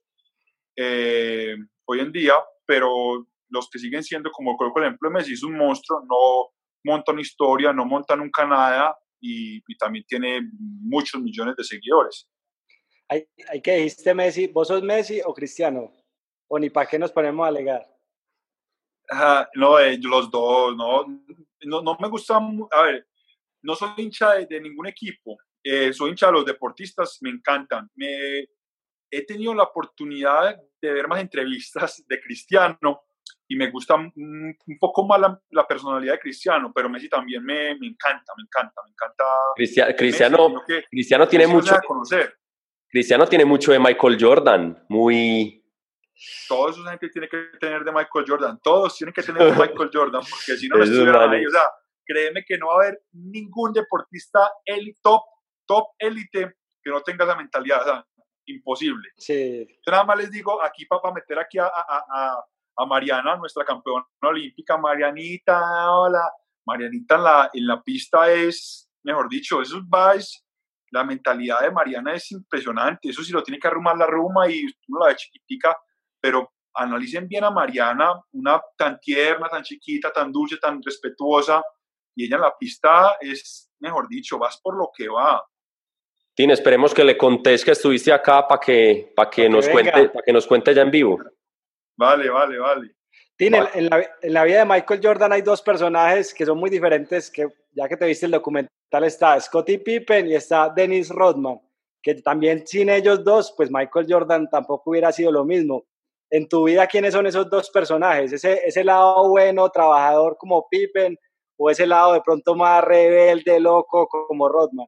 eh, 0.76 1.56
hoy 1.86 2.00
en 2.00 2.12
día, 2.12 2.34
pero 2.66 3.28
los 3.50 3.70
que 3.70 3.80
siguen 3.80 4.04
siendo, 4.04 4.30
como 4.32 4.56
por 4.58 4.84
ejemplo 4.84 5.10
Messi 5.10 5.34
es 5.34 5.44
un 5.44 5.58
monstruo, 5.58 6.02
no 6.02 6.54
montan 6.84 7.20
historia, 7.20 7.74
no 7.74 7.86
montan 7.86 8.20
nunca 8.20 8.46
nada 8.46 8.96
y, 9.20 9.62
también 9.78 10.06
tiene 10.08 10.42
muchos 10.60 11.22
millones 11.22 11.56
de 11.56 11.64
seguidores. 11.64 12.30
¿Hay, 13.10 13.28
hay 13.50 13.62
que 13.62 13.78
dijiste 13.78 14.14
Messi? 14.14 14.48
¿Vos 14.48 14.68
sos 14.68 14.84
Messi 14.84 15.22
o 15.26 15.34
Cristiano? 15.34 15.92
¿O 16.48 16.60
ni 16.60 16.70
para 16.70 16.88
qué 16.88 17.00
nos 17.00 17.12
ponemos 17.12 17.46
a 17.46 17.50
alegar? 17.50 17.86
no, 19.56 19.80
eh, 19.80 19.98
los 20.02 20.30
dos, 20.30 20.76
no, 20.76 21.06
no, 21.62 21.82
no 21.82 21.98
me 22.00 22.10
gusta, 22.10 22.38
a 22.38 22.82
ver, 22.84 23.07
no 23.68 23.76
soy 23.76 23.90
hincha 23.98 24.36
de, 24.36 24.62
ningún 24.62 24.88
equipo, 24.88 25.38
eh, 25.62 25.92
soy 25.92 26.12
hincha 26.12 26.28
de 26.28 26.32
los 26.32 26.46
deportistas, 26.46 27.18
me 27.22 27.30
encantan. 27.30 27.90
Me, 27.96 28.48
he 29.12 29.26
tenido 29.26 29.54
la 29.54 29.64
oportunidad 29.64 30.56
de 30.82 30.94
ver 30.94 31.08
más 31.10 31.20
entrevistas 31.20 32.02
de 32.08 32.22
Cristiano 32.22 33.02
y 33.46 33.58
me 33.58 33.70
gusta 33.70 33.96
un, 33.96 34.58
poco 34.80 35.06
más 35.06 35.20
la, 35.50 35.68
personalidad 35.68 36.14
de 36.14 36.20
Cristiano, 36.20 36.72
pero 36.74 36.90
Messi 36.90 37.10
también 37.10 37.44
me, 37.44 37.78
me 37.78 37.88
encanta, 37.88 38.34
me 38.38 38.44
encanta, 38.44 38.82
me 38.86 38.92
encanta. 38.92 39.24
Cristiano, 39.98 40.64
Cristiano 40.90 41.28
tiene 41.28 41.48
mucho. 41.48 41.76
conocer. 41.86 42.38
Cristiano 42.90 43.28
tiene 43.28 43.44
mucho 43.44 43.74
de 43.74 43.80
Michael 43.80 44.18
Jordan, 44.18 44.86
muy. 44.88 45.62
Todos 46.48 46.80
esa 46.80 46.92
gente 46.92 47.10
tiene 47.10 47.28
que 47.28 47.38
tener 47.60 47.84
de 47.84 47.92
Michael 47.92 48.26
Jordan, 48.26 48.60
todos 48.64 48.96
tienen 48.96 49.14
que 49.14 49.24
tener 49.24 49.44
de 49.44 49.52
Michael 49.60 49.90
Jordan, 49.94 50.22
porque 50.22 50.58
si 50.58 50.70
no, 50.70 50.78
no 50.78 50.84
estuvieran 50.86 51.34
ahí. 51.34 51.46
O 51.46 51.50
sea, 51.50 51.64
créeme 52.08 52.44
que 52.46 52.58
no 52.58 52.68
va 52.68 52.74
a 52.74 52.78
haber 52.86 53.02
ningún 53.12 53.74
deportista 53.74 54.50
top, 55.04 55.22
top 55.66 55.86
élite 56.00 56.56
que 56.82 56.90
no 56.90 57.02
tenga 57.02 57.26
esa 57.26 57.36
mentalidad, 57.36 57.82
o 57.82 57.84
sea, 57.84 58.08
imposible. 58.46 59.10
Sí. 59.18 59.68
Yo 59.86 59.92
nada 59.92 60.06
más 60.06 60.18
les 60.18 60.32
digo 60.32 60.64
aquí 60.64 60.86
para 60.86 61.14
meter 61.14 61.38
aquí 61.40 61.58
a, 61.60 61.66
a, 61.66 62.44
a, 62.78 62.86
Mariana, 62.86 63.36
nuestra 63.36 63.66
campeona 63.66 64.06
olímpica, 64.22 64.78
Marianita, 64.78 65.92
hola, 65.92 66.32
Marianita 66.66 67.16
en 67.16 67.24
la, 67.24 67.50
en 67.54 67.68
la 67.68 67.82
pista 67.82 68.32
es, 68.32 68.90
mejor 69.04 69.28
dicho, 69.28 69.62
eso 69.62 69.82
es, 70.16 70.46
la 70.92 71.04
mentalidad 71.04 71.62
de 71.62 71.72
Mariana 71.72 72.14
es 72.14 72.32
impresionante, 72.32 73.10
eso 73.10 73.24
sí 73.24 73.32
lo 73.32 73.44
tiene 73.44 73.60
que 73.60 73.68
arrumar 73.68 73.98
la 73.98 74.06
ruma 74.06 74.50
y 74.50 74.64
uno 74.88 75.00
la 75.02 75.08
ve 75.08 75.16
chiquitica, 75.16 75.76
pero 76.22 76.54
analicen 76.76 77.28
bien 77.28 77.44
a 77.44 77.52
Mariana, 77.52 78.14
una 78.32 78.62
tan 78.78 79.00
tierna, 79.00 79.50
tan 79.50 79.64
chiquita, 79.64 80.14
tan 80.14 80.32
dulce, 80.32 80.58
tan 80.58 80.80
respetuosa, 80.82 81.62
y 82.18 82.26
ella 82.26 82.38
en 82.38 82.42
la 82.42 82.58
pista 82.58 83.16
es, 83.22 83.72
mejor 83.80 84.10
dicho, 84.10 84.40
vas 84.40 84.60
por 84.60 84.76
lo 84.76 84.90
que 84.92 85.08
va. 85.08 85.46
Tine, 86.34 86.54
esperemos 86.54 86.92
que 86.92 87.04
le 87.04 87.16
contés 87.16 87.64
que 87.64 87.72
estuviste 87.72 88.12
acá 88.12 88.48
para 88.48 88.60
que, 88.60 89.14
para 89.16 89.30
que, 89.30 89.48
nos 89.48 89.70
cuente, 89.70 90.10
para 90.10 90.26
que 90.26 90.34
nos 90.34 90.48
cuente 90.48 90.74
ya 90.74 90.82
en 90.82 90.90
vivo. 90.90 91.20
Vale, 91.96 92.28
vale, 92.30 92.58
vale. 92.58 92.96
Tine, 93.36 93.70
en, 93.76 93.88
la, 93.88 94.04
en 94.20 94.34
la 94.34 94.44
vida 94.46 94.60
de 94.60 94.66
Michael 94.66 95.00
Jordan 95.02 95.32
hay 95.32 95.44
dos 95.44 95.62
personajes 95.62 96.34
que 96.34 96.44
son 96.44 96.58
muy 96.58 96.72
diferentes, 96.72 97.30
que 97.30 97.48
ya 97.72 97.88
que 97.88 97.98
te 97.98 98.08
viste 98.08 98.26
el 98.26 98.32
documental 98.32 98.72
está 99.04 99.40
Scottie 99.40 99.78
Pippen 99.78 100.28
y 100.28 100.34
está 100.34 100.70
Dennis 100.76 101.10
Rodman, 101.10 101.62
que 102.02 102.16
también 102.16 102.66
sin 102.66 102.90
ellos 102.90 103.24
dos, 103.24 103.54
pues 103.56 103.70
Michael 103.70 104.08
Jordan 104.10 104.50
tampoco 104.50 104.90
hubiera 104.90 105.12
sido 105.12 105.32
lo 105.32 105.46
mismo. 105.46 105.86
En 106.32 106.50
tu 106.50 106.64
vida, 106.64 106.88
¿quiénes 106.88 107.14
son 107.14 107.28
esos 107.28 107.48
dos 107.48 107.70
personajes? 107.70 108.34
Ese, 108.34 108.62
ese 108.66 108.84
lado 108.84 109.30
bueno, 109.30 109.70
trabajador 109.70 110.36
como 110.38 110.68
Pippen 110.68 111.16
o 111.58 111.70
ese 111.70 111.88
lado 111.88 112.14
de 112.14 112.22
pronto 112.22 112.56
más 112.56 112.84
rebelde, 112.84 113.60
loco 113.60 114.08
como 114.08 114.48
Rodman? 114.48 114.88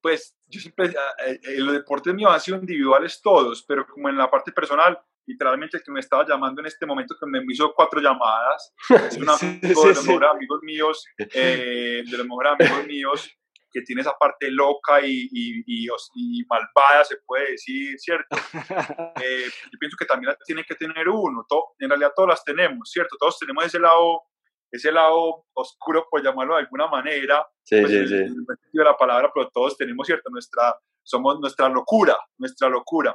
Pues 0.00 0.36
yo 0.46 0.60
siempre, 0.60 0.92
ah, 0.98 1.24
eh, 1.26 1.40
eh, 1.44 1.58
los 1.58 1.74
deportes 1.74 2.12
míos 2.12 2.32
han 2.32 2.40
sido 2.40 2.58
individuales 2.58 3.20
todos, 3.22 3.64
pero 3.66 3.86
como 3.86 4.08
en 4.08 4.16
la 4.16 4.30
parte 4.30 4.50
personal, 4.50 4.98
literalmente 5.26 5.76
el 5.76 5.82
que 5.82 5.92
me 5.92 6.00
estaba 6.00 6.26
llamando 6.26 6.60
en 6.60 6.66
este 6.66 6.86
momento, 6.86 7.14
que 7.18 7.26
me 7.26 7.40
hizo 7.48 7.72
cuatro 7.74 8.00
llamadas, 8.00 8.74
es 9.08 9.16
un 9.16 9.28
amigo 9.28 9.82
de 9.82 9.94
los 9.94 10.06
mejores 10.06 10.30
amigos 10.30 10.60
míos, 10.62 11.04
eh, 11.18 12.02
de 12.04 12.16
los 12.18 12.26
mejores 12.26 12.52
amigos 12.58 12.86
míos, 12.86 13.30
que 13.70 13.80
tiene 13.82 14.02
esa 14.02 14.12
parte 14.18 14.50
loca 14.50 15.00
y, 15.00 15.28
y, 15.32 15.64
y, 15.66 16.44
malvada, 16.44 17.04
se 17.04 17.16
puede 17.24 17.52
decir, 17.52 17.98
¿cierto? 17.98 18.36
yo 18.52 19.78
pienso 19.78 19.96
que 19.98 20.04
también 20.04 20.34
tiene 20.44 20.62
que 20.64 20.74
tener 20.74 21.08
uno, 21.08 21.46
en 21.78 21.88
realidad 21.88 22.12
todas 22.14 22.30
las 22.30 22.44
tenemos, 22.44 22.90
¿cierto? 22.90 23.16
Todos 23.18 23.38
tenemos 23.38 23.64
ese 23.64 23.78
lado 23.78 24.24
ese 24.72 24.90
lado 24.90 25.44
oscuro, 25.52 26.06
por 26.10 26.24
llamarlo 26.24 26.54
de 26.54 26.62
alguna 26.62 26.88
manera, 26.88 27.46
sí, 27.62 27.80
pues, 27.80 27.92
sí, 27.92 28.08
sí. 28.08 28.34
de 28.72 28.84
la 28.84 28.96
palabra, 28.96 29.30
pero 29.32 29.50
todos 29.50 29.76
tenemos, 29.76 30.06
¿cierto? 30.06 30.30
Nuestra, 30.30 30.74
somos 31.02 31.38
nuestra 31.40 31.68
locura, 31.68 32.16
nuestra 32.38 32.68
locura. 32.70 33.14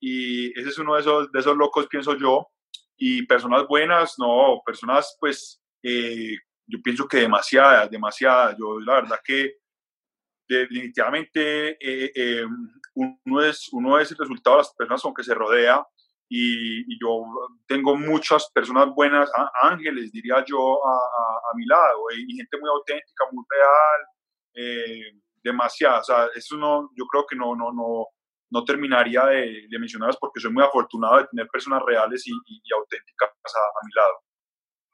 Y 0.00 0.50
ese 0.58 0.70
es 0.70 0.78
uno 0.78 0.96
de 0.96 1.00
esos, 1.00 1.30
de 1.30 1.38
esos 1.38 1.56
locos, 1.56 1.86
pienso 1.86 2.16
yo. 2.16 2.48
Y 2.96 3.24
personas 3.26 3.66
buenas, 3.68 4.16
no, 4.18 4.60
personas 4.66 5.16
pues, 5.20 5.62
eh, 5.82 6.36
yo 6.66 6.78
pienso 6.82 7.06
que 7.06 7.18
demasiadas, 7.18 7.88
demasiadas. 7.90 8.56
Yo 8.58 8.80
la 8.80 8.94
verdad 8.94 9.20
que 9.24 9.54
definitivamente 10.48 11.70
eh, 11.80 12.12
eh, 12.14 12.44
uno, 12.94 13.42
es, 13.42 13.68
uno 13.72 13.98
es 13.98 14.10
el 14.10 14.18
resultado 14.18 14.56
de 14.56 14.60
las 14.60 14.74
personas 14.74 15.02
con 15.02 15.14
que 15.14 15.24
se 15.24 15.34
rodea 15.34 15.84
y, 16.36 16.98
yo 17.00 17.22
tengo 17.66 17.96
muchas 17.96 18.50
personas 18.52 18.88
buenas, 18.94 19.30
ángeles 19.62 20.10
diría 20.10 20.44
yo, 20.46 20.84
a, 20.84 20.90
a, 20.90 21.56
mi 21.56 21.64
lado, 21.66 22.00
y 22.16 22.34
gente 22.34 22.58
muy 22.58 22.70
auténtica, 22.70 23.24
muy 23.32 23.44
real, 23.48 24.00
eh. 24.54 25.20
O 25.46 26.02
sea, 26.02 26.28
eso 26.34 26.56
no, 26.56 26.90
yo 26.96 27.04
creo 27.04 27.26
que 27.26 27.36
no, 27.36 27.54
no, 27.54 27.70
no, 27.70 28.06
no 28.50 28.64
terminaría 28.64 29.26
de, 29.26 29.66
de 29.68 29.78
mencionarlas 29.78 30.16
porque 30.16 30.40
soy 30.40 30.50
muy 30.50 30.64
afortunado 30.64 31.18
de 31.18 31.26
tener 31.26 31.46
personas 31.48 31.82
reales 31.84 32.26
y, 32.26 32.32
auténticas 32.72 33.28
a, 33.28 33.86
mi 33.86 33.92
lado. 33.94 34.14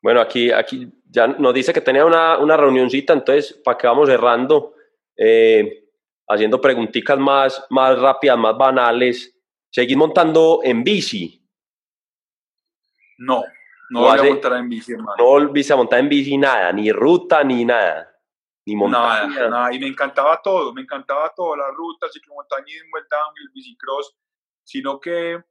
Bueno, 0.03 0.21
aquí, 0.21 0.51
aquí 0.51 0.93
ya 1.05 1.29
nos 1.29 1.55
dice 1.55 1.73
que 1.73 1.81
tenía 1.81 2.05
una, 2.05 2.39
una 2.39 2.57
reunioncita, 2.57 3.13
entonces, 3.13 3.61
¿para 3.65 3.79
que 3.79 3.87
vamos 3.87 4.09
cerrando? 4.09 4.75
Eh, 5.17 5.85
haciendo 6.29 6.61
preguntitas 6.61 7.19
más, 7.19 7.65
más 7.71 7.97
rápidas, 7.97 8.39
más 8.39 8.59
banales. 8.59 9.40
¿Seguís 9.71 9.97
montando 9.97 10.61
en 10.63 10.83
bici? 10.83 11.41
No, 13.19 13.45
no 13.91 14.01
voy 14.01 14.19
a 14.19 14.23
montar 14.23 14.53
en 14.55 14.69
bici, 14.69 14.93
hermano. 14.93 15.15
No 15.19 15.25
volviste 15.25 15.73
a 15.73 15.77
montar 15.77 16.01
en 16.01 16.09
bici 16.09 16.37
nada, 16.37 16.73
ni 16.73 16.91
ruta, 16.91 17.45
ni 17.45 17.65
nada. 17.65 18.11
Ni 18.67 18.77
montaña. 18.77 19.27
Nada, 19.27 19.49
nada, 19.49 19.75
y 19.75 19.79
me 19.79 19.87
encantaba 19.87 20.41
todo, 20.43 20.73
me 20.73 20.83
encantaba 20.83 21.33
todo, 21.35 21.57
la 21.57 21.71
ruta, 21.71 22.09
ciclomontañismo, 22.13 22.99
el 22.99 23.05
downhill, 23.11 23.47
el 23.47 23.53
bicicross, 23.55 24.17
sino 24.65 25.01
que 25.01 25.43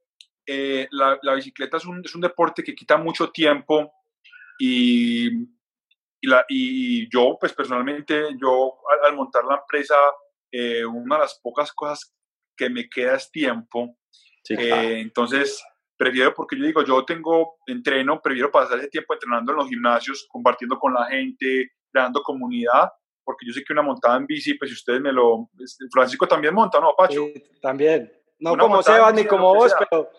eh, 0.45 0.88
la, 0.91 1.17
la, 1.22 1.34
bicicleta 1.36 1.78
es 1.78 1.86
un, 1.86 2.01
es 2.03 2.13
un, 2.15 2.22
deporte 2.22 2.63
que 2.63 2.76
quita 2.76 2.97
mucho 2.97 3.30
tiempo 3.32 3.91
y 4.57 5.47
y, 6.22 6.28
la, 6.28 6.45
y 6.49 7.09
yo, 7.09 7.38
pues 7.39 7.53
personalmente, 7.53 8.36
yo 8.39 8.78
al, 9.05 9.15
montar 9.15 9.45
la 9.45 9.55
empresa, 9.55 9.95
eh, 10.51 10.86
una 10.86 11.15
de 11.15 11.22
las 11.22 11.39
pocas 11.41 11.72
cosas 11.72 12.13
que 12.57 12.70
me 12.70 12.89
queda 12.89 13.15
es 13.15 13.32
tiempo. 13.32 13.97
Eh, 14.49 14.99
entonces, 15.01 15.63
prefiero, 15.97 16.33
porque 16.33 16.57
yo 16.57 16.65
digo, 16.65 16.83
yo 16.83 17.05
tengo 17.05 17.57
entreno, 17.67 18.21
prefiero 18.21 18.51
pasar 18.51 18.79
ese 18.79 18.87
tiempo 18.87 19.13
entrenando 19.13 19.51
en 19.51 19.57
los 19.57 19.67
gimnasios, 19.67 20.27
compartiendo 20.29 20.77
con 20.79 20.93
la 20.93 21.05
gente, 21.05 21.73
creando 21.91 22.21
comunidad, 22.21 22.89
porque 23.23 23.45
yo 23.45 23.53
sé 23.53 23.63
que 23.63 23.73
una 23.73 23.81
montada 23.81 24.17
en 24.17 24.25
bici, 24.25 24.55
pues 24.55 24.71
si 24.71 24.75
ustedes 24.75 25.01
me 25.01 25.11
lo... 25.11 25.49
Francisco 25.91 26.27
también 26.27 26.53
monta, 26.53 26.79
¿no, 26.79 26.95
Pacho? 26.97 27.25
también. 27.61 28.11
No 28.39 28.57
como 28.57 28.81
Sebas 28.81 29.13
ni 29.13 29.25
como 29.25 29.53
vos, 29.53 29.73
pero... 29.77 30.09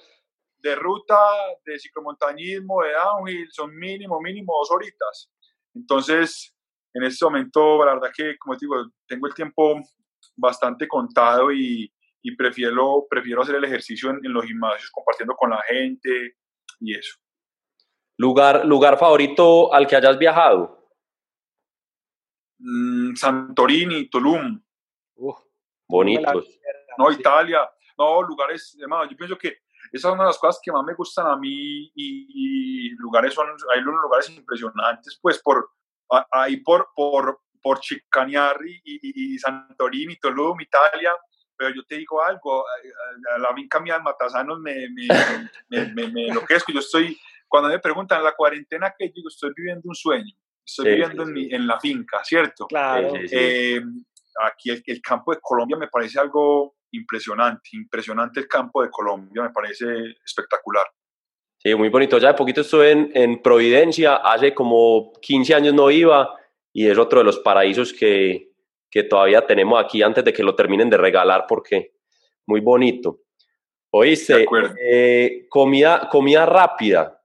De 0.63 0.75
ruta, 0.75 1.17
de 1.65 1.79
ciclomontañismo, 1.79 2.83
de 2.83 2.93
downhill, 2.93 3.49
son 3.51 3.75
mínimo, 3.75 4.21
mínimo 4.21 4.53
dos 4.61 4.71
horitas. 4.71 5.31
Entonces, 5.75 6.55
en 6.93 7.05
este 7.05 7.25
momento, 7.25 7.83
la 7.83 7.95
verdad 7.95 8.11
que, 8.15 8.37
como 8.37 8.59
te 8.59 8.67
digo, 8.67 8.77
tengo 9.07 9.27
el 9.27 9.35
tiempo 9.35 9.81
bastante 10.37 10.87
contado 10.87 11.51
y, 11.51 11.91
y 12.23 12.37
prefiero, 12.37 13.07
prefiero 13.09 13.43
hacer 13.43 13.57
el 13.57 13.65
ejercicio 13.65 14.11
en, 14.11 14.33
los 14.33 14.45
gimnasios, 14.45 14.91
compartiendo 14.91 15.35
con 15.35 15.51
la 15.51 15.63
gente 15.63 16.37
y 16.81 16.95
eso. 16.95 17.19
¿Lugar, 18.17 18.67
lugar 18.67 18.99
favorito 18.99 19.73
al 19.73 19.87
que 19.87 19.97
hayas 19.97 20.19
viajado? 20.19 20.89
Mm, 22.59 23.15
Santorini, 23.15 24.09
Tulum. 24.09 24.63
bonitos. 25.89 26.59
No, 26.99 27.11
Italia. 27.11 27.71
No, 27.97 28.23
lugares, 28.23 28.77
hermano, 28.81 29.11
yo 29.11 29.17
pienso 29.17 29.37
que 29.37 29.59
esas 29.93 30.03
son 30.03 30.15
una 30.15 30.25
de 30.25 30.29
las 30.29 30.39
cosas 30.39 30.61
que 30.63 30.71
más 30.71 30.85
me 30.85 30.95
gustan 30.95 31.27
a 31.27 31.37
mí 31.37 31.91
y, 31.95 32.91
lugares 32.97 33.35
son, 33.35 33.47
hay 33.75 33.81
unos 33.81 34.03
lugares 34.03 34.31
impresionantes, 34.31 35.19
pues 35.21 35.41
por 35.43 35.71
ahí 36.31 36.59
por, 36.59 36.89
por, 36.95 37.41
por 37.63 37.81
Chicanear 37.81 38.59
y, 38.67 39.35
y, 39.35 39.39
Santorini, 39.39 40.17
Tulum, 40.17 40.61
Italia, 40.61 41.13
pero 41.61 41.75
yo 41.75 41.83
te 41.85 41.99
digo 41.99 42.23
algo, 42.23 42.65
a 43.35 43.39
la 43.39 43.55
finca 43.55 43.81
mía 43.81 43.99
Matasanos 43.99 44.59
me, 44.61 44.89
me, 44.89 45.85
me, 45.93 46.09
me, 46.09 46.29
enloquezco, 46.29 46.73
yo 46.73 46.79
estoy, 46.79 47.21
cuando 47.47 47.69
me 47.69 47.79
preguntan 47.79 48.25
la 48.25 48.35
cuarentena, 48.35 48.95
que 48.99 49.11
digo, 49.15 49.29
estoy 49.29 49.51
viviendo 49.55 49.83
un 49.85 49.95
sueño, 49.95 50.35
estoy 50.65 50.93
viviendo 50.93 51.25
En, 51.25 51.33
mi, 51.35 51.53
en, 51.53 51.67
la 51.67 51.79
finca, 51.79 52.25
¿cierto? 52.25 52.67
Claro. 52.67 53.13
Eh, 53.15 53.83
aquí 54.43 54.71
el, 54.71 54.83
el 54.87 55.03
campo 55.03 55.35
de 55.35 55.41
Colombia 55.43 55.77
me 55.77 55.89
parece 55.89 56.19
algo 56.19 56.77
impresionante, 56.93 57.69
impresionante 57.75 58.41
el 58.41 58.49
campo 58.49 58.83
de 58.83 58.89
Colombia, 58.89 59.43
me 59.43 59.51
parece 59.51 59.85
espectacular. 60.25 60.87
Sí, 61.59 61.75
muy 61.75 61.91
bonito. 61.91 62.17
Ya 62.17 62.29
de 62.29 62.35
poquito 62.39 62.63
estuve 62.63 62.91
en, 62.91 63.11
en, 63.13 63.43
Providencia, 63.43 64.17
hace 64.17 64.55
como 64.55 65.13
15 65.21 65.55
años 65.55 65.75
no 65.75 65.91
iba 65.91 66.35
y 66.73 66.87
es 66.87 66.97
otro 66.97 67.19
de 67.19 67.27
los 67.27 67.39
paraísos 67.41 67.93
que, 67.93 68.50
que 68.91 69.05
todavía 69.05 69.47
tenemos 69.47 69.83
aquí 69.83 70.03
antes 70.03 70.25
de 70.25 70.33
que 70.33 70.43
lo 70.43 70.55
terminen 70.55 70.91
de 70.91 70.97
regalar 70.97 71.45
porque 71.49 71.95
muy 72.47 72.61
bonito. 72.61 73.21
Oíste, 73.93 74.47
eh, 74.83 75.47
comida, 75.49 76.09
comida 76.11 76.47
rápida. 76.47 77.21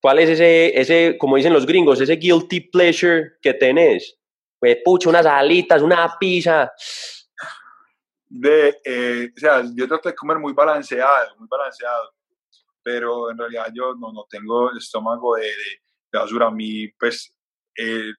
¿Cuál 0.00 0.20
es 0.20 0.30
ese, 0.30 0.80
ese, 0.80 1.18
como 1.18 1.36
dicen 1.36 1.52
los 1.52 1.66
gringos, 1.66 2.00
ese 2.00 2.16
guilty 2.16 2.60
pleasure 2.60 3.32
que 3.42 3.54
tenés? 3.54 4.18
Pues 4.58 4.78
pucho, 4.84 5.10
unas 5.10 5.26
alitas, 5.26 5.82
una 5.82 6.16
pizza 6.18 6.72
de, 8.30 8.80
eh, 8.84 9.28
o 9.36 9.40
sea, 9.40 9.62
yo 9.74 9.88
trato 9.88 10.08
de 10.08 10.14
comer 10.14 10.38
muy 10.38 10.52
balanceado, 10.52 11.36
muy 11.36 11.48
balanceado, 11.50 12.14
pero 12.80 13.30
en 13.30 13.36
realidad 13.36 13.66
yo 13.74 13.94
no, 13.96 14.12
no 14.12 14.24
tengo 14.30 14.70
estómago 14.76 15.34
de, 15.34 15.42
de, 15.46 16.18
basura. 16.18 16.46
A 16.46 16.50
mí, 16.52 16.88
pues, 16.98 17.34
eh, 17.76 18.12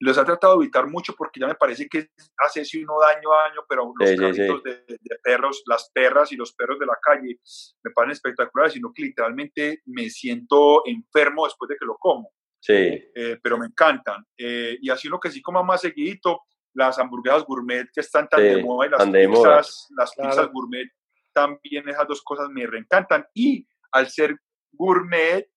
los 0.00 0.16
he 0.16 0.24
tratado 0.24 0.58
de 0.58 0.64
evitar 0.64 0.88
mucho 0.88 1.14
porque 1.16 1.40
ya 1.40 1.46
me 1.46 1.54
parece 1.54 1.88
que 1.88 2.08
hace 2.38 2.64
sí 2.64 2.82
uno 2.82 2.94
daño 3.00 3.32
a 3.32 3.48
daño, 3.48 3.60
pero 3.68 3.92
los 3.98 4.16
carritos 4.16 4.62
De, 4.62 4.98
perros, 5.22 5.62
las 5.66 5.90
perras 5.92 6.32
y 6.32 6.36
los 6.36 6.52
perros 6.54 6.78
de 6.78 6.86
la 6.86 6.98
calle 7.00 7.38
me 7.82 7.90
parecen 7.92 8.12
espectaculares, 8.12 8.72
sino 8.72 8.92
que 8.94 9.02
literalmente 9.02 9.82
me 9.86 10.08
siento 10.08 10.82
enfermo 10.86 11.44
después 11.44 11.68
de 11.68 11.76
que 11.76 11.84
lo 11.84 11.96
como. 11.96 12.30
Sí. 12.58 12.72
Eh, 12.72 13.38
pero 13.42 13.58
me 13.58 13.66
encantan. 13.66 14.24
y 14.36 14.88
así 14.90 15.08
uno 15.08 15.20
que 15.20 15.30
sí 15.30 15.42
coma 15.42 15.62
más 15.62 15.82
seguidito, 15.82 16.40
las 16.74 16.98
hamburguesas 16.98 17.44
gourmet 17.44 17.88
que 17.92 18.00
están 18.00 18.28
tan 18.28 18.42
de 18.42 18.62
moda 18.62 18.86
y 18.86 18.90
las 18.90 19.06
pizzas, 19.06 19.88
las 19.96 20.14
pizzas 20.14 20.50
gourmet 20.52 20.88
también 21.32 21.88
esas 21.88 22.06
dos 22.06 22.22
cosas 22.22 22.48
me 22.50 22.66
reencantan 22.66 23.26
y 23.34 23.66
al 23.92 24.08
ser 24.08 24.36
gourmet 24.72 25.48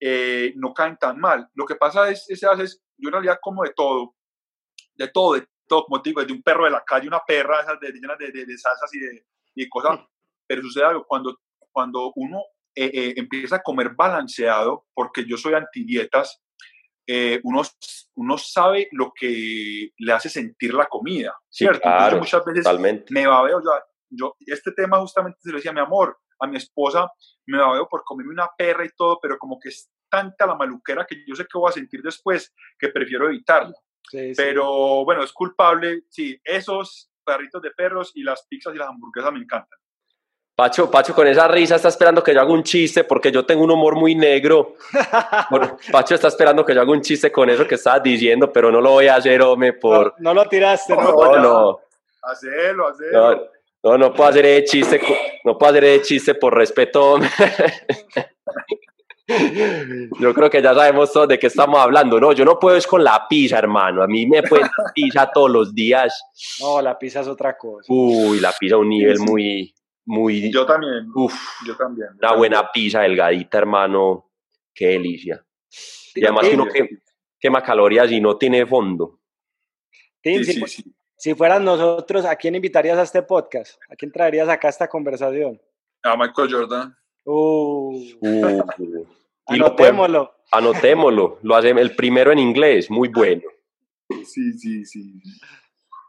eh, 0.00 0.52
no 0.56 0.74
caen 0.74 0.96
tan 0.96 1.18
mal. 1.18 1.48
Lo 1.54 1.64
que 1.64 1.76
pasa 1.76 2.10
es, 2.10 2.28
es, 2.28 2.42
es, 2.42 2.82
yo 3.02 3.08
en 3.08 3.12
realidad 3.12 3.38
como 3.42 3.64
de 3.64 3.72
todo, 3.74 4.14
de 4.94 5.08
todo, 5.08 5.34
de 5.34 5.46
todo, 5.66 5.84
como 5.84 6.00
te 6.00 6.10
digo, 6.10 6.24
de 6.24 6.32
un 6.32 6.42
perro 6.42 6.64
de 6.64 6.70
la 6.70 6.84
calle, 6.84 7.08
una 7.08 7.20
perra 7.26 7.60
esas 7.60 7.80
de, 7.80 7.92
llenas 7.92 8.16
de, 8.18 8.30
de, 8.30 8.58
salsas 8.58 8.94
y 8.94 9.00
de, 9.00 9.26
y 9.56 9.68
cosas, 9.68 9.98
mm. 9.98 10.04
pero 10.46 10.62
sucede 10.62 10.84
algo, 10.84 11.04
cuando, 11.04 11.40
cuando 11.72 12.12
uno 12.14 12.40
eh, 12.74 12.90
eh, 12.94 13.14
empieza 13.16 13.56
a 13.56 13.62
comer 13.62 13.90
balanceado, 13.90 14.86
porque 14.94 15.24
yo 15.26 15.36
soy 15.36 15.54
anti 15.54 15.84
dietas, 15.84 16.40
eh, 17.06 17.40
uno, 17.42 17.62
uno 18.14 18.38
sabe 18.38 18.88
lo 18.92 19.12
que 19.12 19.90
le 19.98 20.12
hace 20.12 20.28
sentir 20.28 20.72
la 20.72 20.86
comida, 20.86 21.34
¿cierto? 21.48 21.82
Claro, 21.82 22.18
muchas 22.18 22.44
veces 22.44 22.64
me 23.10 23.26
babeo, 23.26 23.60
yo, 23.60 23.70
yo, 24.08 24.36
este 24.46 24.70
tema 24.72 25.00
justamente 25.00 25.40
se 25.42 25.50
lo 25.50 25.56
decía 25.56 25.72
a 25.72 25.74
mi 25.74 25.80
amor, 25.80 26.16
a 26.38 26.46
mi 26.46 26.56
esposa, 26.56 27.10
me 27.46 27.58
babeo 27.58 27.88
por 27.88 28.04
comerme 28.04 28.32
una 28.32 28.48
perra 28.56 28.84
y 28.84 28.90
todo, 28.96 29.18
pero 29.20 29.36
como 29.36 29.58
que 29.58 29.70
tanta 30.12 30.46
la 30.46 30.54
maluquera 30.54 31.06
que 31.06 31.24
yo 31.26 31.34
sé 31.34 31.44
que 31.44 31.58
voy 31.58 31.70
a 31.70 31.72
sentir 31.72 32.02
después 32.02 32.54
que 32.78 32.90
prefiero 32.90 33.26
evitarla. 33.28 33.72
pero 34.36 35.04
bueno, 35.06 35.22
es 35.24 35.32
culpable, 35.32 36.02
sí, 36.10 36.38
esos 36.44 37.10
perritos 37.24 37.62
de 37.62 37.70
perros 37.70 38.12
y 38.14 38.22
las 38.22 38.46
pizzas 38.46 38.74
y 38.74 38.78
las 38.78 38.90
hamburguesas 38.90 39.32
me 39.32 39.38
encantan. 39.38 39.78
Pacho, 40.54 40.90
Pacho, 40.90 41.14
con 41.14 41.26
esa 41.26 41.48
risa 41.48 41.76
está 41.76 41.88
esperando 41.88 42.22
que 42.22 42.34
yo 42.34 42.42
haga 42.42 42.52
un 42.52 42.62
chiste 42.62 43.04
porque 43.04 43.32
yo 43.32 43.46
tengo 43.46 43.64
un 43.64 43.70
humor 43.70 43.96
muy 43.96 44.14
negro. 44.14 44.76
Pacho 45.90 46.14
está 46.14 46.28
esperando 46.28 46.62
que 46.62 46.74
yo 46.74 46.82
haga 46.82 46.92
un 46.92 47.00
chiste 47.00 47.32
con 47.32 47.48
eso 47.48 47.66
que 47.66 47.76
estabas 47.76 48.02
diciendo, 48.02 48.52
pero 48.52 48.70
no 48.70 48.82
lo 48.82 48.90
voy 48.90 49.06
a 49.06 49.16
hacer, 49.16 49.40
hombre, 49.40 49.72
por... 49.72 50.14
No, 50.18 50.34
lo 50.34 50.46
tiraste, 50.46 50.94
¿no? 50.94 51.12
No, 51.12 51.38
no. 51.38 51.80
Hacelo, 52.22 52.88
hacelo. 52.88 53.48
No, 53.82 53.96
no, 53.96 54.12
puedo 54.12 54.28
hacer 54.28 54.44
ese 54.44 54.64
chiste, 54.66 55.00
no 55.42 55.56
puedo 55.56 55.70
hacer 55.72 55.84
ese 55.84 56.02
chiste 56.02 56.34
por 56.34 56.54
respeto, 56.54 57.18
Yo 59.28 60.34
creo 60.34 60.50
que 60.50 60.60
ya 60.60 60.74
sabemos 60.74 61.12
todos 61.12 61.28
de 61.28 61.38
qué 61.38 61.46
estamos 61.46 61.78
hablando, 61.78 62.20
¿no? 62.20 62.32
Yo 62.32 62.44
no 62.44 62.58
puedo 62.58 62.76
es 62.76 62.86
con 62.86 63.04
la 63.04 63.26
pizza, 63.28 63.58
hermano. 63.58 64.02
A 64.02 64.06
mí 64.06 64.26
me 64.26 64.42
puede 64.42 64.64
pizza 64.94 65.30
todos 65.30 65.50
los 65.50 65.74
días. 65.74 66.22
No, 66.60 66.82
la 66.82 66.98
pizza 66.98 67.20
es 67.20 67.28
otra 67.28 67.56
cosa. 67.56 67.86
Uy, 67.92 68.40
la 68.40 68.52
pizza 68.58 68.74
a 68.74 68.78
un 68.78 68.88
nivel 68.88 69.20
muy, 69.20 69.74
muy... 70.06 70.52
Yo 70.52 70.66
también. 70.66 71.08
Uf, 71.14 71.34
yo 71.66 71.76
también. 71.76 72.08
una 72.18 72.32
buena 72.34 72.70
pizza 72.72 73.00
delgadita, 73.02 73.58
hermano. 73.58 74.30
Qué 74.74 74.88
delicia. 74.88 75.44
Y 76.14 76.24
además 76.24 76.48
uno 76.52 76.66
que 76.66 76.88
quema 77.38 77.62
calorías 77.62 78.10
y 78.10 78.20
no 78.20 78.36
tiene 78.36 78.66
fondo. 78.66 79.20
Sí, 80.22 80.44
sí, 80.44 80.84
si 81.16 81.34
fueran 81.34 81.64
nosotros, 81.64 82.24
¿a 82.24 82.34
quién 82.34 82.56
invitarías 82.56 82.98
a 82.98 83.02
este 83.02 83.22
podcast? 83.22 83.80
¿A 83.88 83.94
quién 83.94 84.10
traerías 84.10 84.48
acá 84.48 84.68
esta 84.68 84.88
conversación? 84.88 85.60
A 86.02 86.16
Michael 86.16 86.52
Jordan. 86.52 86.96
Uh, 87.24 87.92
Uh, 88.20 89.06
y 89.48 89.56
lo 89.56 89.66
anotémoslo. 89.66 90.34
Anotémoslo, 90.52 91.38
lo 91.42 91.56
hacemos 91.56 91.82
el 91.82 91.96
primero 91.96 92.30
en 92.32 92.38
inglés, 92.38 92.90
muy 92.90 93.08
bueno. 93.08 93.42
Sí, 94.24 94.52
sí, 94.52 94.84
sí. 94.84 95.22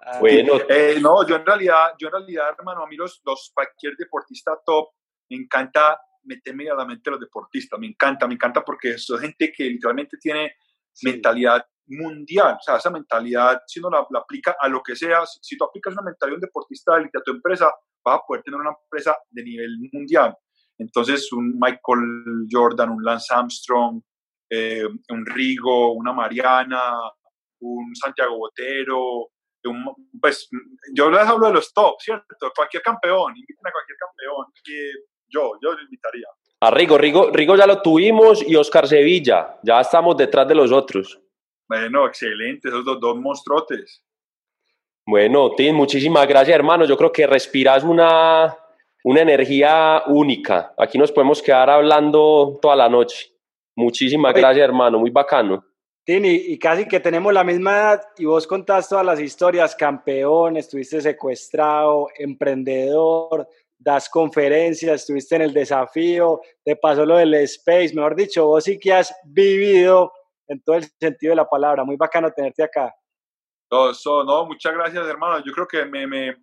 Ah, 0.05 0.19
Bueno, 0.19 0.59
Eh, 0.67 0.97
no, 1.01 1.25
yo 1.25 1.37
en 1.37 1.45
realidad, 1.45 1.93
yo 1.97 2.07
en 2.07 2.13
realidad, 2.13 2.53
hermano, 2.57 2.83
a 2.83 2.87
mí 2.87 2.97
los, 2.97 3.21
los 3.25 3.51
cualquier 3.53 3.95
deportista 3.95 4.59
top, 4.65 4.89
me 5.29 5.37
encanta 5.37 5.97
meterme 6.23 6.69
a 6.69 6.75
la 6.75 6.85
mente 6.85 7.03
de 7.05 7.11
los 7.11 7.19
deportistas, 7.21 7.79
me 7.79 7.87
encanta, 7.87 8.27
me 8.27 8.33
encanta 8.33 8.63
porque 8.63 8.97
son 8.97 9.19
gente 9.19 9.51
que 9.55 9.63
literalmente 9.63 10.17
tiene 10.17 10.55
sí. 10.91 11.09
mentalidad 11.09 11.65
mundial, 11.87 12.57
o 12.59 12.61
sea, 12.61 12.77
esa 12.77 12.89
mentalidad, 12.89 13.61
si 13.65 13.79
uno 13.79 13.89
la, 13.89 14.05
la 14.09 14.19
aplica 14.19 14.55
a 14.59 14.67
lo 14.67 14.81
que 14.81 14.95
sea, 14.95 15.25
si, 15.25 15.39
si 15.41 15.57
tú 15.57 15.65
aplicas 15.65 15.93
una 15.93 16.03
mentalidad 16.03 16.33
de 16.33 16.35
un 16.35 16.41
deportista 16.41 16.97
de 16.97 17.05
a 17.05 17.23
tu 17.23 17.31
empresa, 17.31 17.71
vas 18.03 18.19
a 18.19 18.21
poder 18.27 18.43
tener 18.43 18.59
una 18.59 18.71
empresa 18.71 19.17
de 19.29 19.43
nivel 19.43 19.77
mundial. 19.91 20.35
Entonces, 20.77 21.31
un 21.33 21.57
Michael 21.59 22.47
Jordan, 22.51 22.89
un 22.89 23.03
Lance 23.03 23.33
Armstrong, 23.33 24.01
eh, 24.49 24.85
un 25.09 25.25
Rigo, 25.25 25.93
una 25.93 26.13
Mariana, 26.13 26.93
un 27.61 27.95
Santiago 27.95 28.37
Botero, 28.37 29.29
un- 29.65 30.09
pues 30.21 30.49
yo 30.93 31.09
les 31.09 31.21
hablo 31.21 31.47
de 31.47 31.53
los 31.53 31.73
top, 31.73 31.95
¿cierto? 31.99 32.51
Cualquier 32.55 32.83
campeón, 32.83 33.31
inviten 33.35 33.65
a 33.67 33.71
cualquier 33.71 33.97
campeón, 33.97 34.45
que 34.63 34.91
yo, 35.27 35.53
yo 35.61 35.71
lo 35.73 35.81
invitaría. 35.81 36.27
a 36.61 36.71
Rigo, 36.71 36.97
Rigo, 36.97 37.29
Rigo 37.31 37.55
ya 37.57 37.65
lo 37.67 37.81
tuvimos 37.81 38.41
y 38.47 38.55
Oscar 38.55 38.87
Sevilla, 38.87 39.59
ya 39.63 39.81
estamos 39.81 40.15
detrás 40.17 40.47
de 40.47 40.55
los 40.55 40.71
otros. 40.71 41.19
Bueno, 41.67 42.05
excelente, 42.07 42.67
esos 42.69 42.85
dos, 42.85 42.99
dos 43.01 43.17
monstruotes. 43.17 44.03
Bueno, 45.05 45.51
Tim, 45.55 45.75
muchísimas 45.75 46.25
gracias, 46.27 46.55
hermano. 46.55 46.85
Yo 46.85 46.95
creo 46.95 47.11
que 47.11 47.27
respiras 47.27 47.83
una, 47.83 48.55
una 49.03 49.21
energía 49.21 50.03
única. 50.07 50.73
Aquí 50.77 50.97
nos 50.97 51.11
podemos 51.11 51.41
quedar 51.41 51.69
hablando 51.69 52.57
toda 52.61 52.75
la 52.75 52.89
noche. 52.89 53.33
Muchísimas 53.75 54.33
Oye. 54.33 54.41
gracias, 54.41 54.63
hermano. 54.63 54.99
Muy 54.99 55.09
bacano. 55.09 55.63
Tini, 56.05 56.29
y 56.33 56.59
casi 56.59 56.85
que 56.87 56.99
tenemos 56.99 57.31
la 57.33 57.43
misma 57.45 57.71
edad 57.77 58.01
y 58.17 58.25
vos 58.25 58.45
contás 58.45 58.89
todas 58.89 59.05
las 59.05 59.19
historias, 59.21 59.73
campeón, 59.75 60.57
estuviste 60.57 60.99
secuestrado, 60.99 62.07
emprendedor, 62.17 63.47
das 63.77 64.09
conferencias, 64.09 65.01
estuviste 65.01 65.35
en 65.35 65.43
el 65.43 65.53
desafío, 65.53 66.41
te 66.63 66.75
pasó 66.75 67.05
lo 67.05 67.17
del 67.17 67.33
space, 67.35 67.93
mejor 67.95 68.15
dicho, 68.15 68.45
vos 68.47 68.63
sí 68.65 68.77
que 68.79 68.93
has 68.93 69.13
vivido 69.25 70.11
en 70.47 70.61
todo 70.61 70.75
el 70.75 70.83
sentido 70.99 71.31
de 71.31 71.35
la 71.37 71.47
palabra, 71.49 71.83
muy 71.85 71.95
bacano 71.95 72.31
tenerte 72.31 72.63
acá. 72.63 72.93
No, 73.71 73.93
so- 73.93 74.23
no, 74.23 74.45
muchas 74.45 74.73
gracias, 74.73 75.07
hermano. 75.07 75.43
Yo 75.45 75.51
creo 75.53 75.67
que 75.67 75.85
me, 75.85 76.05
me- 76.05 76.35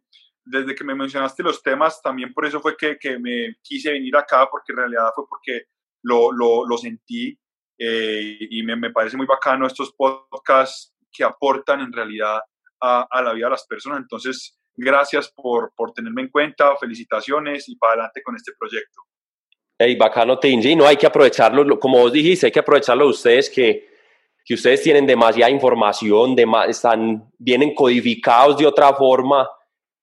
desde 0.45 0.75
que 0.75 0.85
me 0.85 0.95
mencionaste 0.95 1.43
los 1.43 1.63
temas, 1.63 2.01
también 2.03 2.33
por 2.33 2.47
eso 2.47 2.61
fue 2.61 2.77
que, 2.77 2.97
que 2.99 3.19
me 3.19 3.57
quise 3.63 3.93
venir 3.93 4.17
acá, 4.17 4.49
porque 4.51 4.73
en 4.73 4.79
realidad 4.79 5.11
fue 5.15 5.25
porque 5.29 5.65
lo, 6.03 6.33
lo, 6.33 6.67
lo 6.67 6.79
sentí 6.79 7.39
eh, 7.79 8.37
y 8.51 8.63
me, 8.63 8.77
me 8.77 8.91
parece 8.91 9.17
muy 9.17 9.27
bacano 9.27 9.67
estos 9.67 9.93
podcasts 9.93 10.95
que 11.13 11.25
aportan 11.25 11.81
en 11.81 11.93
realidad 11.93 12.41
a, 12.81 13.07
a 13.11 13.23
la 13.23 13.33
vida 13.33 13.47
de 13.47 13.51
las 13.51 13.67
personas. 13.67 13.99
Entonces, 14.01 14.59
gracias 14.75 15.31
por, 15.31 15.73
por 15.75 15.93
tenerme 15.93 16.23
en 16.23 16.29
cuenta, 16.29 16.77
felicitaciones 16.77 17.69
y 17.69 17.77
para 17.77 17.93
adelante 17.95 18.23
con 18.23 18.37
este 18.37 18.53
proyecto. 18.59 19.03
Hey, 19.79 19.97
bacano. 19.97 20.39
Sí, 20.43 20.77
no 20.77 20.87
hay 20.87 20.97
que 20.97 21.07
aprovecharlo, 21.07 21.65
lo- 21.65 21.79
como 21.79 21.99
vos 21.99 22.13
dijiste, 22.13 22.47
hay 22.47 22.53
que 22.53 22.61
aprovecharlo 22.61 23.05
de 23.05 23.11
ustedes 23.11 23.49
que, 23.49 23.89
que 24.45 24.55
ustedes 24.55 24.83
tienen 24.83 25.07
demasiada 25.07 25.51
información, 25.51 26.37
dema- 26.37 26.67
están, 26.69 27.31
vienen 27.39 27.75
codificados 27.75 28.59
de 28.59 28.67
otra 28.67 28.93
forma 28.95 29.49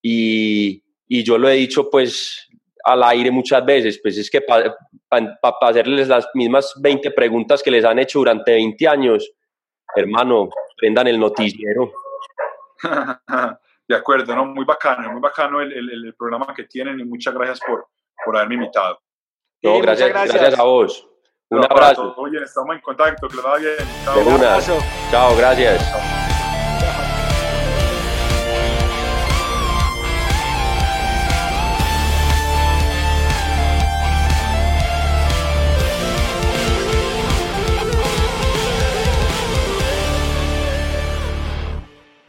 y, 0.01 0.83
y 1.07 1.23
yo 1.23 1.37
lo 1.37 1.49
he 1.49 1.53
dicho 1.53 1.89
pues 1.89 2.47
al 2.83 3.03
aire 3.03 3.31
muchas 3.31 3.65
veces, 3.65 3.99
pues 4.01 4.17
es 4.17 4.29
que 4.29 4.41
para 4.41 4.73
hacerles 5.61 6.07
las 6.07 6.27
mismas 6.33 6.73
20 6.81 7.11
preguntas 7.11 7.61
que 7.61 7.71
les 7.71 7.83
han 7.83 7.99
hecho 7.99 8.19
durante 8.19 8.51
20 8.53 8.87
años, 8.87 9.29
hermano, 9.95 10.49
prendan 10.77 11.07
el 11.07 11.19
noticiero. 11.19 11.91
De 13.89 13.95
acuerdo, 13.95 14.35
¿no? 14.35 14.45
Muy 14.45 14.65
bacano, 14.65 15.11
muy 15.11 15.21
bacano 15.21 15.61
el, 15.61 15.71
el- 15.73 16.05
el 16.05 16.13
programa 16.15 16.53
que 16.55 16.63
tienen 16.65 16.99
y 16.99 17.03
muchas 17.05 17.33
gracias 17.33 17.59
por, 17.65 17.87
por 18.25 18.35
haberme 18.35 18.55
invitado. 18.55 18.99
No, 19.63 19.75
Sí, 19.75 19.81
gracias, 19.81 20.09
muchas 20.09 20.33
gracias. 20.33 20.59
a 20.59 20.63
vos. 20.63 21.07
Un 21.49 21.63
abrazo. 21.63 22.13
Oye, 22.17 22.43
estamos 22.43 22.75
en 22.75 22.81
contacto, 22.81 23.27
que 23.29 23.35
les 23.37 23.43
vaya 23.45 23.69
bien. 23.69 23.87
Chao. 24.03 24.19
Un 24.19 24.33
abrazo. 24.33 24.77
Chao, 25.11 25.37
gracias. 25.37 26.16